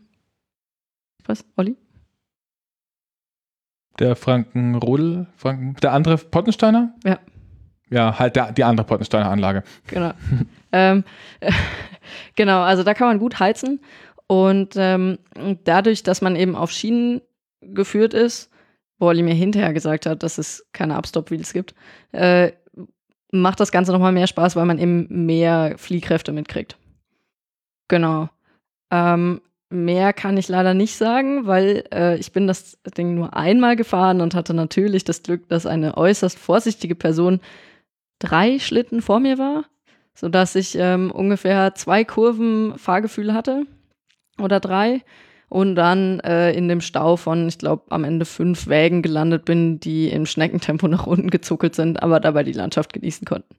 Was, 1.26 1.44
Olli? 1.56 1.76
Der 3.98 4.14
Frankenrodel, 4.14 5.26
Franken, 5.36 5.74
der 5.82 5.92
andere 5.92 6.16
Pottensteiner? 6.16 6.94
Ja. 7.04 7.18
Ja, 7.90 8.18
halt 8.18 8.36
der, 8.36 8.52
die 8.52 8.64
andere 8.64 8.86
Pottensteiner 8.86 9.30
Anlage. 9.30 9.64
Genau. 9.86 10.12
ähm, 10.72 11.04
genau, 12.36 12.60
also 12.60 12.82
da 12.84 12.94
kann 12.94 13.08
man 13.08 13.18
gut 13.18 13.40
heizen 13.40 13.80
und 14.26 14.74
ähm, 14.76 15.18
dadurch, 15.64 16.02
dass 16.02 16.20
man 16.20 16.36
eben 16.36 16.54
auf 16.54 16.70
Schienen 16.70 17.22
geführt 17.60 18.14
ist, 18.14 18.50
wo 18.98 19.06
Olli 19.06 19.22
mir 19.22 19.34
hinterher 19.34 19.72
gesagt 19.72 20.06
hat, 20.06 20.22
dass 20.22 20.38
es 20.38 20.66
keine 20.72 20.98
Upstop-Wheels 20.98 21.52
gibt, 21.52 21.74
äh, 22.12 22.52
macht 23.30 23.60
das 23.60 23.72
Ganze 23.72 23.92
nochmal 23.92 24.12
mehr 24.12 24.26
Spaß, 24.26 24.56
weil 24.56 24.66
man 24.66 24.78
eben 24.78 25.26
mehr 25.26 25.74
Fliehkräfte 25.76 26.32
mitkriegt. 26.32 26.76
Genau. 27.88 28.28
Ähm, 28.90 29.40
mehr 29.70 30.12
kann 30.12 30.36
ich 30.36 30.48
leider 30.48 30.74
nicht 30.74 30.96
sagen, 30.96 31.46
weil 31.46 31.84
äh, 31.92 32.16
ich 32.18 32.32
bin 32.32 32.46
das 32.46 32.78
Ding 32.96 33.14
nur 33.14 33.36
einmal 33.36 33.76
gefahren 33.76 34.20
und 34.20 34.34
hatte 34.34 34.54
natürlich 34.54 35.04
das 35.04 35.22
Glück, 35.22 35.48
dass 35.48 35.66
eine 35.66 35.96
äußerst 35.96 36.38
vorsichtige 36.38 36.94
Person 36.94 37.40
drei 38.18 38.58
Schlitten 38.58 39.02
vor 39.02 39.20
mir 39.20 39.38
war, 39.38 39.64
sodass 40.14 40.54
ich 40.54 40.76
ähm, 40.78 41.10
ungefähr 41.10 41.74
zwei 41.74 42.04
Kurven 42.04 42.78
Fahrgefühl 42.78 43.34
hatte 43.34 43.64
oder 44.40 44.60
drei 44.60 45.02
und 45.49 45.74
dann 45.74 46.20
äh, 46.20 46.53
in 46.53 46.68
dem 46.68 46.80
Stau 46.80 47.16
von, 47.16 47.49
ich 47.49 47.59
glaube, 47.59 47.84
am 47.90 48.05
Ende 48.05 48.24
fünf 48.24 48.66
Wägen 48.66 49.03
gelandet 49.03 49.44
bin, 49.44 49.80
die 49.80 50.09
im 50.09 50.26
Schneckentempo 50.26 50.88
nach 50.88 51.07
unten 51.07 51.30
gezuckelt 51.30 51.74
sind, 51.74 52.03
aber 52.03 52.20
dabei 52.20 52.42
die 52.42 52.53
Landschaft 52.53 52.92
genießen 52.92 53.26
konnten. 53.26 53.55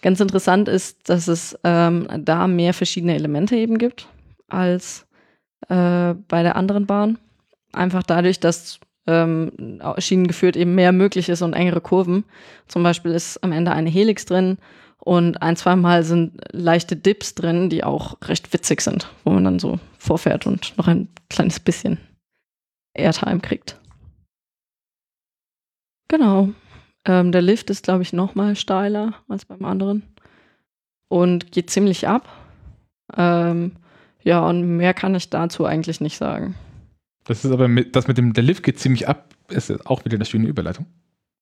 Ganz 0.00 0.20
interessant 0.20 0.68
ist, 0.68 1.08
dass 1.08 1.28
es 1.28 1.58
ähm, 1.64 2.06
da 2.18 2.46
mehr 2.46 2.72
verschiedene 2.72 3.14
Elemente 3.14 3.56
eben 3.56 3.78
gibt 3.78 4.06
als 4.48 5.06
äh, 5.68 6.14
bei 6.28 6.42
der 6.42 6.56
anderen 6.56 6.86
Bahn. 6.86 7.18
Einfach 7.72 8.02
dadurch, 8.04 8.38
dass 8.40 8.78
ähm, 9.06 9.80
Schienen 9.98 10.28
geführt 10.28 10.56
eben 10.56 10.74
mehr 10.74 10.92
möglich 10.92 11.28
ist 11.28 11.42
und 11.42 11.52
engere 11.52 11.80
Kurven. 11.80 12.24
Zum 12.68 12.82
Beispiel 12.82 13.10
ist 13.10 13.42
am 13.42 13.52
Ende 13.52 13.72
eine 13.72 13.90
Helix 13.90 14.24
drin 14.24 14.58
und 15.00 15.42
ein, 15.42 15.56
zweimal 15.56 16.02
sind 16.02 16.40
leichte 16.50 16.96
Dips 16.96 17.34
drin, 17.34 17.70
die 17.70 17.84
auch 17.84 18.18
recht 18.24 18.52
witzig 18.52 18.80
sind, 18.80 19.10
wo 19.24 19.30
man 19.30 19.44
dann 19.44 19.58
so 19.58 19.78
vorfährt 19.98 20.46
und 20.46 20.76
noch 20.76 20.88
ein 20.88 21.08
kleines 21.30 21.60
bisschen 21.60 21.98
Airtime 22.94 23.40
kriegt. 23.40 23.78
Genau. 26.08 26.50
Ähm, 27.04 27.32
der 27.32 27.42
Lift 27.42 27.70
ist, 27.70 27.84
glaube 27.84 28.02
ich, 28.02 28.12
noch 28.12 28.34
mal 28.34 28.56
steiler 28.56 29.14
als 29.28 29.44
beim 29.44 29.64
anderen 29.64 30.02
und 31.08 31.52
geht 31.52 31.70
ziemlich 31.70 32.08
ab. 32.08 32.28
Ähm, 33.16 33.72
ja, 34.22 34.40
und 34.46 34.76
mehr 34.76 34.94
kann 34.94 35.14
ich 35.14 35.30
dazu 35.30 35.64
eigentlich 35.64 36.00
nicht 36.00 36.18
sagen. 36.18 36.54
Das 37.24 37.44
ist 37.44 37.52
aber 37.52 37.68
mit, 37.68 37.94
das 37.94 38.08
mit 38.08 38.18
dem, 38.18 38.32
der 38.32 38.42
Lift 38.42 38.62
geht 38.62 38.78
ziemlich 38.78 39.08
ab, 39.08 39.34
ist 39.48 39.86
auch 39.86 40.04
wieder 40.04 40.16
eine 40.16 40.24
schöne 40.24 40.48
Überleitung. 40.48 40.86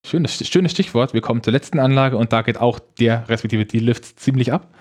Schönes, 0.07 0.47
schönes 0.47 0.71
Stichwort. 0.71 1.15
Wir 1.15 1.21
kommen 1.21 1.43
zur 1.43 1.53
letzten 1.53 1.81
Anlage 1.81 2.17
und 2.17 2.33
da 2.33 2.43
geht 2.43 2.59
auch 2.59 2.79
der, 2.79 3.29
respektive 3.29 3.67
die 3.67 3.81
Lift 3.81 4.21
ziemlich 4.21 4.53
ab. 4.53 4.73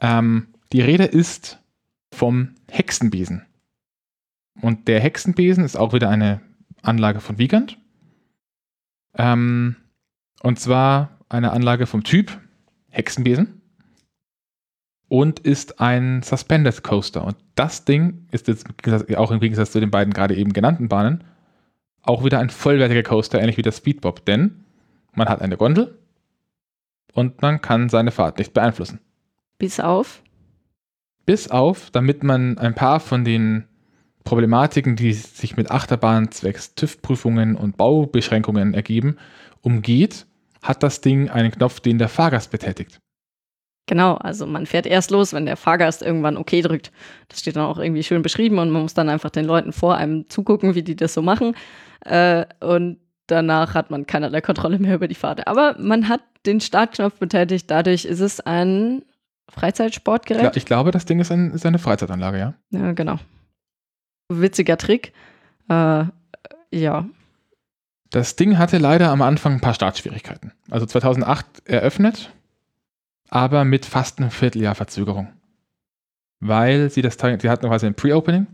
Ähm, 0.00 0.46
die 0.72 0.80
Rede 0.80 1.04
ist 1.04 1.58
vom 2.14 2.54
Hexenbesen. 2.70 3.44
Und 4.60 4.86
der 4.86 5.00
Hexenbesen 5.00 5.64
ist 5.64 5.76
auch 5.76 5.92
wieder 5.92 6.08
eine 6.08 6.40
Anlage 6.82 7.18
von 7.18 7.38
Wiegand. 7.38 7.78
Ähm, 9.18 9.74
und 10.40 10.60
zwar 10.60 11.18
eine 11.28 11.50
Anlage 11.50 11.86
vom 11.86 12.04
Typ 12.04 12.38
Hexenbesen 12.90 13.60
und 15.08 15.40
ist 15.40 15.80
ein 15.80 16.22
Suspended 16.22 16.84
Coaster. 16.84 17.24
Und 17.24 17.38
das 17.56 17.84
Ding 17.84 18.28
ist 18.30 18.46
jetzt 18.46 18.66
auch 19.16 19.32
im 19.32 19.40
Gegensatz 19.40 19.72
zu 19.72 19.80
den 19.80 19.90
beiden 19.90 20.14
gerade 20.14 20.36
eben 20.36 20.52
genannten 20.52 20.88
Bahnen 20.88 21.24
auch 22.02 22.24
wieder 22.24 22.38
ein 22.38 22.50
vollwertiger 22.50 23.02
Coaster, 23.02 23.40
ähnlich 23.40 23.56
wie 23.56 23.62
der 23.62 23.72
Speedbob, 23.72 24.24
denn 24.24 24.64
man 25.14 25.28
hat 25.28 25.40
eine 25.40 25.56
Gondel 25.56 25.98
und 27.12 27.42
man 27.42 27.60
kann 27.60 27.88
seine 27.88 28.10
Fahrt 28.10 28.38
nicht 28.38 28.52
beeinflussen. 28.52 29.00
Bis 29.58 29.80
auf? 29.80 30.22
Bis 31.26 31.50
auf, 31.50 31.90
damit 31.90 32.24
man 32.24 32.58
ein 32.58 32.74
paar 32.74 32.98
von 32.98 33.24
den 33.24 33.64
Problematiken, 34.24 34.96
die 34.96 35.12
sich 35.12 35.56
mit 35.56 35.70
Achterbahnen 35.70 36.30
zwecks 36.30 36.74
TÜV-Prüfungen 36.74 37.56
und 37.56 37.76
Baubeschränkungen 37.76 38.74
ergeben, 38.74 39.16
umgeht, 39.60 40.26
hat 40.62 40.82
das 40.82 41.00
Ding 41.00 41.28
einen 41.28 41.50
Knopf, 41.50 41.80
den 41.80 41.98
der 41.98 42.08
Fahrgast 42.08 42.50
betätigt. 42.50 42.98
Genau, 43.86 44.14
also 44.14 44.46
man 44.46 44.66
fährt 44.66 44.86
erst 44.86 45.10
los, 45.10 45.32
wenn 45.32 45.44
der 45.44 45.56
Fahrgast 45.56 46.02
irgendwann 46.02 46.36
okay 46.36 46.62
drückt. 46.62 46.92
Das 47.28 47.40
steht 47.40 47.56
dann 47.56 47.66
auch 47.66 47.78
irgendwie 47.78 48.04
schön 48.04 48.22
beschrieben 48.22 48.58
und 48.58 48.70
man 48.70 48.82
muss 48.82 48.94
dann 48.94 49.08
einfach 49.08 49.30
den 49.30 49.44
Leuten 49.44 49.72
vor 49.72 49.96
einem 49.96 50.28
zugucken, 50.28 50.74
wie 50.74 50.82
die 50.82 50.94
das 50.94 51.14
so 51.14 51.22
machen. 51.22 51.56
Äh, 52.04 52.46
und 52.60 52.98
danach 53.26 53.74
hat 53.74 53.90
man 53.90 54.06
keinerlei 54.06 54.40
Kontrolle 54.40 54.78
mehr 54.78 54.94
über 54.94 55.08
die 55.08 55.14
Fahrt. 55.14 55.46
Aber 55.46 55.76
man 55.78 56.08
hat 56.08 56.20
den 56.46 56.60
Startknopf 56.60 57.18
betätigt, 57.18 57.70
dadurch 57.70 58.04
ist 58.04 58.20
es 58.20 58.40
ein 58.40 59.02
Freizeitsportgerät. 59.48 60.42
Ja, 60.42 60.52
ich 60.54 60.66
glaube, 60.66 60.90
das 60.90 61.04
Ding 61.04 61.20
ist, 61.20 61.30
ein, 61.30 61.52
ist 61.52 61.66
eine 61.66 61.78
Freizeitanlage, 61.78 62.38
ja. 62.38 62.54
Ja, 62.70 62.92
genau. 62.92 63.18
Witziger 64.28 64.76
Trick. 64.76 65.12
Äh, 65.68 66.04
ja. 66.72 67.06
Das 68.10 68.36
Ding 68.36 68.58
hatte 68.58 68.78
leider 68.78 69.10
am 69.10 69.22
Anfang 69.22 69.54
ein 69.54 69.60
paar 69.60 69.74
Startschwierigkeiten. 69.74 70.52
Also 70.70 70.86
2008 70.86 71.66
eröffnet 71.66 72.30
aber 73.32 73.64
mit 73.64 73.86
fast 73.86 74.18
einem 74.18 74.30
Vierteljahr 74.30 74.74
Verzögerung. 74.74 75.32
Weil 76.40 76.90
sie 76.90 77.00
das, 77.00 77.16
sie 77.18 77.48
hatten 77.48 77.66
quasi 77.66 77.86
ein 77.86 77.94
Pre-Opening 77.94 78.46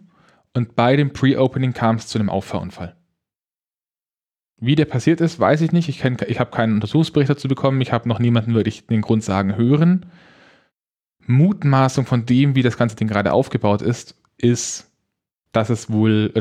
und 0.55 0.77
bei 0.77 0.95
dem 0.95 1.13
Pre-Opening 1.13 1.73
kam 1.73 1.97
es 1.97 2.07
zu 2.07 2.19
einem 2.19 2.31
Auffahrunfall. 2.31 2.95
Wie 4.61 4.75
der 4.75 4.87
passiert 4.87 5.21
ist, 5.21 5.39
weiß 5.39 5.61
ich 5.61 5.73
nicht. 5.73 5.89
Ich, 5.89 6.05
ich 6.05 6.41
habe 6.41 6.51
keinen 6.51 6.75
Untersuchungsbericht 6.75 7.31
dazu 7.31 7.47
bekommen. 7.47 7.81
Ich 7.81 7.93
habe 7.93 8.09
noch 8.09 8.19
niemanden 8.19 8.55
wirklich 8.55 8.87
den 8.87 9.03
Grund 9.03 9.23
sagen 9.23 9.57
hören. 9.57 10.07
Mutmaßung 11.27 12.07
von 12.07 12.27
dem, 12.27 12.55
wie 12.55 12.63
das 12.63 12.77
ganze 12.77 12.97
Ding 12.97 13.07
gerade 13.07 13.33
aufgebaut 13.33 13.83
ist, 13.83 14.17
ist, 14.37 14.91
dass 15.53 15.71
es 15.71 15.91
wohl, 15.91 16.33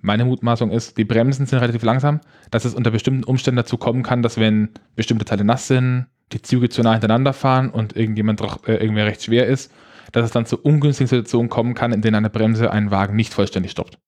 meine 0.00 0.24
Mutmaßung 0.24 0.70
ist, 0.70 0.98
die 0.98 1.04
Bremsen 1.04 1.46
sind 1.46 1.60
relativ 1.60 1.82
langsam, 1.82 2.20
dass 2.50 2.64
es 2.64 2.74
unter 2.74 2.90
bestimmten 2.90 3.24
Umständen 3.24 3.56
dazu 3.56 3.76
kommen 3.76 4.02
kann, 4.02 4.22
dass 4.22 4.38
wenn 4.38 4.70
bestimmte 4.94 5.24
Teile 5.24 5.44
nass 5.44 5.68
sind, 5.68 6.06
die 6.32 6.42
Züge 6.42 6.68
zu 6.68 6.82
nah 6.82 6.92
hintereinander 6.92 7.32
fahren 7.32 7.70
und 7.70 7.96
irgendjemand 7.96 8.40
äh, 8.66 8.74
irgendwer 8.74 9.06
recht 9.06 9.22
schwer 9.22 9.46
ist, 9.46 9.72
dass 10.12 10.24
es 10.24 10.30
dann 10.30 10.46
zu 10.46 10.58
ungünstigen 10.58 11.08
Situationen 11.08 11.48
kommen 11.48 11.74
kann, 11.74 11.92
in 11.92 12.02
denen 12.02 12.16
eine 12.16 12.30
Bremse 12.30 12.70
einen 12.70 12.90
Wagen 12.90 13.16
nicht 13.16 13.32
vollständig 13.32 13.72
stoppt. 13.72 13.98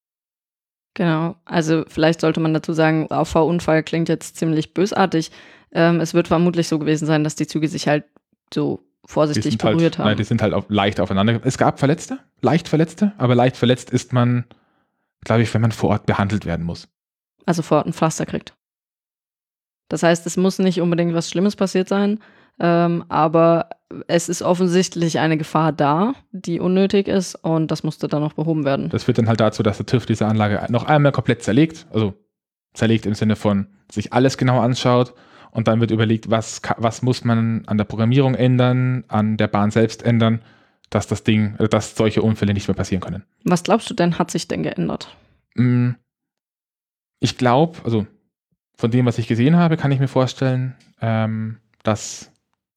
Genau, 0.94 1.34
also 1.44 1.84
vielleicht 1.88 2.20
sollte 2.20 2.38
man 2.40 2.54
dazu 2.54 2.72
sagen, 2.72 3.10
Auffahrunfall 3.10 3.82
klingt 3.82 4.08
jetzt 4.08 4.36
ziemlich 4.36 4.74
bösartig. 4.74 5.32
Ähm, 5.72 6.00
es 6.00 6.14
wird 6.14 6.28
vermutlich 6.28 6.68
so 6.68 6.78
gewesen 6.78 7.06
sein, 7.06 7.24
dass 7.24 7.34
die 7.34 7.48
Züge 7.48 7.66
sich 7.66 7.88
halt 7.88 8.04
so 8.52 8.80
vorsichtig 9.04 9.58
halt- 9.62 9.76
berührt 9.76 9.82
halt, 9.82 9.98
haben. 9.98 10.06
Nein, 10.06 10.16
die 10.16 10.24
sind 10.24 10.40
halt 10.40 10.54
auf, 10.54 10.66
leicht 10.68 11.00
aufeinander. 11.00 11.40
Es 11.44 11.58
gab 11.58 11.80
Verletzte, 11.80 12.20
leicht 12.42 12.68
Verletzte, 12.68 13.12
aber 13.18 13.34
leicht 13.34 13.56
verletzt 13.56 13.90
ist 13.90 14.12
man, 14.12 14.44
glaube 15.24 15.42
ich, 15.42 15.52
wenn 15.52 15.62
man 15.62 15.72
vor 15.72 15.90
Ort 15.90 16.06
behandelt 16.06 16.46
werden 16.46 16.64
muss. 16.64 16.88
Also 17.44 17.62
vor 17.62 17.78
Ort 17.78 17.86
ein 17.88 17.92
Pflaster 17.92 18.24
kriegt. 18.24 18.54
Das 19.88 20.02
heißt, 20.04 20.26
es 20.26 20.36
muss 20.36 20.58
nicht 20.60 20.80
unbedingt 20.80 21.12
was 21.14 21.28
Schlimmes 21.28 21.56
passiert 21.56 21.88
sein, 21.88 22.20
ähm, 22.60 23.04
aber 23.08 23.68
es 24.08 24.28
ist 24.28 24.42
offensichtlich 24.42 25.18
eine 25.18 25.36
Gefahr 25.36 25.72
da, 25.72 26.14
die 26.32 26.60
unnötig 26.60 27.08
ist 27.08 27.34
und 27.36 27.70
das 27.70 27.82
musste 27.82 28.08
dann 28.08 28.22
noch 28.22 28.32
behoben 28.32 28.64
werden. 28.64 28.88
Das 28.90 29.04
führt 29.04 29.18
dann 29.18 29.28
halt 29.28 29.40
dazu, 29.40 29.62
dass 29.62 29.76
der 29.76 29.86
TÜV 29.86 30.06
diese 30.06 30.26
Anlage 30.26 30.64
noch 30.68 30.84
einmal 30.84 31.12
komplett 31.12 31.42
zerlegt, 31.42 31.86
also 31.92 32.14
zerlegt 32.72 33.06
im 33.06 33.14
Sinne 33.14 33.36
von 33.36 33.68
sich 33.90 34.12
alles 34.12 34.36
genau 34.36 34.60
anschaut 34.60 35.14
und 35.50 35.68
dann 35.68 35.80
wird 35.80 35.90
überlegt, 35.90 36.30
was, 36.30 36.60
was 36.78 37.02
muss 37.02 37.24
man 37.24 37.64
an 37.66 37.78
der 37.78 37.84
Programmierung 37.84 38.34
ändern, 38.34 39.04
an 39.08 39.36
der 39.36 39.48
Bahn 39.48 39.70
selbst 39.70 40.02
ändern, 40.02 40.42
dass 40.90 41.06
das 41.06 41.22
Ding, 41.22 41.56
äh, 41.58 41.68
dass 41.68 41.96
solche 41.96 42.22
Unfälle 42.22 42.54
nicht 42.54 42.68
mehr 42.68 42.74
passieren 42.74 43.00
können. 43.00 43.24
Was 43.44 43.62
glaubst 43.62 43.88
du 43.88 43.94
denn, 43.94 44.18
hat 44.18 44.30
sich 44.30 44.48
denn 44.48 44.62
geändert? 44.62 45.16
Mm, 45.54 45.90
ich 47.20 47.38
glaube, 47.38 47.78
also 47.84 48.06
von 48.76 48.90
dem, 48.90 49.06
was 49.06 49.18
ich 49.18 49.28
gesehen 49.28 49.56
habe, 49.56 49.76
kann 49.76 49.92
ich 49.92 50.00
mir 50.00 50.08
vorstellen, 50.08 50.74
ähm, 51.00 51.58
dass 51.84 52.32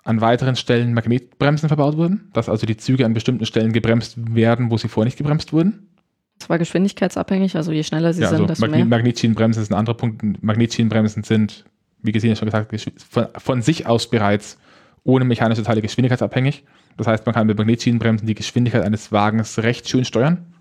an 0.08 0.22
weiteren 0.22 0.56
Stellen 0.56 0.94
Magnetbremsen 0.94 1.68
verbaut 1.68 1.98
wurden, 1.98 2.30
dass 2.32 2.48
also 2.48 2.66
die 2.66 2.78
Züge 2.78 3.06
an 3.06 3.14
bestimmten 3.14 3.46
Stellen 3.46 3.74
gebremst 3.74 4.16
werden, 4.34 4.72
wo 4.72 4.78
sie 4.78 4.88
vorher 4.88 5.06
nicht 5.06 5.18
gebremst 5.18 5.52
wurden. 5.52 5.90
Das 6.40 6.50
war 6.50 6.58
geschwindigkeitsabhängig, 6.58 7.58
also 7.58 7.74
je 7.74 7.84
schneller 7.84 8.14
sie 8.14 8.22
ja, 8.22 8.30
sind, 8.30 8.36
also 8.36 8.48
desto 8.48 8.62
Magne 8.62 8.78
mehr. 8.78 8.86
Magnetschienenbremsen 8.86 9.62
ist 9.62 9.70
ein 9.70 9.78
anderer 9.78 9.98
Punkt. 9.98 10.42
Magnetschienenbremsen 10.42 11.24
sind, 11.24 11.66
wie 12.02 12.14
gesehen 12.14 12.38
schon 12.38 12.46
gesagt, 12.46 12.74
von, 13.10 13.28
von 13.38 13.62
sich 13.62 13.86
aus 13.86 14.10
bereits 14.10 14.58
ohne 15.04 15.26
mechanische 15.26 15.64
Teile 15.64 15.82
geschwindigkeitsabhängig. 15.82 16.64
Das 16.96 17.08
heißt, 17.08 17.26
man 17.26 17.36
kann 17.36 17.48
mit 17.48 17.58
Magnetschienenbremsen 17.58 18.28
die 18.28 18.36
Geschwindigkeit 18.36 18.84
eines 18.84 19.12
Wagens 19.12 19.60
recht 19.60 19.90
schön 19.90 20.06
steuern, 20.06 20.54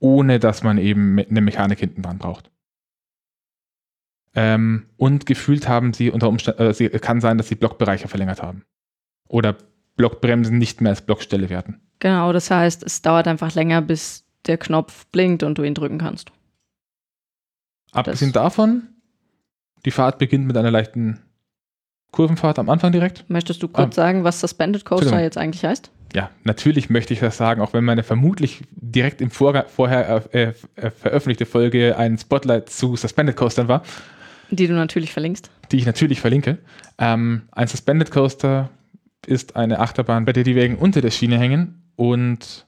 ohne 0.00 0.40
dass 0.40 0.64
man 0.64 0.78
eben 0.78 1.20
eine 1.20 1.40
Mechanik 1.40 1.78
hinten 1.78 2.02
dran 2.02 2.18
braucht. 2.18 2.50
Ähm, 4.34 4.86
und 4.96 5.26
gefühlt 5.26 5.68
haben 5.68 5.92
sie 5.92 6.10
unter 6.10 6.28
Umständen, 6.28 6.62
äh, 6.62 6.74
sie, 6.74 6.88
kann 6.88 7.20
sein, 7.20 7.36
dass 7.38 7.48
sie 7.48 7.54
Blockbereiche 7.54 8.08
verlängert 8.08 8.42
haben. 8.42 8.64
Oder 9.28 9.56
Blockbremsen 9.96 10.56
nicht 10.58 10.80
mehr 10.80 10.90
als 10.90 11.02
Blockstelle 11.02 11.50
werden. 11.50 11.80
Genau, 11.98 12.32
das 12.32 12.50
heißt, 12.50 12.82
es 12.82 13.02
dauert 13.02 13.28
einfach 13.28 13.54
länger, 13.54 13.82
bis 13.82 14.24
der 14.46 14.58
Knopf 14.58 15.06
blinkt 15.08 15.42
und 15.42 15.58
du 15.58 15.62
ihn 15.62 15.74
drücken 15.74 15.98
kannst. 15.98 16.32
Abgesehen 17.92 18.32
davon, 18.32 18.88
die 19.84 19.90
Fahrt 19.90 20.18
beginnt 20.18 20.46
mit 20.46 20.56
einer 20.56 20.70
leichten 20.70 21.20
Kurvenfahrt 22.10 22.58
am 22.58 22.70
Anfang 22.70 22.92
direkt. 22.92 23.28
Möchtest 23.28 23.62
du 23.62 23.68
kurz 23.68 23.98
Ah. 23.98 24.02
sagen, 24.02 24.24
was 24.24 24.40
Suspended 24.40 24.84
Coaster 24.84 25.20
jetzt 25.20 25.38
eigentlich 25.38 25.64
heißt? 25.64 25.90
Ja, 26.14 26.30
natürlich 26.44 26.90
möchte 26.90 27.14
ich 27.14 27.20
das 27.20 27.38
sagen, 27.38 27.62
auch 27.62 27.72
wenn 27.72 27.84
meine 27.84 28.02
vermutlich 28.02 28.62
direkt 28.72 29.22
im 29.22 29.30
Vorga 29.30 29.64
vorher 29.64 30.22
äh, 30.34 30.52
äh, 30.76 30.90
veröffentlichte 30.90 31.46
Folge 31.46 31.96
ein 31.96 32.18
Spotlight 32.18 32.68
zu 32.68 32.96
Suspended 32.96 33.34
Coastern 33.34 33.68
war, 33.68 33.82
Die 34.52 34.66
du 34.66 34.74
natürlich 34.74 35.12
verlinkst. 35.12 35.50
die 35.72 35.78
ich 35.78 35.86
natürlich 35.86 36.20
verlinke. 36.20 36.58
Ähm, 36.98 37.48
ein 37.52 37.66
Suspended 37.66 38.10
Coaster 38.10 38.68
ist 39.26 39.56
eine 39.56 39.78
Achterbahn, 39.80 40.26
bei 40.26 40.32
der 40.32 40.44
die 40.44 40.54
Wägen 40.54 40.76
unter 40.76 41.00
der 41.00 41.10
Schiene 41.10 41.38
hängen 41.38 41.90
und 41.96 42.66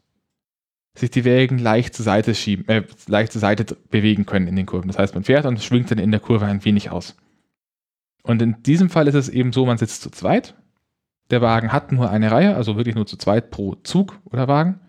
sich 0.97 1.11
die 1.11 1.24
Wägen 1.24 1.59
leicht 1.59 1.95
zur 1.95 2.05
Seite 2.05 2.35
schieben, 2.35 2.66
äh, 2.68 2.85
leicht 3.07 3.32
zur 3.32 3.41
Seite 3.41 3.76
bewegen 3.91 4.24
können 4.24 4.47
in 4.47 4.57
den 4.57 4.64
Kurven. 4.64 4.89
Das 4.89 4.99
heißt, 4.99 5.14
man 5.14 5.24
fährt 5.24 5.45
und 5.45 5.62
schwingt 5.62 5.91
dann 5.91 5.99
in 5.99 6.11
der 6.11 6.20
Kurve 6.20 6.47
ein 6.47 6.64
wenig 6.64 6.91
aus. 6.91 7.16
Und 8.22 8.41
in 8.41 8.62
diesem 8.62 8.89
Fall 8.89 9.07
ist 9.07 9.14
es 9.14 9.28
eben 9.28 9.53
so, 9.53 9.66
man 9.66 9.76
sitzt 9.76 10.01
zu 10.01 10.11
zweit. 10.11 10.55
Der 11.30 11.43
Wagen 11.43 11.72
hat 11.72 11.93
nur 11.93 12.11
eine 12.11 12.30
Reihe, 12.30 12.57
also 12.57 12.76
wirklich 12.76 12.95
nur 12.95 13.07
zu 13.07 13.18
zweit 13.18 13.51
pro 13.51 13.74
Zug 13.74 14.18
oder 14.24 14.49
Wagen. 14.49 14.80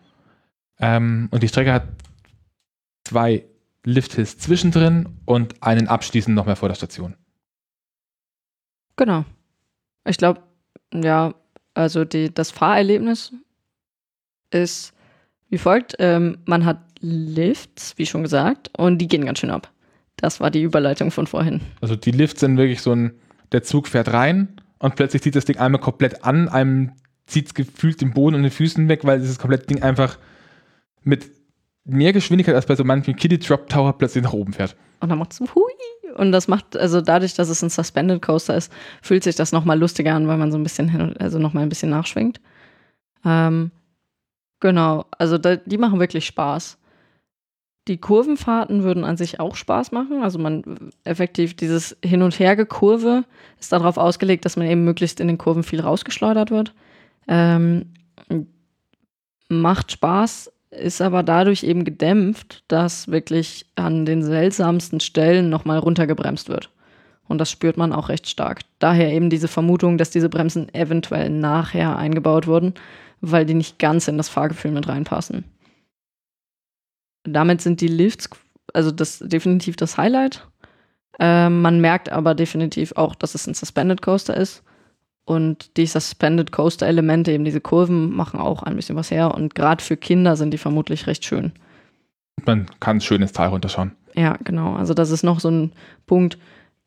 Ähm, 0.79 1.27
und 1.31 1.43
die 1.43 1.47
Strecke 1.49 1.73
hat 1.73 1.87
zwei 3.03 3.45
Lifthills 3.85 4.37
zwischendrin 4.37 5.07
und 5.25 5.61
einen 5.63 5.87
abschließend 5.87 6.35
noch 6.35 6.45
mehr 6.45 6.55
vor 6.55 6.69
der 6.69 6.75
Station. 6.75 7.15
Genau. 8.97 9.25
Ich 10.05 10.17
glaube, 10.17 10.41
ja, 10.93 11.33
also 11.73 12.05
die, 12.05 12.33
das 12.33 12.51
Fahrerlebnis 12.51 13.33
ist 14.51 14.93
wie 15.49 15.57
folgt. 15.57 15.95
Ähm, 15.99 16.39
man 16.45 16.65
hat 16.65 16.79
Lifts, 16.99 17.97
wie 17.97 18.05
schon 18.05 18.23
gesagt, 18.23 18.71
und 18.77 18.97
die 18.97 19.07
gehen 19.07 19.25
ganz 19.25 19.39
schön 19.39 19.51
ab. 19.51 19.71
Das 20.17 20.39
war 20.39 20.49
die 20.49 20.61
Überleitung 20.61 21.11
von 21.11 21.27
vorhin. 21.27 21.61
Also 21.81 21.95
die 21.95 22.11
Lifts 22.11 22.39
sind 22.39 22.57
wirklich 22.57 22.81
so 22.81 22.93
ein, 22.93 23.13
der 23.51 23.63
Zug 23.63 23.87
fährt 23.87 24.11
rein 24.11 24.61
und 24.79 24.95
plötzlich 24.95 25.21
zieht 25.21 25.35
das 25.35 25.45
Ding 25.45 25.57
einmal 25.57 25.81
komplett 25.81 26.23
an, 26.23 26.49
einem 26.49 26.93
zieht 27.27 27.47
es 27.47 27.53
gefühlt 27.53 28.01
den 28.01 28.13
Boden 28.13 28.35
und 28.35 28.43
den 28.43 28.51
Füßen 28.51 28.87
weg, 28.87 29.03
weil 29.03 29.19
dieses 29.19 29.39
komplette 29.39 29.67
Ding 29.67 29.81
einfach 29.81 30.17
mit 31.03 31.29
mehr 31.85 32.13
Geschwindigkeit 32.13 32.55
als 32.55 32.65
bei 32.65 32.75
so 32.75 32.83
manchen 32.83 33.15
Kiddie 33.15 33.39
Drop 33.39 33.69
Tower 33.69 33.93
plötzlich 33.97 34.23
nach 34.23 34.33
oben 34.33 34.53
fährt. 34.53 34.75
Und 34.99 35.09
dann 35.09 35.19
macht 35.19 35.33
es 35.33 35.39
hui. 35.39 35.71
Und 36.15 36.31
das 36.31 36.47
macht, 36.47 36.77
also 36.77 37.01
dadurch, 37.01 37.33
dass 37.33 37.49
es 37.49 37.61
ein 37.61 37.69
Suspended 37.69 38.21
Coaster 38.21 38.55
ist, 38.55 38.71
fühlt 39.01 39.23
sich 39.23 39.35
das 39.35 39.51
nochmal 39.51 39.77
lustiger 39.77 40.15
an, 40.15 40.27
weil 40.27 40.37
man 40.37 40.51
so 40.51 40.57
ein 40.57 40.63
bisschen 40.63 40.87
hin 40.87 41.15
also 41.19 41.39
nochmal 41.39 41.63
ein 41.63 41.69
bisschen 41.69 41.89
nachschwingt. 41.89 42.39
Ähm, 43.25 43.71
genau, 44.61 45.05
also 45.17 45.37
da, 45.37 45.57
die 45.57 45.77
machen 45.77 45.99
wirklich 45.99 46.25
Spaß. 46.25 46.77
Die 47.87 47.97
Kurvenfahrten 47.97 48.83
würden 48.83 49.03
an 49.03 49.17
sich 49.17 49.39
auch 49.39 49.55
Spaß 49.55 49.91
machen. 49.91 50.23
Also 50.23 50.39
man 50.39 50.91
effektiv 51.03 51.55
dieses 51.55 51.97
Hin- 52.03 52.23
und 52.23 52.39
Hergekurve 52.39 53.25
ist 53.59 53.73
darauf 53.73 53.97
ausgelegt, 53.97 54.45
dass 54.45 54.57
man 54.57 54.67
eben 54.67 54.85
möglichst 54.85 55.19
in 55.19 55.27
den 55.27 55.37
Kurven 55.37 55.63
viel 55.63 55.81
rausgeschleudert 55.81 56.49
wird. 56.49 56.73
Ähm, 57.27 57.93
macht 59.49 59.91
Spaß, 59.91 60.51
ist 60.77 61.01
aber 61.01 61.23
dadurch 61.23 61.63
eben 61.63 61.83
gedämpft, 61.83 62.63
dass 62.67 63.07
wirklich 63.07 63.65
an 63.75 64.05
den 64.05 64.23
seltsamsten 64.23 64.99
Stellen 64.99 65.49
nochmal 65.49 65.79
runtergebremst 65.79 66.49
wird. 66.49 66.69
Und 67.27 67.39
das 67.39 67.49
spürt 67.49 67.77
man 67.77 67.91
auch 67.91 68.09
recht 68.09 68.27
stark. 68.27 68.61
Daher 68.79 69.11
eben 69.11 69.29
diese 69.29 69.47
Vermutung, 69.47 69.97
dass 69.97 70.11
diese 70.11 70.29
Bremsen 70.29 70.73
eventuell 70.73 71.29
nachher 71.29 71.97
eingebaut 71.97 72.47
wurden, 72.47 72.73
weil 73.21 73.45
die 73.45 73.55
nicht 73.55 73.79
ganz 73.79 74.07
in 74.07 74.17
das 74.17 74.29
Fahrgefühl 74.29 74.71
mit 74.71 74.87
reinpassen. 74.87 75.43
Damit 77.23 77.61
sind 77.61 77.81
die 77.81 77.87
Lifts, 77.87 78.29
also 78.73 78.91
das 78.91 79.19
definitiv 79.19 79.75
das 79.75 79.97
Highlight. 79.97 80.47
Ähm, 81.19 81.61
man 81.61 81.81
merkt 81.81 82.09
aber 82.09 82.35
definitiv 82.35 82.91
auch, 82.95 83.15
dass 83.15 83.33
es 83.33 83.47
ein 83.47 83.53
Suspended 83.55 84.01
Coaster 84.01 84.37
ist. 84.37 84.63
Und 85.25 85.75
die 85.77 85.87
Suspended 85.87 86.51
Coaster 86.51 86.85
Elemente, 86.85 87.31
eben 87.31 87.45
diese 87.45 87.61
Kurven, 87.61 88.15
machen 88.15 88.39
auch 88.39 88.61
ein 88.63 88.75
bisschen 88.75 88.95
was 88.95 89.09
her. 89.09 89.33
Und 89.33 89.55
gerade 89.55 89.83
für 89.83 89.97
Kinder 89.97 90.35
sind 90.35 90.51
die 90.51 90.59
vermutlich 90.59 91.07
recht 91.07 91.25
schön. 91.25 91.51
Man 92.45 92.67
kann 92.79 93.01
schön 93.01 93.21
ins 93.21 93.33
Tal 93.33 93.49
runterschauen. 93.49 93.93
Ja, 94.13 94.37
genau. 94.43 94.75
Also 94.75 94.93
das 94.93 95.09
ist 95.09 95.23
noch 95.23 95.39
so 95.39 95.49
ein 95.49 95.71
Punkt. 96.05 96.37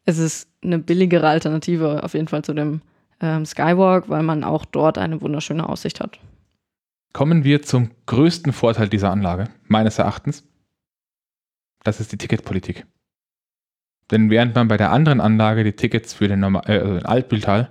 Es 0.04 0.18
ist 0.18 0.48
eine 0.62 0.78
billigere 0.78 1.28
Alternative 1.28 2.02
auf 2.04 2.14
jeden 2.14 2.28
Fall 2.28 2.44
zu 2.44 2.54
dem 2.54 2.80
ähm, 3.20 3.44
Skywalk, 3.44 4.08
weil 4.08 4.22
man 4.22 4.44
auch 4.44 4.64
dort 4.64 4.98
eine 4.98 5.20
wunderschöne 5.20 5.68
Aussicht 5.68 6.00
hat. 6.00 6.18
Kommen 7.12 7.42
wir 7.42 7.62
zum 7.62 7.90
größten 8.06 8.52
Vorteil 8.52 8.88
dieser 8.88 9.10
Anlage, 9.10 9.48
meines 9.66 9.98
Erachtens. 9.98 10.44
Das 11.82 12.00
ist 12.00 12.12
die 12.12 12.18
Ticketpolitik. 12.18 12.86
Denn 14.10 14.30
während 14.30 14.54
man 14.54 14.68
bei 14.68 14.76
der 14.76 14.92
anderen 14.92 15.20
Anlage 15.20 15.64
die 15.64 15.74
Tickets 15.74 16.14
für 16.14 16.28
den, 16.28 16.40
Norma 16.40 16.62
äh, 16.66 16.78
also 16.78 16.94
den 16.94 17.06
Altbühltal, 17.06 17.70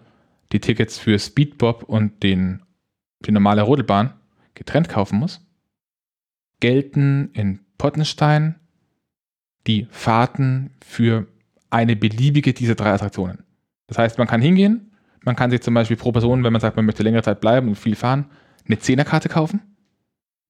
die 0.52 0.60
Tickets 0.60 0.98
für 0.98 1.20
Speedbob 1.20 1.84
und 1.84 2.24
den, 2.24 2.64
die 3.26 3.32
normale 3.32 3.62
Rodelbahn 3.62 4.14
getrennt 4.54 4.90
kaufen 4.90 5.20
muss, 5.20 5.46
gelten 6.60 7.30
in 7.34 7.60
Pottenstein 7.78 8.56
die 9.68 9.88
Fahrten 9.92 10.72
für 10.84 11.28
eine 11.70 11.96
beliebige 11.96 12.54
dieser 12.54 12.76
drei 12.76 12.94
Attraktionen. 12.94 13.44
Das 13.88 13.98
heißt, 13.98 14.18
man 14.18 14.28
kann 14.28 14.42
hingehen, 14.42 14.92
man 15.24 15.36
kann 15.36 15.52
sich 15.52 15.62
zum 15.62 15.74
Beispiel 15.74 15.98
pro 15.98 16.12
Person, 16.12 16.44
wenn 16.44 16.54
man 16.54 16.62
sagt, 16.62 16.76
man 16.76 16.86
möchte 16.86 17.04
längere 17.04 17.24
Zeit 17.24 17.42
bleiben 17.42 17.68
und 17.68 17.76
viel 17.76 17.96
fahren, 17.96 18.26
eine 18.66 18.80
Zehnerkarte 18.80 19.30
kaufen, 19.30 19.62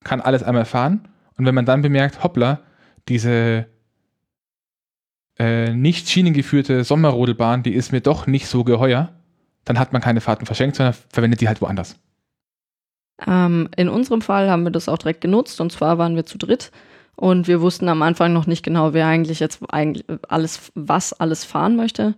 kann 0.03 0.21
alles 0.21 0.43
einmal 0.43 0.65
fahren 0.65 1.07
und 1.37 1.45
wenn 1.45 1.55
man 1.55 1.65
dann 1.65 1.81
bemerkt, 1.81 2.23
hoppla, 2.23 2.61
diese 3.07 3.67
äh, 5.39 5.73
nicht 5.73 6.09
schienengeführte 6.09 6.83
Sommerrodelbahn, 6.83 7.63
die 7.63 7.73
ist 7.73 7.91
mir 7.91 8.01
doch 8.01 8.27
nicht 8.27 8.47
so 8.47 8.63
geheuer, 8.63 9.16
dann 9.67 9.79
hat 9.79 9.93
man 9.93 10.01
keine 10.01 10.21
Fahrten 10.21 10.45
verschenkt, 10.45 10.75
sondern 10.77 10.95
verwendet 11.09 11.41
die 11.41 11.47
halt 11.47 11.61
woanders. 11.61 11.95
Ähm, 13.25 13.69
in 13.75 13.89
unserem 13.89 14.21
Fall 14.21 14.49
haben 14.49 14.63
wir 14.63 14.71
das 14.71 14.89
auch 14.89 14.97
direkt 14.97 15.21
genutzt 15.21 15.59
und 15.59 15.71
zwar 15.71 15.97
waren 15.97 16.15
wir 16.15 16.25
zu 16.25 16.37
dritt 16.37 16.71
und 17.15 17.47
wir 17.47 17.61
wussten 17.61 17.89
am 17.89 18.03
Anfang 18.03 18.31
noch 18.31 18.45
nicht 18.45 18.63
genau, 18.63 18.93
wer 18.93 19.07
eigentlich 19.07 19.39
jetzt 19.39 19.61
eigentlich 19.69 20.05
alles, 20.29 20.71
was 20.75 21.13
alles 21.13 21.45
fahren 21.45 21.75
möchte. 21.75 22.13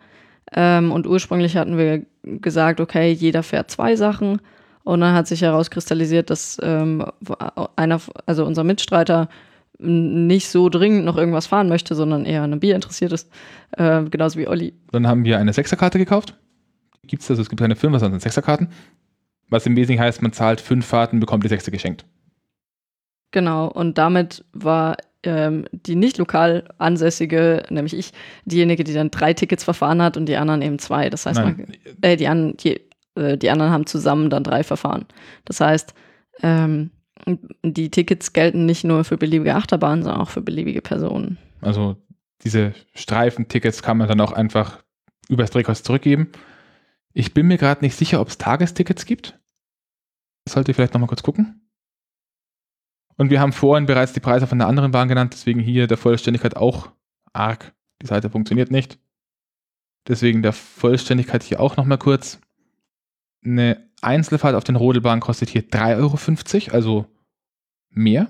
Ähm, 0.51 0.91
und 0.91 1.07
ursprünglich 1.07 1.55
hatten 1.55 1.77
wir 1.77 2.05
gesagt, 2.23 2.81
okay, 2.81 3.11
jeder 3.11 3.43
fährt 3.43 3.71
zwei 3.71 3.95
Sachen. 3.95 4.41
Und 4.83 5.01
dann 5.01 5.13
hat 5.13 5.27
sich 5.27 5.41
herauskristallisiert, 5.41 6.29
dass 6.29 6.57
ähm, 6.63 7.05
einer, 7.75 8.01
also 8.25 8.45
unser 8.45 8.63
Mitstreiter, 8.63 9.29
nicht 9.81 10.49
so 10.49 10.67
dringend 10.67 11.05
noch 11.05 11.15
irgendwas 11.15 11.47
fahren 11.47 11.69
möchte, 11.69 11.95
sondern 11.95 12.25
eher 12.25 12.41
an 12.41 12.51
einem 12.51 12.59
Bier 12.59 12.75
interessiert 12.75 13.13
ist. 13.13 13.31
Äh, 13.77 14.03
genauso 14.05 14.37
wie 14.37 14.47
Olli. 14.47 14.73
Dann 14.91 15.07
haben 15.07 15.23
wir 15.23 15.37
eine 15.37 15.53
Sechserkarte 15.53 15.97
gekauft. 15.97 16.35
Gibt 17.09 17.23
es 17.23 17.29
also, 17.29 17.41
es 17.41 17.49
gibt 17.49 17.59
keine 17.59 17.75
Fünfer, 17.75 17.99
sondern 17.99 18.19
Sechserkarten. 18.19 18.69
Was 19.49 19.65
im 19.65 19.75
Wesentlichen 19.75 20.01
heißt, 20.01 20.21
man 20.21 20.31
zahlt 20.31 20.61
fünf 20.61 20.85
Fahrten, 20.85 21.19
bekommt 21.19 21.43
die 21.43 21.47
sechste 21.47 21.71
geschenkt. 21.71 22.05
Genau, 23.31 23.67
und 23.67 23.97
damit 23.97 24.45
war 24.53 24.97
ähm, 25.23 25.65
die 25.71 25.95
nicht 25.95 26.19
lokal 26.19 26.69
ansässige, 26.77 27.63
nämlich 27.69 27.95
ich, 27.95 28.11
diejenige, 28.45 28.83
die 28.83 28.93
dann 28.93 29.09
drei 29.09 29.33
Tickets 29.33 29.63
verfahren 29.63 30.01
hat 30.03 30.17
und 30.17 30.27
die 30.27 30.37
anderen 30.37 30.61
eben 30.61 30.77
zwei. 30.77 31.09
Das 31.09 31.25
heißt, 31.25 31.41
man, 31.41 31.65
äh, 32.01 32.15
die, 32.15 32.27
an, 32.27 32.55
die, 32.57 32.79
äh, 33.15 33.37
die 33.37 33.49
anderen 33.49 33.71
haben 33.71 33.87
zusammen 33.87 34.29
dann 34.29 34.43
drei 34.43 34.63
verfahren. 34.63 35.05
Das 35.45 35.61
heißt, 35.61 35.95
ähm, 36.43 36.91
die 37.63 37.89
Tickets 37.89 38.33
gelten 38.33 38.65
nicht 38.65 38.83
nur 38.83 39.03
für 39.03 39.17
beliebige 39.17 39.55
Achterbahnen, 39.55 40.03
sondern 40.03 40.21
auch 40.21 40.29
für 40.29 40.41
beliebige 40.41 40.81
Personen. 40.81 41.39
also 41.61 41.97
diese 42.43 42.73
Streifentickets 42.93 43.81
kann 43.81 43.97
man 43.97 44.07
dann 44.07 44.21
auch 44.21 44.31
einfach 44.31 44.81
übers 45.27 45.51
Drehkreuz 45.51 45.83
zurückgeben. 45.83 46.29
Ich 47.13 47.33
bin 47.33 47.47
mir 47.47 47.57
gerade 47.57 47.83
nicht 47.83 47.95
sicher, 47.95 48.21
ob 48.21 48.27
es 48.27 48.37
Tagestickets 48.37 49.05
gibt. 49.05 49.39
Das 50.45 50.53
sollte 50.53 50.71
ich 50.71 50.75
vielleicht 50.75 50.93
nochmal 50.93 51.09
kurz 51.09 51.23
gucken. 51.23 51.69
Und 53.17 53.29
wir 53.29 53.41
haben 53.41 53.51
vorhin 53.51 53.85
bereits 53.85 54.13
die 54.13 54.21
Preise 54.21 54.47
von 54.47 54.59
der 54.59 54.67
anderen 54.67 54.91
Bahn 54.91 55.09
genannt, 55.09 55.33
deswegen 55.33 55.59
hier 55.59 55.87
der 55.87 55.97
Vollständigkeit 55.97 56.55
auch 56.55 56.91
arg. 57.33 57.73
Die 58.01 58.07
Seite 58.07 58.29
funktioniert 58.29 58.71
nicht. 58.71 58.97
Deswegen 60.07 60.41
der 60.41 60.53
Vollständigkeit 60.53 61.43
hier 61.43 61.59
auch 61.59 61.75
nochmal 61.75 61.97
kurz. 61.97 62.39
Eine 63.43 63.89
Einzelfahrt 64.01 64.55
auf 64.55 64.63
den 64.63 64.77
Rodelbahnen 64.77 65.19
kostet 65.19 65.49
hier 65.49 65.69
3,50 65.69 65.97
Euro, 66.67 66.75
also 66.75 67.05
mehr. 67.89 68.27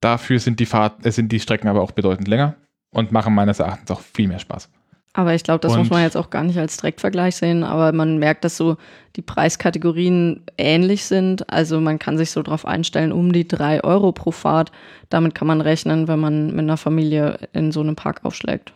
Dafür 0.00 0.40
sind 0.40 0.58
die, 0.58 0.66
Fahrt, 0.66 1.04
äh, 1.06 1.12
sind 1.12 1.30
die 1.30 1.40
Strecken 1.40 1.68
aber 1.68 1.82
auch 1.82 1.92
bedeutend 1.92 2.28
länger 2.28 2.56
und 2.90 3.12
machen 3.12 3.34
meines 3.34 3.60
Erachtens 3.60 3.90
auch 3.90 4.00
viel 4.00 4.28
mehr 4.28 4.38
Spaß. 4.38 4.70
Aber 5.14 5.34
ich 5.34 5.42
glaube, 5.44 5.60
das 5.60 5.72
Und- 5.72 5.80
muss 5.80 5.90
man 5.90 6.02
jetzt 6.02 6.16
auch 6.16 6.30
gar 6.30 6.42
nicht 6.42 6.58
als 6.58 6.78
Direktvergleich 6.78 7.36
sehen, 7.36 7.64
aber 7.64 7.92
man 7.92 8.16
merkt, 8.18 8.44
dass 8.44 8.56
so 8.56 8.78
die 9.16 9.20
Preiskategorien 9.22 10.42
ähnlich 10.56 11.04
sind. 11.04 11.50
Also 11.52 11.80
man 11.82 11.98
kann 11.98 12.16
sich 12.16 12.30
so 12.30 12.42
drauf 12.42 12.64
einstellen, 12.66 13.12
um 13.12 13.30
die 13.32 13.46
drei 13.46 13.84
Euro 13.84 14.12
pro 14.12 14.30
Fahrt. 14.30 14.72
Damit 15.10 15.34
kann 15.34 15.46
man 15.46 15.60
rechnen, 15.60 16.08
wenn 16.08 16.18
man 16.18 16.46
mit 16.48 16.60
einer 16.60 16.78
Familie 16.78 17.38
in 17.52 17.72
so 17.72 17.80
einem 17.80 17.94
Park 17.94 18.20
aufschlägt. 18.24 18.72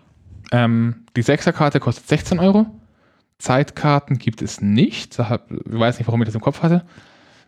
Ähm, 0.52 1.06
die 1.16 1.22
Sechserkarte 1.22 1.80
kostet 1.80 2.06
16 2.06 2.38
Euro. 2.38 2.66
Zeitkarten 3.38 4.18
gibt 4.18 4.42
es 4.42 4.60
nicht. 4.60 5.18
Ich 5.18 5.28
weiß 5.28 5.98
nicht, 5.98 6.06
warum 6.06 6.20
ich 6.22 6.26
das 6.26 6.34
im 6.34 6.40
Kopf 6.40 6.62
hatte. 6.62 6.84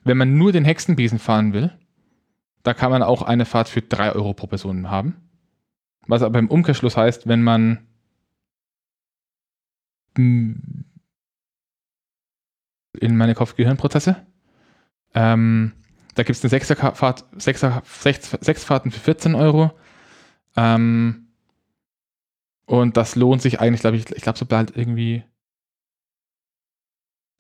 Wenn 0.05 0.17
man 0.17 0.37
nur 0.39 0.53
den 0.53 0.65
Hexenbesen 0.65 1.19
fahren 1.19 1.53
will, 1.53 1.73
da 2.63 2.73
kann 2.75 2.91
man 2.91 3.03
auch 3.03 3.23
eine 3.23 3.45
Fahrt 3.45 3.69
für 3.69 3.83
3 3.83 4.13
Euro 4.13 4.33
pro 4.33 4.47
Person 4.47 4.91
haben. 4.91 5.17
Was 6.07 6.23
aber 6.23 6.39
im 6.39 6.49
Umkehrschluss 6.49 6.97
heißt, 6.97 7.29
wenn 7.29 7.43
man 7.43 7.79
in 10.19 10.85
meine 13.17 13.35
Kopf-Gehirn-Prozesse, 13.35 14.27
ähm, 15.15 15.73
da 16.15 16.23
gibt 16.25 16.37
es 16.37 16.43
eine 16.43 16.51
Sechserfahrt, 16.51 17.25
Sechser, 17.41 17.83
sechs, 17.85 18.31
sechs 18.41 18.65
Fahrten 18.65 18.91
für 18.91 19.01
14 19.01 19.35
Euro. 19.35 19.71
Ähm, 20.57 21.29
und 22.67 22.97
das 22.97 23.15
lohnt 23.15 23.41
sich 23.41 23.61
eigentlich, 23.61 23.81
glaube 23.81 23.97
ich, 23.97 24.11
ich 24.11 24.23
glaube, 24.23 24.39
sobald 24.39 24.77
irgendwie 24.77 25.23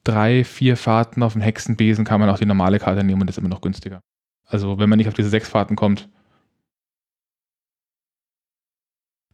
drei, 0.04 0.44
vier 0.44 0.76
Fahrten 0.76 1.22
auf 1.22 1.32
dem 1.34 1.42
Hexenbesen 1.42 2.04
kann 2.04 2.20
man 2.20 2.30
auch 2.30 2.38
die 2.38 2.46
normale 2.46 2.78
Karte 2.78 3.04
nehmen 3.04 3.20
und 3.20 3.26
das 3.26 3.36
ist 3.36 3.40
immer 3.40 3.50
noch 3.50 3.60
günstiger. 3.60 4.00
Also 4.46 4.78
wenn 4.78 4.88
man 4.88 4.96
nicht 4.96 5.08
auf 5.08 5.14
diese 5.14 5.28
sechs 5.28 5.48
Fahrten 5.48 5.76
kommt, 5.76 6.08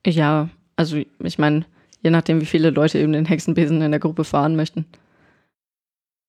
Ja, 0.07 0.51
also 0.77 0.97
ich 1.19 1.39
meine, 1.39 1.65
je 2.05 2.11
nachdem, 2.11 2.41
wie 2.41 2.47
viele 2.47 2.71
Leute 2.71 2.99
eben 2.99 3.13
den 3.13 3.25
Hexenbesen 3.25 3.83
in 3.83 3.91
der 3.91 4.01
Gruppe 4.01 4.25
fahren 4.25 4.55
möchten. 4.55 4.85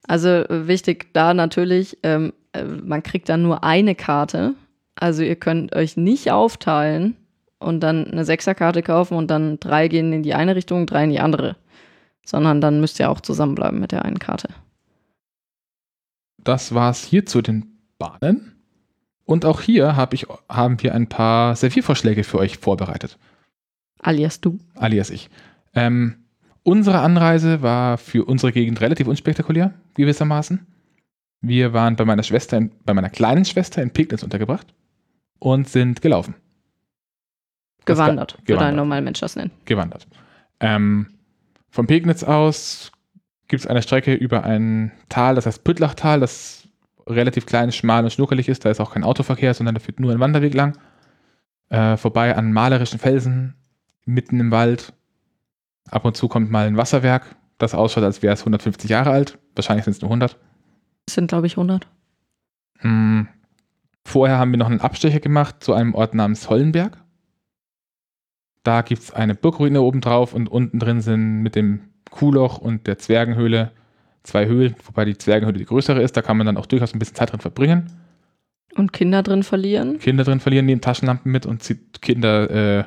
Also 0.07 0.45
wichtig 0.49 1.13
da 1.13 1.33
natürlich, 1.33 1.97
ähm, 2.03 2.33
äh, 2.53 2.63
man 2.63 3.03
kriegt 3.03 3.29
dann 3.29 3.43
nur 3.43 3.63
eine 3.63 3.93
Karte. 3.93 4.53
Also 4.95 5.21
ihr 5.23 5.35
könnt 5.35 5.75
euch 5.75 5.97
nicht 5.97 6.31
aufteilen 6.31 7.17
und 7.59 7.81
dann 7.81 8.07
eine 8.07 8.23
Sechserkarte 8.23 8.81
kaufen 8.81 9.17
und 9.17 9.29
dann 9.29 9.59
drei 9.59 9.87
gehen 9.87 10.13
in 10.13 10.23
die 10.23 10.33
eine 10.33 10.55
Richtung, 10.55 10.85
drei 10.85 11.03
in 11.03 11.09
die 11.09 11.19
andere. 11.19 11.57
Sondern 12.25 12.61
dann 12.61 12.79
müsst 12.79 12.99
ihr 12.99 13.09
auch 13.09 13.19
zusammenbleiben 13.19 13.79
mit 13.79 13.91
der 13.91 14.05
einen 14.05 14.19
Karte. 14.19 14.49
das 16.45 16.73
war 16.73 16.91
es 16.91 17.03
hier 17.03 17.25
zu 17.25 17.41
den 17.41 17.65
Bahnen. 17.97 18.55
Und 19.25 19.45
auch 19.45 19.61
hier 19.61 19.95
hab 19.95 20.13
ich, 20.13 20.27
haben 20.47 20.81
wir 20.81 20.93
ein 20.93 21.09
paar 21.09 21.55
Serviervorschläge 21.55 22.23
für 22.23 22.37
euch 22.37 22.57
vorbereitet. 22.57 23.17
Alias 23.99 24.39
du. 24.39 24.59
alias 24.75 25.09
ich. 25.09 25.29
Ähm, 25.75 26.25
unsere 26.63 26.99
Anreise 26.99 27.61
war 27.61 27.97
für 27.97 28.25
unsere 28.25 28.51
Gegend 28.51 28.81
relativ 28.81 29.07
unspektakulär, 29.07 29.73
gewissermaßen. 29.95 30.65
Wir 31.41 31.73
waren 31.73 31.95
bei 31.95 32.05
meiner 32.05 32.23
Schwester, 32.23 32.57
in, 32.57 32.71
bei 32.85 32.93
meiner 32.93 33.09
kleinen 33.09 33.45
Schwester 33.45 33.81
in 33.81 33.91
Pegnitz 33.91 34.23
untergebracht 34.23 34.73
und 35.39 35.67
sind 35.69 36.01
gelaufen, 36.01 36.35
Das 37.85 37.97
war- 37.97 38.05
Gewandert, 38.07 38.33
würde 38.33 38.43
gewandert. 38.45 38.69
ein 38.69 38.75
normaler 38.77 39.01
Mensch 39.01 39.19
das 39.19 39.35
nennen. 39.35 39.51
gewandert. 39.65 40.07
Ähm, 40.59 41.07
von 41.69 41.87
Pegnitz 41.87 42.23
aus 42.23 42.91
gibt 43.47 43.61
es 43.61 43.67
eine 43.67 43.81
Strecke 43.83 44.13
über 44.15 44.43
ein 44.43 44.91
Tal, 45.09 45.35
das 45.35 45.45
heißt 45.45 45.63
Püttlachtal, 45.63 46.19
das 46.19 46.67
relativ 47.05 47.45
klein, 47.45 47.71
schmal 47.71 48.03
und 48.03 48.11
schnuckelig 48.11 48.49
ist. 48.49 48.65
Da 48.65 48.71
ist 48.71 48.79
auch 48.79 48.93
kein 48.93 49.03
Autoverkehr, 49.03 49.53
sondern 49.53 49.75
da 49.75 49.79
führt 49.81 49.99
nur 49.99 50.11
ein 50.11 50.19
Wanderweg 50.19 50.53
lang. 50.55 50.77
Äh, 51.69 51.97
vorbei 51.97 52.35
an 52.35 52.51
malerischen 52.53 52.97
Felsen, 52.97 53.53
mitten 54.05 54.39
im 54.39 54.49
Wald. 54.51 54.93
Ab 55.89 56.05
und 56.05 56.17
zu 56.17 56.27
kommt 56.27 56.51
mal 56.51 56.67
ein 56.67 56.77
Wasserwerk, 56.77 57.35
das 57.57 57.75
ausschaut, 57.75 58.03
als 58.03 58.21
wäre 58.21 58.33
es 58.33 58.41
150 58.41 58.89
Jahre 58.89 59.11
alt. 59.11 59.37
Wahrscheinlich 59.55 59.85
sind 59.85 59.93
es 59.93 60.01
nur 60.01 60.09
100. 60.09 60.37
Es 61.07 61.13
sind, 61.13 61.27
glaube 61.27 61.47
ich, 61.47 61.53
100. 61.53 61.87
Mm, 62.81 63.23
Vorher 64.05 64.37
haben 64.37 64.51
wir 64.51 64.57
noch 64.57 64.69
einen 64.69 64.81
Abstecher 64.81 65.19
gemacht 65.19 65.63
zu 65.63 65.73
einem 65.73 65.95
Ort 65.95 66.13
namens 66.13 66.47
Hollenberg. 66.49 66.97
Da 68.63 68.81
gibt 68.83 69.01
es 69.01 69.11
eine 69.11 69.35
Burgruine 69.35 69.81
oben 69.81 69.99
drauf 69.99 70.33
und 70.33 70.47
unten 70.47 70.79
drin 70.79 71.01
sind 71.01 71.41
mit 71.41 71.55
dem 71.55 71.81
Kuhloch 72.11 72.59
und 72.59 72.87
der 72.87 72.99
Zwergenhöhle 72.99 73.71
zwei 74.23 74.45
Höhlen, 74.45 74.75
wobei 74.85 75.05
die 75.05 75.17
Zwergenhöhle 75.17 75.57
die 75.57 75.65
größere 75.65 76.01
ist. 76.01 76.15
Da 76.15 76.21
kann 76.21 76.37
man 76.37 76.45
dann 76.45 76.57
auch 76.57 76.67
durchaus 76.67 76.93
ein 76.93 76.99
bisschen 76.99 77.15
Zeit 77.15 77.31
drin 77.31 77.41
verbringen. 77.41 77.91
Und 78.75 78.93
Kinder 78.93 79.23
drin 79.23 79.43
verlieren. 79.43 79.99
Kinder 79.99 80.23
drin 80.23 80.39
verlieren, 80.39 80.65
nehmen 80.65 80.81
Taschenlampen 80.81 81.31
mit 81.31 81.45
und 81.45 81.63
zieht 81.63 82.01
Kinder 82.01 82.49
äh, 82.49 82.83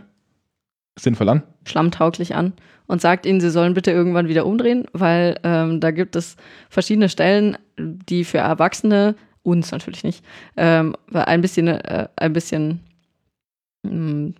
sinnvoll 0.98 1.28
an. 1.28 1.42
schlammtauglich 1.66 2.34
an 2.34 2.52
und 2.86 3.00
sagt 3.00 3.26
ihnen, 3.26 3.40
sie 3.40 3.50
sollen 3.50 3.74
bitte 3.74 3.90
irgendwann 3.90 4.28
wieder 4.28 4.46
umdrehen, 4.46 4.86
weil 4.92 5.38
ähm, 5.44 5.80
da 5.80 5.90
gibt 5.90 6.16
es 6.16 6.36
verschiedene 6.70 7.08
Stellen, 7.08 7.56
die 7.78 8.24
für 8.24 8.38
Erwachsene, 8.38 9.14
uns 9.42 9.70
natürlich 9.70 10.04
nicht, 10.04 10.24
ähm, 10.56 10.96
ein 11.12 11.40
bisschen, 11.40 11.68
äh, 11.68 12.08
ein 12.16 12.32
bisschen 12.32 12.80
mh, 13.82 14.32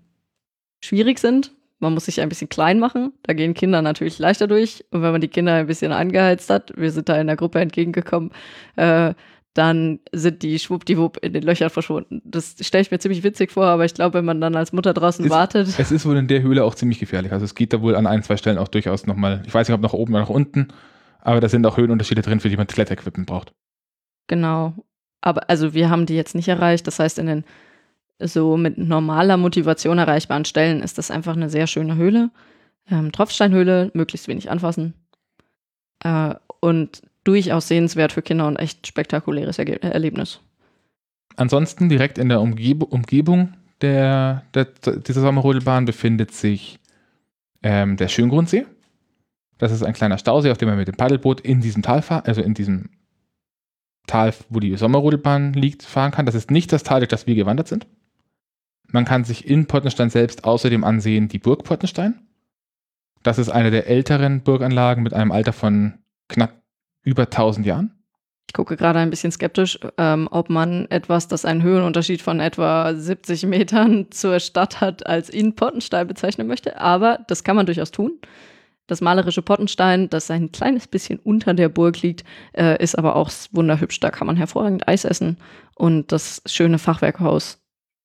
schwierig 0.84 1.18
sind. 1.18 1.52
Man 1.80 1.94
muss 1.94 2.06
sich 2.06 2.20
ein 2.20 2.28
bisschen 2.28 2.48
klein 2.48 2.80
machen. 2.80 3.12
Da 3.22 3.34
gehen 3.34 3.54
Kinder 3.54 3.82
natürlich 3.82 4.18
leichter 4.18 4.48
durch. 4.48 4.84
Und 4.90 5.02
wenn 5.02 5.12
man 5.12 5.20
die 5.20 5.28
Kinder 5.28 5.54
ein 5.54 5.68
bisschen 5.68 5.92
angeheizt 5.92 6.50
hat, 6.50 6.72
wir 6.76 6.90
sind 6.90 7.08
da 7.08 7.20
in 7.20 7.28
der 7.28 7.36
Gruppe 7.36 7.60
entgegengekommen, 7.60 8.32
äh, 8.74 9.14
dann 9.58 9.98
sind 10.12 10.42
die 10.44 10.56
schwuppdiwupp 10.58 11.16
in 11.20 11.32
den 11.32 11.42
Löchern 11.42 11.68
verschwunden. 11.68 12.22
Das 12.24 12.54
stelle 12.60 12.82
ich 12.82 12.92
mir 12.92 13.00
ziemlich 13.00 13.24
witzig 13.24 13.50
vor, 13.50 13.66
aber 13.66 13.84
ich 13.84 13.92
glaube, 13.92 14.14
wenn 14.18 14.24
man 14.24 14.40
dann 14.40 14.54
als 14.54 14.72
Mutter 14.72 14.94
draußen 14.94 15.24
Ist- 15.24 15.30
wartet. 15.32 15.68
Es 15.78 15.90
ist 15.90 16.06
wohl 16.06 16.16
in 16.16 16.28
der 16.28 16.42
Höhle 16.42 16.62
auch 16.62 16.76
ziemlich 16.76 17.00
gefährlich. 17.00 17.32
Also 17.32 17.44
es 17.44 17.56
geht 17.56 17.72
da 17.72 17.82
wohl 17.82 17.96
an 17.96 18.06
ein, 18.06 18.22
zwei 18.22 18.36
Stellen 18.36 18.56
auch 18.56 18.68
durchaus 18.68 19.06
nochmal, 19.08 19.42
ich 19.46 19.52
weiß 19.52 19.66
nicht, 19.68 19.74
ob 19.74 19.80
nach 19.80 19.92
oben 19.94 20.14
oder 20.14 20.22
nach 20.22 20.28
unten, 20.28 20.68
aber 21.20 21.40
da 21.40 21.48
sind 21.48 21.66
auch 21.66 21.76
Höhenunterschiede 21.76 22.22
drin, 22.22 22.38
für 22.38 22.48
die 22.48 22.56
man 22.56 22.68
Kletterequipment 22.68 23.26
braucht. 23.26 23.52
Genau. 24.28 24.74
Aber 25.20 25.50
also 25.50 25.74
wir 25.74 25.90
haben 25.90 26.06
die 26.06 26.14
jetzt 26.14 26.36
nicht 26.36 26.46
erreicht. 26.46 26.86
Das 26.86 27.00
heißt, 27.00 27.18
in 27.18 27.26
den 27.26 27.44
so 28.20 28.56
mit 28.56 28.78
normaler 28.78 29.36
Motivation 29.36 29.98
erreichbaren 29.98 30.44
Stellen 30.44 30.82
ist 30.82 30.98
das 30.98 31.10
einfach 31.10 31.34
eine 31.34 31.50
sehr 31.50 31.66
schöne 31.66 31.96
Höhle. 31.96 32.30
Ähm, 32.88 33.10
Tropfsteinhöhle, 33.10 33.90
möglichst 33.94 34.28
wenig 34.28 34.50
anfassen. 34.50 34.94
Äh, 36.04 36.34
und 36.60 37.02
durchaus 37.24 37.68
sehenswert 37.68 38.12
für 38.12 38.22
Kinder 38.22 38.46
und 38.46 38.56
echt 38.56 38.86
spektakuläres 38.86 39.58
Erge 39.58 39.82
Erlebnis. 39.82 40.40
Ansonsten 41.36 41.88
direkt 41.88 42.18
in 42.18 42.28
der 42.28 42.40
Umgeb 42.40 42.82
Umgebung 42.82 43.54
der, 43.80 44.42
der, 44.54 44.64
dieser 44.64 45.20
Sommerrodelbahn 45.20 45.84
befindet 45.84 46.32
sich 46.32 46.80
ähm, 47.62 47.96
der 47.96 48.08
Schöngrundsee. 48.08 48.66
Das 49.58 49.72
ist 49.72 49.82
ein 49.82 49.92
kleiner 49.92 50.18
Stausee, 50.18 50.50
auf 50.50 50.58
dem 50.58 50.68
man 50.68 50.78
mit 50.78 50.88
dem 50.88 50.96
Paddelboot 50.96 51.40
in 51.40 51.60
diesem 51.60 51.82
Tal 51.82 52.02
fahren, 52.02 52.24
also 52.26 52.42
in 52.42 52.54
diesem 52.54 52.90
Tal, 54.06 54.32
wo 54.48 54.60
die 54.60 54.76
Sommerrodelbahn 54.76 55.52
liegt, 55.52 55.82
fahren 55.82 56.12
kann. 56.12 56.26
Das 56.26 56.34
ist 56.34 56.50
nicht 56.50 56.72
das 56.72 56.82
Tal, 56.82 57.00
durch 57.00 57.08
das 57.08 57.26
wir 57.26 57.34
gewandert 57.34 57.68
sind. 57.68 57.86
Man 58.90 59.04
kann 59.04 59.24
sich 59.24 59.46
in 59.48 59.66
Pottenstein 59.66 60.10
selbst 60.10 60.44
außerdem 60.44 60.82
ansehen 60.82 61.28
die 61.28 61.38
Burg 61.38 61.64
Pottenstein. 61.64 62.26
Das 63.22 63.38
ist 63.38 63.50
eine 63.50 63.70
der 63.70 63.86
älteren 63.86 64.42
Burganlagen 64.42 65.02
mit 65.02 65.12
einem 65.12 65.32
Alter 65.32 65.52
von 65.52 65.98
knapp 66.28 66.62
über 67.02 67.24
1000 67.24 67.66
Jahren. 67.66 67.94
Ich 68.48 68.54
gucke 68.54 68.76
gerade 68.78 68.98
ein 68.98 69.10
bisschen 69.10 69.30
skeptisch, 69.30 69.78
ähm, 69.98 70.26
ob 70.30 70.48
man 70.48 70.86
etwas, 70.90 71.28
das 71.28 71.44
einen 71.44 71.62
Höhenunterschied 71.62 72.22
von 72.22 72.40
etwa 72.40 72.94
70 72.94 73.44
Metern 73.44 74.10
zur 74.10 74.40
Stadt 74.40 74.80
hat, 74.80 75.06
als 75.06 75.28
in 75.28 75.54
Pottenstein 75.54 76.06
bezeichnen 76.06 76.46
möchte. 76.46 76.80
Aber 76.80 77.18
das 77.28 77.44
kann 77.44 77.56
man 77.56 77.66
durchaus 77.66 77.90
tun. 77.90 78.18
Das 78.86 79.02
malerische 79.02 79.42
Pottenstein, 79.42 80.08
das 80.08 80.30
ein 80.30 80.50
kleines 80.50 80.86
bisschen 80.88 81.18
unter 81.18 81.52
der 81.52 81.68
Burg 81.68 82.00
liegt, 82.00 82.24
äh, 82.54 82.82
ist 82.82 82.96
aber 82.96 83.16
auch 83.16 83.30
wunderhübsch. 83.52 84.00
Da 84.00 84.10
kann 84.10 84.26
man 84.26 84.36
hervorragend 84.36 84.88
Eis 84.88 85.04
essen 85.04 85.36
und 85.74 86.10
das 86.10 86.42
schöne 86.46 86.78
Fachwerkhaus, 86.78 87.62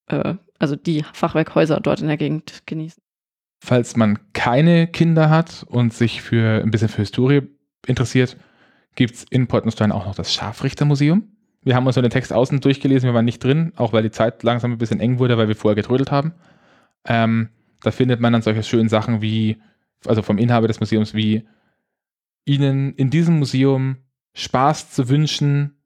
äh, 0.08 0.36
also 0.60 0.76
die 0.76 1.06
Fachwerkhäuser 1.14 1.80
dort 1.80 2.02
in 2.02 2.08
der 2.08 2.18
Gegend 2.18 2.64
genießen. 2.66 3.02
falls 3.64 3.96
man 3.96 4.20
keine 4.34 4.88
Kinder 4.88 5.30
hat 5.30 5.66
und 5.70 5.94
sich 5.94 6.22
für 6.22 6.62
ein 6.62 6.70
bisschen 6.70 6.90
für 6.90 7.02
Historie 7.02 7.44
interessiert, 7.88 8.36
gibt 8.96 9.16
es 9.16 9.24
in 9.30 9.48
Pottenstein 9.48 9.92
auch 9.92 10.06
noch 10.06 10.16
das 10.16 10.34
Scharfrichtermuseum. 10.34 11.28
Wir 11.64 11.76
haben 11.76 11.86
uns 11.86 11.96
so 11.96 12.02
den 12.02 12.12
Text 12.12 12.34
außen 12.34 12.60
durchgelesen, 12.60 13.08
wir 13.08 13.14
waren 13.14 13.26
nicht 13.26 13.44
drin, 13.44 13.72
auch 13.76 13.94
weil 13.94 14.04
die 14.04 14.12
Zeit 14.12 14.44
langsam 14.44 14.74
ein 14.74 14.78
bisschen 14.78 15.00
eng 15.00 15.20
wurde, 15.20 15.38
weil 15.38 15.48
wir 15.48 15.56
vorher 15.56 15.76
getrödelt 15.76 16.12
haben. 16.12 16.34
Ähm, 17.06 17.50
da 17.82 17.92
findet 17.92 18.20
man 18.20 18.34
dann 18.34 18.42
solche 18.42 18.64
schönen 18.64 18.90
Sachen 18.90 19.22
wie, 19.22 19.58
also 20.06 20.22
vom 20.22 20.38
Inhaber 20.38 20.68
des 20.68 20.80
Museums, 20.80 21.14
wie 21.14 21.44
Ihnen 22.46 22.94
in 22.96 23.10
diesem 23.10 23.40
Museum 23.40 23.98
Spaß 24.34 24.92
zu 24.92 25.08
wünschen, 25.10 25.78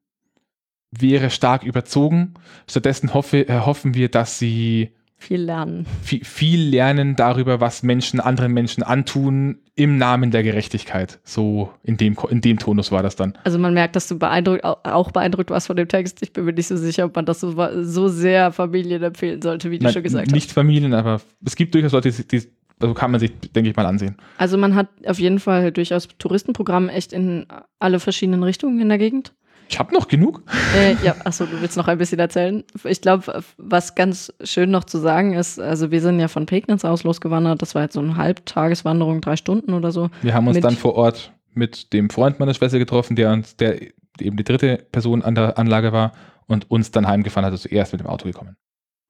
wäre 0.90 1.30
stark 1.30 1.62
überzogen. 1.64 2.34
Stattdessen 2.68 3.14
hoffe, 3.14 3.48
äh, 3.48 3.60
hoffen 3.60 3.94
wir, 3.94 4.08
dass 4.08 4.38
Sie 4.38 4.94
Viel 5.16 5.42
lernen. 5.42 5.86
viel, 6.02 6.24
viel 6.24 6.60
lernen 6.70 7.14
darüber, 7.14 7.60
was 7.60 7.82
Menschen 7.82 8.20
anderen 8.20 8.52
Menschen 8.52 8.82
antun 8.82 9.58
im 9.78 9.96
Namen 9.96 10.32
der 10.32 10.42
Gerechtigkeit. 10.42 11.20
So 11.22 11.72
in 11.84 11.96
dem, 11.96 12.16
in 12.30 12.40
dem 12.40 12.58
Tonus 12.58 12.90
war 12.90 13.04
das 13.04 13.14
dann. 13.14 13.38
Also 13.44 13.60
man 13.60 13.74
merkt, 13.74 13.94
dass 13.94 14.08
du 14.08 14.18
beeindruckt, 14.18 14.64
auch 14.64 15.12
beeindruckt 15.12 15.50
warst 15.50 15.68
von 15.68 15.76
dem 15.76 15.86
Text. 15.86 16.20
Ich 16.20 16.32
bin 16.32 16.44
mir 16.44 16.52
nicht 16.52 16.66
so 16.66 16.76
sicher, 16.76 17.04
ob 17.04 17.14
man 17.14 17.24
das 17.26 17.40
so, 17.40 17.54
so 17.82 18.08
sehr 18.08 18.50
Familien 18.50 19.04
empfehlen 19.04 19.40
sollte, 19.40 19.70
wie 19.70 19.78
du 19.78 19.84
Nein, 19.84 19.92
schon 19.92 20.02
gesagt 20.02 20.32
Nicht 20.32 20.48
hast. 20.48 20.54
Familien, 20.54 20.94
aber 20.94 21.20
es 21.46 21.54
gibt 21.54 21.74
durchaus 21.74 21.92
Leute, 21.92 22.10
die, 22.10 22.26
die 22.26 22.48
also 22.80 22.92
kann 22.92 23.12
man 23.12 23.20
sich, 23.20 23.32
denke 23.54 23.70
ich 23.70 23.76
mal, 23.76 23.86
ansehen. 23.86 24.16
Also 24.36 24.58
man 24.58 24.74
hat 24.74 24.88
auf 25.06 25.20
jeden 25.20 25.38
Fall 25.38 25.70
durchaus 25.70 26.08
Touristenprogramm 26.18 26.88
echt 26.88 27.12
in 27.12 27.46
alle 27.78 28.00
verschiedenen 28.00 28.42
Richtungen 28.42 28.80
in 28.80 28.88
der 28.88 28.98
Gegend. 28.98 29.32
Ich 29.68 29.78
habe 29.78 29.92
noch 29.94 30.08
genug. 30.08 30.42
Äh, 30.76 30.94
ja, 31.04 31.14
achso, 31.24 31.44
du 31.46 31.60
willst 31.60 31.76
noch 31.76 31.88
ein 31.88 31.98
bisschen 31.98 32.18
erzählen. 32.18 32.64
Ich 32.84 33.00
glaube, 33.00 33.42
was 33.58 33.94
ganz 33.94 34.32
schön 34.42 34.70
noch 34.70 34.84
zu 34.84 34.98
sagen 34.98 35.34
ist, 35.34 35.60
also 35.60 35.90
wir 35.90 36.00
sind 36.00 36.18
ja 36.20 36.28
von 36.28 36.46
Pegnitz 36.46 36.84
aus 36.84 37.04
losgewandert. 37.04 37.60
Das 37.60 37.74
war 37.74 37.82
jetzt 37.82 37.94
so 37.94 38.00
eine 38.00 38.16
Halbtageswanderung, 38.16 39.20
drei 39.20 39.36
Stunden 39.36 39.74
oder 39.74 39.92
so. 39.92 40.08
Wir 40.22 40.34
haben 40.34 40.46
uns 40.46 40.56
Mit- 40.56 40.64
dann 40.64 40.76
vor 40.76 40.94
Ort 40.94 41.32
mit 41.52 41.92
dem 41.92 42.08
Freund 42.08 42.38
meiner 42.40 42.54
Schwester 42.54 42.78
getroffen, 42.78 43.16
der 43.16 43.32
uns, 43.32 43.56
der 43.56 43.82
eben 44.20 44.36
die 44.36 44.44
dritte 44.44 44.86
Person 44.90 45.22
an 45.22 45.34
der 45.34 45.58
Anlage 45.58 45.92
war 45.92 46.12
und 46.46 46.70
uns 46.70 46.90
dann 46.90 47.06
heimgefahren 47.06 47.44
hat, 47.44 47.52
also 47.52 47.68
erst 47.68 47.92
mit 47.92 48.00
dem 48.00 48.06
Auto 48.06 48.26
gekommen. 48.26 48.56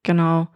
Genau. 0.03 0.47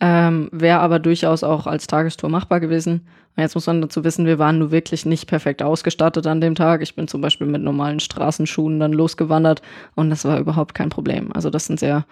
Ähm, 0.00 0.48
Wäre 0.52 0.78
aber 0.78 0.98
durchaus 0.98 1.42
auch 1.42 1.66
als 1.66 1.86
Tagestour 1.86 2.30
machbar 2.30 2.60
gewesen. 2.60 3.06
Und 3.36 3.42
jetzt 3.42 3.54
muss 3.54 3.66
man 3.66 3.80
dazu 3.80 4.04
wissen, 4.04 4.26
wir 4.26 4.38
waren 4.38 4.58
nur 4.58 4.70
wirklich 4.70 5.06
nicht 5.06 5.26
perfekt 5.26 5.62
ausgestattet 5.62 6.26
an 6.26 6.40
dem 6.40 6.54
Tag. 6.54 6.82
Ich 6.82 6.94
bin 6.94 7.08
zum 7.08 7.20
Beispiel 7.20 7.46
mit 7.46 7.62
normalen 7.62 8.00
Straßenschuhen 8.00 8.80
dann 8.80 8.92
losgewandert 8.92 9.62
und 9.94 10.10
das 10.10 10.24
war 10.24 10.38
überhaupt 10.38 10.74
kein 10.74 10.88
Problem. 10.88 11.32
Also 11.32 11.50
das 11.50 11.66
sind 11.66 11.80
sehr 11.80 12.04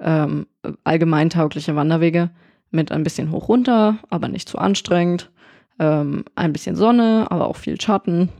ähm, 0.00 0.46
allgemeintaugliche 0.84 1.76
Wanderwege 1.76 2.30
mit 2.70 2.92
ein 2.92 3.02
bisschen 3.02 3.30
hoch 3.30 3.48
runter, 3.48 3.98
aber 4.10 4.28
nicht 4.28 4.48
zu 4.48 4.58
anstrengend. 4.58 5.30
Ähm, 5.78 6.24
ein 6.34 6.52
bisschen 6.52 6.76
Sonne, 6.76 7.26
aber 7.30 7.48
auch 7.48 7.56
viel 7.56 7.80
Schatten 7.80 8.30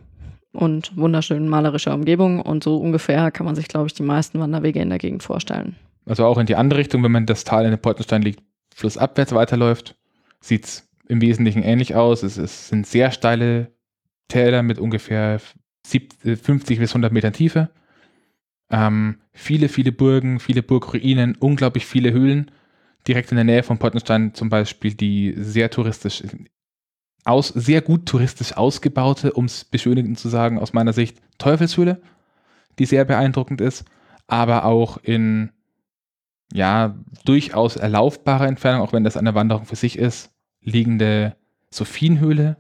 und 0.53 0.97
wunderschön 0.97 1.49
malerische 1.49 1.93
Umgebung. 1.93 2.41
Und 2.41 2.65
so 2.65 2.77
ungefähr 2.77 3.31
kann 3.31 3.47
man 3.47 3.55
sich, 3.55 3.69
glaube 3.69 3.87
ich, 3.87 3.95
die 3.95 4.03
meisten 4.03 4.39
Wanderwege 4.41 4.81
in 4.81 4.91
der 4.91 4.99
Gegend 4.99 5.23
vorstellen. 5.23 5.77
Also 6.07 6.25
auch 6.25 6.39
in 6.39 6.47
die 6.47 6.57
andere 6.57 6.81
Richtung, 6.81 7.03
wenn 7.03 7.13
man 7.13 7.27
das 7.27 7.45
Tal 7.45 7.65
in 7.65 7.71
den 7.71 7.81
Pottenstein 7.81 8.23
liegt, 8.23 8.43
flussabwärts 8.81 9.33
weiterläuft, 9.33 9.97
sieht 10.41 10.65
es 10.65 10.89
im 11.07 11.21
Wesentlichen 11.21 11.63
ähnlich 11.63 11.95
aus. 11.95 12.23
Es, 12.23 12.37
es 12.39 12.69
sind 12.69 12.87
sehr 12.87 13.13
steile 13.13 13.73
Täler 14.29 14.63
mit 14.63 14.79
ungefähr 14.79 15.41
sieb- 15.87 16.25
äh, 16.25 16.37
50 16.37 16.79
bis 16.79 16.91
100 16.91 17.13
Metern 17.13 17.33
Tiefe. 17.33 17.71
Ähm, 18.71 19.21
viele, 19.33 19.69
viele 19.69 19.93
Burgen, 19.93 20.41
viele 20.41 20.63
Burgruinen, 20.63 21.37
unglaublich 21.37 21.87
viele 21.87 22.13
Höhlen. 22.13 22.51
Direkt 23.07 23.31
in 23.33 23.37
der 23.37 23.45
Nähe 23.45 23.63
von 23.63 23.79
Pottenstein 23.79 24.35
zum 24.35 24.49
Beispiel 24.49 24.95
die 24.95 25.35
sehr 25.37 25.71
touristisch, 25.71 26.23
aus, 27.25 27.49
sehr 27.49 27.83
gut 27.83 28.07
touristisch 28.07 28.57
ausgebaute, 28.57 29.33
um 29.33 29.47
es 29.47 29.65
beschönigend 29.65 30.19
zu 30.19 30.29
sagen, 30.29 30.59
aus 30.59 30.73
meiner 30.73 30.93
Sicht, 30.93 31.19
Teufelshöhle, 31.39 32.01
die 32.79 32.87
sehr 32.87 33.05
beeindruckend 33.05 33.61
ist, 33.61 33.85
aber 34.27 34.65
auch 34.65 34.99
in 34.99 35.51
ja, 36.53 36.95
durchaus 37.25 37.77
erlaufbare 37.77 38.47
Entfernung, 38.47 38.83
auch 38.83 38.93
wenn 38.93 39.05
das 39.05 39.17
eine 39.17 39.35
Wanderung 39.35 39.67
für 39.67 39.77
sich 39.77 39.99
ist, 39.99 40.33
liegende 40.63 41.37
Sophienhöhle 41.71 42.57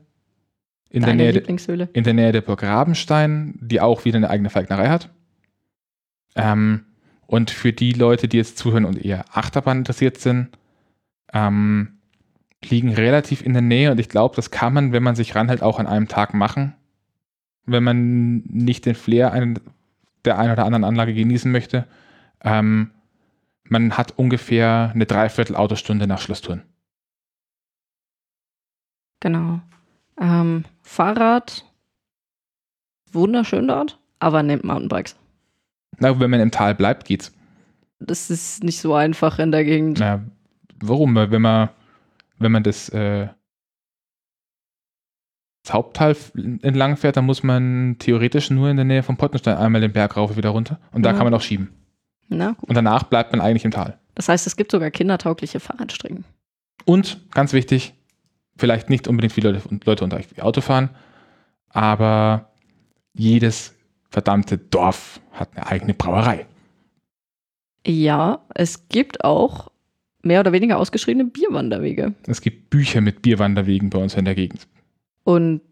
in 0.90 1.02
der, 1.02 1.14
Nähe, 1.14 1.32
in 1.32 2.04
der 2.04 2.14
Nähe 2.14 2.32
der 2.32 2.40
Burg 2.40 2.62
Rabenstein, 2.62 3.54
die 3.60 3.80
auch 3.80 4.04
wieder 4.04 4.16
eine 4.16 4.30
eigene 4.30 4.50
Falknerei 4.50 4.88
hat. 4.88 5.10
Ähm, 6.34 6.84
und 7.26 7.50
für 7.50 7.72
die 7.72 7.92
Leute, 7.92 8.26
die 8.26 8.36
jetzt 8.36 8.58
zuhören 8.58 8.84
und 8.84 9.04
eher 9.04 9.24
Achterbahn 9.32 9.78
interessiert 9.78 10.18
sind, 10.18 10.48
ähm, 11.32 12.00
liegen 12.64 12.92
relativ 12.92 13.42
in 13.42 13.52
der 13.52 13.62
Nähe 13.62 13.90
und 13.92 14.00
ich 14.00 14.08
glaube, 14.08 14.36
das 14.36 14.50
kann 14.50 14.72
man, 14.72 14.92
wenn 14.92 15.02
man 15.02 15.14
sich 15.14 15.34
ranhält, 15.34 15.62
auch 15.62 15.78
an 15.78 15.86
einem 15.86 16.08
Tag 16.08 16.34
machen. 16.34 16.74
Wenn 17.66 17.84
man 17.84 18.38
nicht 18.46 18.84
den 18.84 18.94
Flair 18.94 19.32
der 20.24 20.38
einen 20.38 20.52
oder 20.52 20.64
anderen 20.64 20.84
Anlage 20.84 21.14
genießen 21.14 21.50
möchte. 21.50 21.86
Ähm, 22.42 22.90
man 23.70 23.96
hat 23.96 24.18
ungefähr 24.18 24.90
eine 24.94 25.06
Dreiviertel 25.06 25.56
Autostunde 25.56 26.06
nach 26.06 26.20
Schlusstouren. 26.20 26.62
Genau. 29.20 29.60
Ähm, 30.20 30.64
Fahrrad, 30.82 31.64
wunderschön 33.12 33.68
dort, 33.68 33.98
aber 34.18 34.42
nehmt 34.42 34.64
Mountainbikes. 34.64 35.16
Na, 35.98 36.18
wenn 36.18 36.30
man 36.30 36.40
im 36.40 36.50
Tal 36.50 36.74
bleibt, 36.74 37.06
geht's. 37.06 37.32
Das 37.98 38.30
ist 38.30 38.64
nicht 38.64 38.80
so 38.80 38.94
einfach 38.94 39.38
in 39.38 39.52
der 39.52 39.64
Gegend. 39.64 39.98
Na, 40.00 40.24
warum? 40.82 41.14
Weil 41.14 41.30
wenn 41.30 41.42
man, 41.42 41.68
wenn 42.38 42.52
man 42.52 42.62
das, 42.62 42.88
äh, 42.90 43.28
das 45.64 45.74
Haupttal 45.74 46.16
entlang 46.62 46.96
fährt, 46.96 47.18
dann 47.18 47.26
muss 47.26 47.42
man 47.42 47.96
theoretisch 47.98 48.50
nur 48.50 48.70
in 48.70 48.76
der 48.76 48.86
Nähe 48.86 49.02
vom 49.02 49.18
Pottenstein 49.18 49.58
einmal 49.58 49.82
den 49.82 49.92
Berg 49.92 50.16
rauf 50.16 50.30
und 50.30 50.36
wieder 50.38 50.50
runter. 50.50 50.80
Und 50.92 51.02
da 51.02 51.10
Ja. 51.10 51.16
kann 51.16 51.24
man 51.26 51.34
auch 51.34 51.42
schieben. 51.42 51.68
Na 52.30 52.52
gut. 52.52 52.68
Und 52.68 52.74
danach 52.74 53.02
bleibt 53.02 53.32
man 53.32 53.40
eigentlich 53.40 53.64
im 53.64 53.70
Tal. 53.72 53.98
Das 54.14 54.28
heißt, 54.28 54.46
es 54.46 54.56
gibt 54.56 54.70
sogar 54.72 54.90
kindertaugliche 54.90 55.60
Fahrradstrecken. 55.60 56.24
Und 56.84 57.20
ganz 57.32 57.52
wichtig, 57.52 57.92
vielleicht 58.56 58.88
nicht 58.88 59.06
unbedingt 59.08 59.32
viele 59.32 59.50
Leute, 59.52 59.80
Leute 59.84 60.04
unter 60.04 60.16
euch, 60.16 60.42
Auto 60.42 60.60
fahren, 60.60 60.90
aber 61.68 62.50
jedes 63.12 63.74
verdammte 64.10 64.58
Dorf 64.58 65.20
hat 65.32 65.56
eine 65.56 65.66
eigene 65.66 65.94
Brauerei. 65.94 66.46
Ja, 67.86 68.44
es 68.54 68.88
gibt 68.88 69.24
auch 69.24 69.70
mehr 70.22 70.40
oder 70.40 70.52
weniger 70.52 70.78
ausgeschriebene 70.78 71.24
Bierwanderwege. 71.30 72.14
Es 72.26 72.40
gibt 72.40 72.70
Bücher 72.70 73.00
mit 73.00 73.22
Bierwanderwegen 73.22 73.90
bei 73.90 73.98
uns 73.98 74.14
in 74.14 74.24
der 74.24 74.34
Gegend. 74.34 74.66
Und 75.24 75.62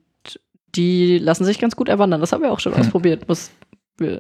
die 0.75 1.19
lassen 1.19 1.45
sich 1.45 1.59
ganz 1.59 1.77
gut 1.77 1.89
erwandern. 1.89 2.21
Das 2.21 2.33
haben 2.33 2.43
wir 2.43 2.53
auch 2.53 2.61
schon 2.61 2.75
Hm. 2.75 2.81
ausprobiert, 2.81 3.29
muss 3.29 3.51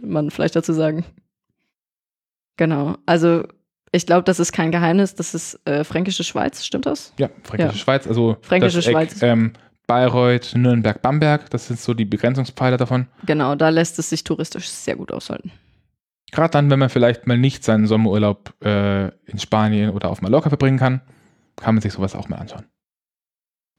man 0.03 0.31
vielleicht 0.31 0.57
dazu 0.57 0.73
sagen. 0.73 1.05
Genau. 2.59 2.97
Also, 3.07 3.45
ich 3.91 4.05
glaube, 4.05 4.25
das 4.25 4.39
ist 4.39 4.53
kein 4.53 4.71
Geheimnis. 4.71 5.15
Das 5.15 5.35
ist 5.35 5.59
äh, 5.65 5.83
Fränkische 5.85 6.25
Schweiz, 6.25 6.63
stimmt 6.63 6.85
das? 6.85 7.15
Ja, 7.19 7.31
Fränkische 7.45 7.73
Ja. 7.73 7.79
Schweiz, 7.79 8.07
also 8.07 8.37
Fränkische 8.43 8.77
das 8.79 8.87
Eck, 8.87 8.93
Schweiz. 8.93 9.23
Ähm, 9.23 9.55
Bayreuth, 9.87 10.55
Nürnberg, 10.55 11.01
Bamberg, 11.01 11.49
das 11.49 11.69
sind 11.69 11.81
so 11.81 11.95
die 11.95 12.05
Begrenzungspfeiler 12.05 12.77
davon. 12.77 13.07
Genau, 13.25 13.55
da 13.55 13.71
lässt 13.71 13.99
es 13.99 14.11
sich 14.11 14.23
touristisch 14.23 14.69
sehr 14.69 14.97
gut 14.97 15.11
aushalten. 15.11 15.51
Gerade 16.31 16.51
dann, 16.51 16.71
wenn 16.71 16.79
man 16.79 16.91
vielleicht 16.91 17.27
mal 17.27 17.39
nicht 17.39 17.65
seinen 17.65 17.87
Sommerurlaub 17.87 18.53
äh, 18.63 19.07
in 19.25 19.39
Spanien 19.39 19.89
oder 19.91 20.11
auf 20.11 20.21
Mallorca 20.21 20.51
verbringen 20.51 20.79
kann, 20.79 21.01
kann 21.57 21.75
man 21.75 21.81
sich 21.81 21.95
sowas 21.95 22.15
auch 22.15 22.29
mal 22.29 22.37
anschauen. 22.37 22.67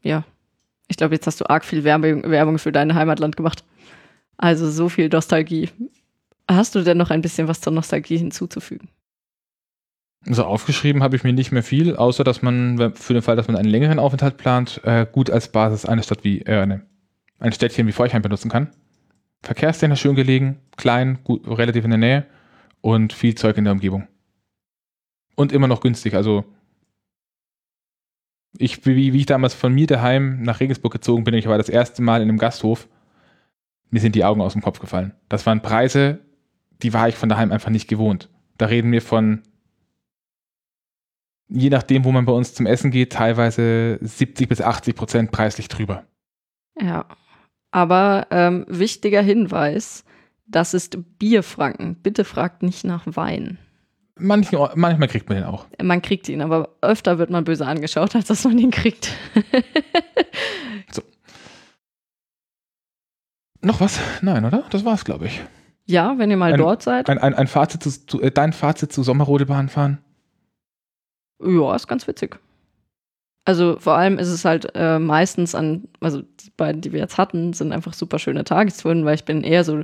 Ja. 0.01 0.23
Ich 0.87 0.97
glaube, 0.97 1.13
jetzt 1.13 1.27
hast 1.27 1.39
du 1.41 1.47
arg 1.47 1.63
viel 1.63 1.83
Werbung, 1.83 2.23
Werbung 2.23 2.57
für 2.57 2.71
dein 2.71 2.95
Heimatland 2.95 3.37
gemacht. 3.37 3.63
Also 4.37 4.71
so 4.71 4.89
viel 4.89 5.09
Nostalgie. 5.09 5.69
Hast 6.49 6.73
du 6.73 6.81
denn 6.81 6.97
noch 6.97 7.11
ein 7.11 7.21
bisschen 7.21 7.47
was 7.47 7.61
zur 7.61 7.71
Nostalgie 7.73 8.17
hinzuzufügen? 8.17 8.89
So 10.25 10.43
aufgeschrieben 10.43 11.03
habe 11.03 11.15
ich 11.15 11.23
mir 11.23 11.31
nicht 11.31 11.51
mehr 11.51 11.63
viel, 11.63 11.95
außer 11.95 12.23
dass 12.23 12.41
man 12.41 12.93
für 12.95 13.13
den 13.13 13.21
Fall, 13.21 13.35
dass 13.35 13.47
man 13.47 13.55
einen 13.55 13.69
längeren 13.69 13.99
Aufenthalt 13.99 14.37
plant, 14.37 14.81
äh, 14.83 15.05
gut 15.09 15.29
als 15.29 15.51
Basis 15.51 15.85
eine 15.85 16.03
Stadt 16.03 16.23
wie 16.23 16.41
äh, 16.41 16.59
eine, 16.59 16.85
ein 17.37 17.53
Städtchen 17.53 17.87
wie 17.87 17.91
Forchheim 17.91 18.23
benutzen 18.23 18.49
kann. 18.49 18.71
Verkehrstechnisch 19.43 20.01
schön 20.01 20.15
gelegen, 20.15 20.59
klein, 20.75 21.19
gut, 21.23 21.47
relativ 21.47 21.85
in 21.85 21.91
der 21.91 21.99
Nähe 21.99 22.25
und 22.81 23.13
viel 23.13 23.35
Zeug 23.35 23.57
in 23.57 23.63
der 23.63 23.73
Umgebung. 23.73 24.07
Und 25.35 25.53
immer 25.53 25.67
noch 25.67 25.81
günstig. 25.81 26.15
Also 26.15 26.43
ich, 28.57 28.85
wie, 28.87 29.13
wie 29.13 29.19
ich 29.19 29.25
damals 29.27 29.53
von 29.53 29.73
mir 29.73 29.87
daheim 29.87 30.41
nach 30.41 30.59
Regensburg 30.59 30.91
gezogen 30.91 31.23
bin, 31.23 31.35
ich 31.35 31.47
war 31.47 31.59
das 31.59 31.69
erste 31.69 32.01
Mal 32.01 32.21
in 32.21 32.27
einem 32.27 32.39
Gasthof, 32.39 32.89
mir 33.91 34.01
sind 34.01 34.15
die 34.15 34.25
Augen 34.25 34.41
aus 34.41 34.53
dem 34.53 34.61
Kopf 34.61 34.79
gefallen. 34.79 35.13
Das 35.29 35.45
waren 35.45 35.61
Preise, 35.61 36.19
die 36.81 36.93
war 36.93 37.09
ich 37.09 37.15
von 37.15 37.29
daheim 37.29 37.51
einfach 37.51 37.69
nicht 37.69 37.87
gewohnt. 37.87 38.29
Da 38.57 38.65
reden 38.67 38.91
wir 38.91 39.01
von 39.01 39.41
je 41.49 41.69
nachdem, 41.69 42.05
wo 42.05 42.11
man 42.11 42.25
bei 42.25 42.31
uns 42.31 42.53
zum 42.53 42.65
Essen 42.65 42.91
geht, 42.91 43.11
teilweise 43.13 43.97
70 44.01 44.47
bis 44.47 44.61
80 44.61 44.95
Prozent 44.95 45.31
preislich 45.31 45.67
drüber. 45.67 46.05
Ja. 46.79 47.05
Aber 47.71 48.27
ähm, 48.31 48.65
wichtiger 48.67 49.21
Hinweis, 49.21 50.05
das 50.47 50.73
ist 50.73 50.97
Bierfranken. 51.19 51.95
Bitte 51.95 52.23
fragt 52.23 52.63
nicht 52.63 52.83
nach 52.83 53.03
Wein. 53.05 53.57
Manchen, 54.17 54.59
manchmal 54.75 55.07
kriegt 55.07 55.29
man 55.29 55.37
den 55.37 55.45
auch. 55.45 55.65
Man 55.81 56.01
kriegt 56.01 56.27
ihn, 56.29 56.41
aber 56.41 56.75
öfter 56.81 57.19
wird 57.19 57.29
man 57.29 57.45
böse 57.45 57.65
angeschaut, 57.65 58.15
als 58.15 58.27
dass 58.27 58.43
man 58.43 58.57
ihn 58.57 58.71
kriegt. 58.71 59.13
Noch 63.61 63.81
was? 63.81 63.99
Nein, 64.21 64.45
oder? 64.45 64.63
Das 64.69 64.85
war's, 64.85 65.03
glaube 65.05 65.25
ich. 65.27 65.41
Ja, 65.89 66.17
wenn 66.17 66.31
ihr 66.31 66.37
mal 66.37 66.53
Ein- 66.53 66.59
dort 66.59 66.83
seid. 66.83 67.09
Ein, 67.09 67.17
ein, 67.17 67.33
ein 67.33 67.47
Fazit 67.47 67.83
zu, 67.83 67.89
zu, 68.05 68.21
äh, 68.21 68.31
dein 68.31 68.53
Fazit 68.53 68.93
zu 68.93 69.03
Sommerrodebahn 69.03 69.69
fahren? 69.69 69.99
Ja, 71.43 71.75
ist 71.75 71.87
ganz 71.87 72.07
witzig. 72.07 72.39
Also 73.45 73.77
vor 73.79 73.93
allem 73.93 74.19
ist 74.19 74.27
es 74.27 74.45
halt 74.45 74.71
äh, 74.75 74.99
meistens 74.99 75.55
an, 75.55 75.87
also 76.01 76.21
die 76.21 76.51
beiden, 76.55 76.81
die 76.81 76.91
wir 76.91 76.99
jetzt 76.99 77.17
hatten, 77.17 77.53
sind 77.53 77.71
einfach 77.71 77.93
super 77.93 78.19
schöne 78.19 78.43
Tagestouren, 78.43 79.05
weil 79.05 79.15
ich 79.15 79.25
bin 79.25 79.43
eher 79.43 79.63
so 79.63 79.83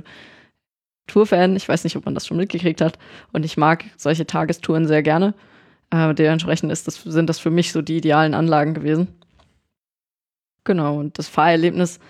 Tourfan. 1.06 1.56
Ich 1.56 1.68
weiß 1.68 1.84
nicht, 1.84 1.96
ob 1.96 2.04
man 2.04 2.14
das 2.14 2.26
schon 2.26 2.36
mitgekriegt 2.36 2.80
hat. 2.80 2.98
Und 3.32 3.44
ich 3.44 3.56
mag 3.56 3.84
solche 3.96 4.26
Tagestouren 4.26 4.86
sehr 4.86 5.02
gerne. 5.02 5.34
Äh, 5.90 6.14
dementsprechend 6.14 6.70
ist 6.70 6.86
das, 6.86 7.02
sind 7.02 7.28
das 7.28 7.38
für 7.38 7.50
mich 7.50 7.72
so 7.72 7.82
die 7.82 7.96
idealen 7.96 8.34
Anlagen 8.34 8.74
gewesen. 8.74 9.08
Genau, 10.64 10.98
und 10.98 11.18
das 11.18 11.28
Fahrerlebnis 11.28 12.00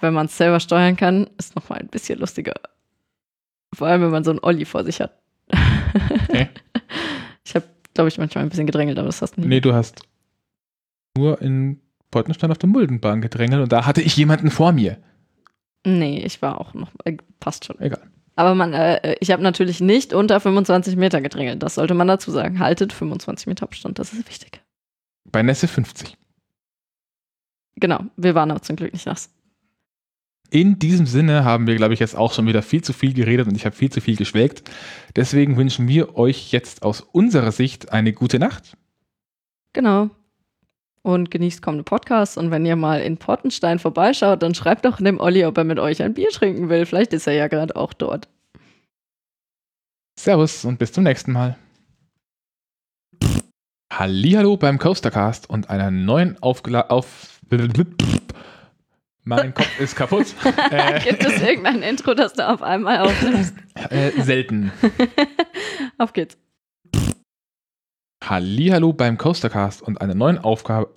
wenn 0.00 0.14
man 0.14 0.26
es 0.26 0.36
selber 0.36 0.60
steuern 0.60 0.96
kann, 0.96 1.28
ist 1.38 1.56
nochmal 1.56 1.80
ein 1.80 1.88
bisschen 1.88 2.18
lustiger. 2.18 2.54
Vor 3.76 3.86
allem, 3.86 4.00
wenn 4.00 4.10
man 4.10 4.24
so 4.24 4.30
einen 4.30 4.40
Olli 4.42 4.64
vor 4.64 4.84
sich 4.84 5.00
hat. 5.00 5.18
Okay. 6.28 6.48
Ich 7.44 7.54
habe, 7.54 7.64
glaube 7.94 8.08
ich, 8.08 8.18
manchmal 8.18 8.42
ein 8.42 8.48
bisschen 8.50 8.66
gedrängelt, 8.66 8.98
aber 8.98 9.06
das 9.06 9.22
hast 9.22 9.36
du 9.36 9.40
nie. 9.40 9.46
Nee, 9.46 9.60
du 9.60 9.72
hast 9.72 10.02
nur 11.16 11.40
in 11.40 11.80
Pottenstein 12.10 12.50
auf 12.50 12.58
der 12.58 12.68
Muldenbahn 12.68 13.20
gedrängelt 13.20 13.62
und 13.62 13.70
da 13.70 13.86
hatte 13.86 14.02
ich 14.02 14.16
jemanden 14.16 14.50
vor 14.50 14.72
mir. 14.72 14.98
Nee, 15.84 16.24
ich 16.24 16.42
war 16.42 16.60
auch 16.60 16.74
noch, 16.74 16.90
äh, 17.04 17.16
passt 17.38 17.64
schon. 17.64 17.78
Egal. 17.80 18.02
Aber 18.34 18.56
man, 18.56 18.72
äh, 18.72 19.14
ich 19.20 19.30
habe 19.30 19.44
natürlich 19.44 19.80
nicht 19.80 20.12
unter 20.12 20.40
25 20.40 20.96
Meter 20.96 21.20
gedrängelt. 21.20 21.62
Das 21.62 21.76
sollte 21.76 21.94
man 21.94 22.08
dazu 22.08 22.32
sagen. 22.32 22.58
Haltet 22.58 22.92
25 22.92 23.46
Meter 23.46 23.62
Abstand, 23.62 24.00
das 24.00 24.12
ist 24.12 24.28
wichtig. 24.28 24.60
Bei 25.30 25.44
Nässe 25.44 25.68
50. 25.68 26.16
Genau, 27.76 28.00
wir 28.16 28.34
waren 28.34 28.50
aber 28.50 28.62
zum 28.62 28.74
Glück 28.74 28.92
nicht 28.92 29.06
nass. 29.06 29.30
In 30.50 30.78
diesem 30.78 31.06
Sinne 31.06 31.44
haben 31.44 31.66
wir, 31.66 31.76
glaube 31.76 31.94
ich, 31.94 32.00
jetzt 32.00 32.16
auch 32.16 32.32
schon 32.32 32.46
wieder 32.46 32.62
viel 32.62 32.82
zu 32.82 32.92
viel 32.92 33.12
geredet 33.14 33.48
und 33.48 33.56
ich 33.56 33.66
habe 33.66 33.74
viel 33.74 33.90
zu 33.90 34.00
viel 34.00 34.16
geschwelgt. 34.16 34.70
Deswegen 35.16 35.56
wünschen 35.56 35.88
wir 35.88 36.16
euch 36.16 36.52
jetzt 36.52 36.82
aus 36.82 37.00
unserer 37.00 37.52
Sicht 37.52 37.92
eine 37.92 38.12
gute 38.12 38.38
Nacht. 38.38 38.76
Genau. 39.72 40.10
Und 41.02 41.30
genießt 41.30 41.62
kommende 41.62 41.84
Podcasts. 41.84 42.36
Und 42.36 42.50
wenn 42.50 42.66
ihr 42.66 42.76
mal 42.76 43.00
in 43.00 43.16
Pottenstein 43.16 43.78
vorbeischaut, 43.78 44.42
dann 44.42 44.54
schreibt 44.54 44.84
doch 44.84 44.96
dem 44.96 45.20
Olli, 45.20 45.44
ob 45.44 45.58
er 45.58 45.64
mit 45.64 45.78
euch 45.78 46.02
ein 46.02 46.14
Bier 46.14 46.30
trinken 46.30 46.68
will. 46.68 46.86
Vielleicht 46.86 47.12
ist 47.12 47.26
er 47.26 47.34
ja 47.34 47.48
gerade 47.48 47.76
auch 47.76 47.92
dort. 47.92 48.28
Servus 50.18 50.64
und 50.64 50.78
bis 50.78 50.92
zum 50.92 51.04
nächsten 51.04 51.32
Mal. 51.32 51.56
Hallihallo 53.92 54.56
beim 54.56 54.78
Coastercast 54.78 55.48
und 55.48 55.70
einer 55.70 55.90
neuen 55.90 56.42
Aufgela 56.42 56.88
auf 56.88 57.40
Mein 59.28 59.52
Kopf 59.54 59.80
ist 59.80 59.96
kaputt. 59.96 60.26
Äh, 60.70 61.00
Gibt 61.04 61.24
es 61.24 61.42
irgendein 61.42 61.82
Intro, 61.82 62.14
das 62.14 62.34
du 62.34 62.48
auf 62.48 62.62
einmal 62.62 63.00
aufnimmst? 63.00 63.54
äh, 63.90 64.12
selten. 64.22 64.70
auf 65.98 66.12
geht's. 66.12 66.38
Hallihallo 68.22 68.92
beim 68.92 69.18
Coastercast 69.18 69.82
und 69.82 70.00
einer 70.00 70.14
neuen 70.14 70.38
Aufgabe. 70.38 70.94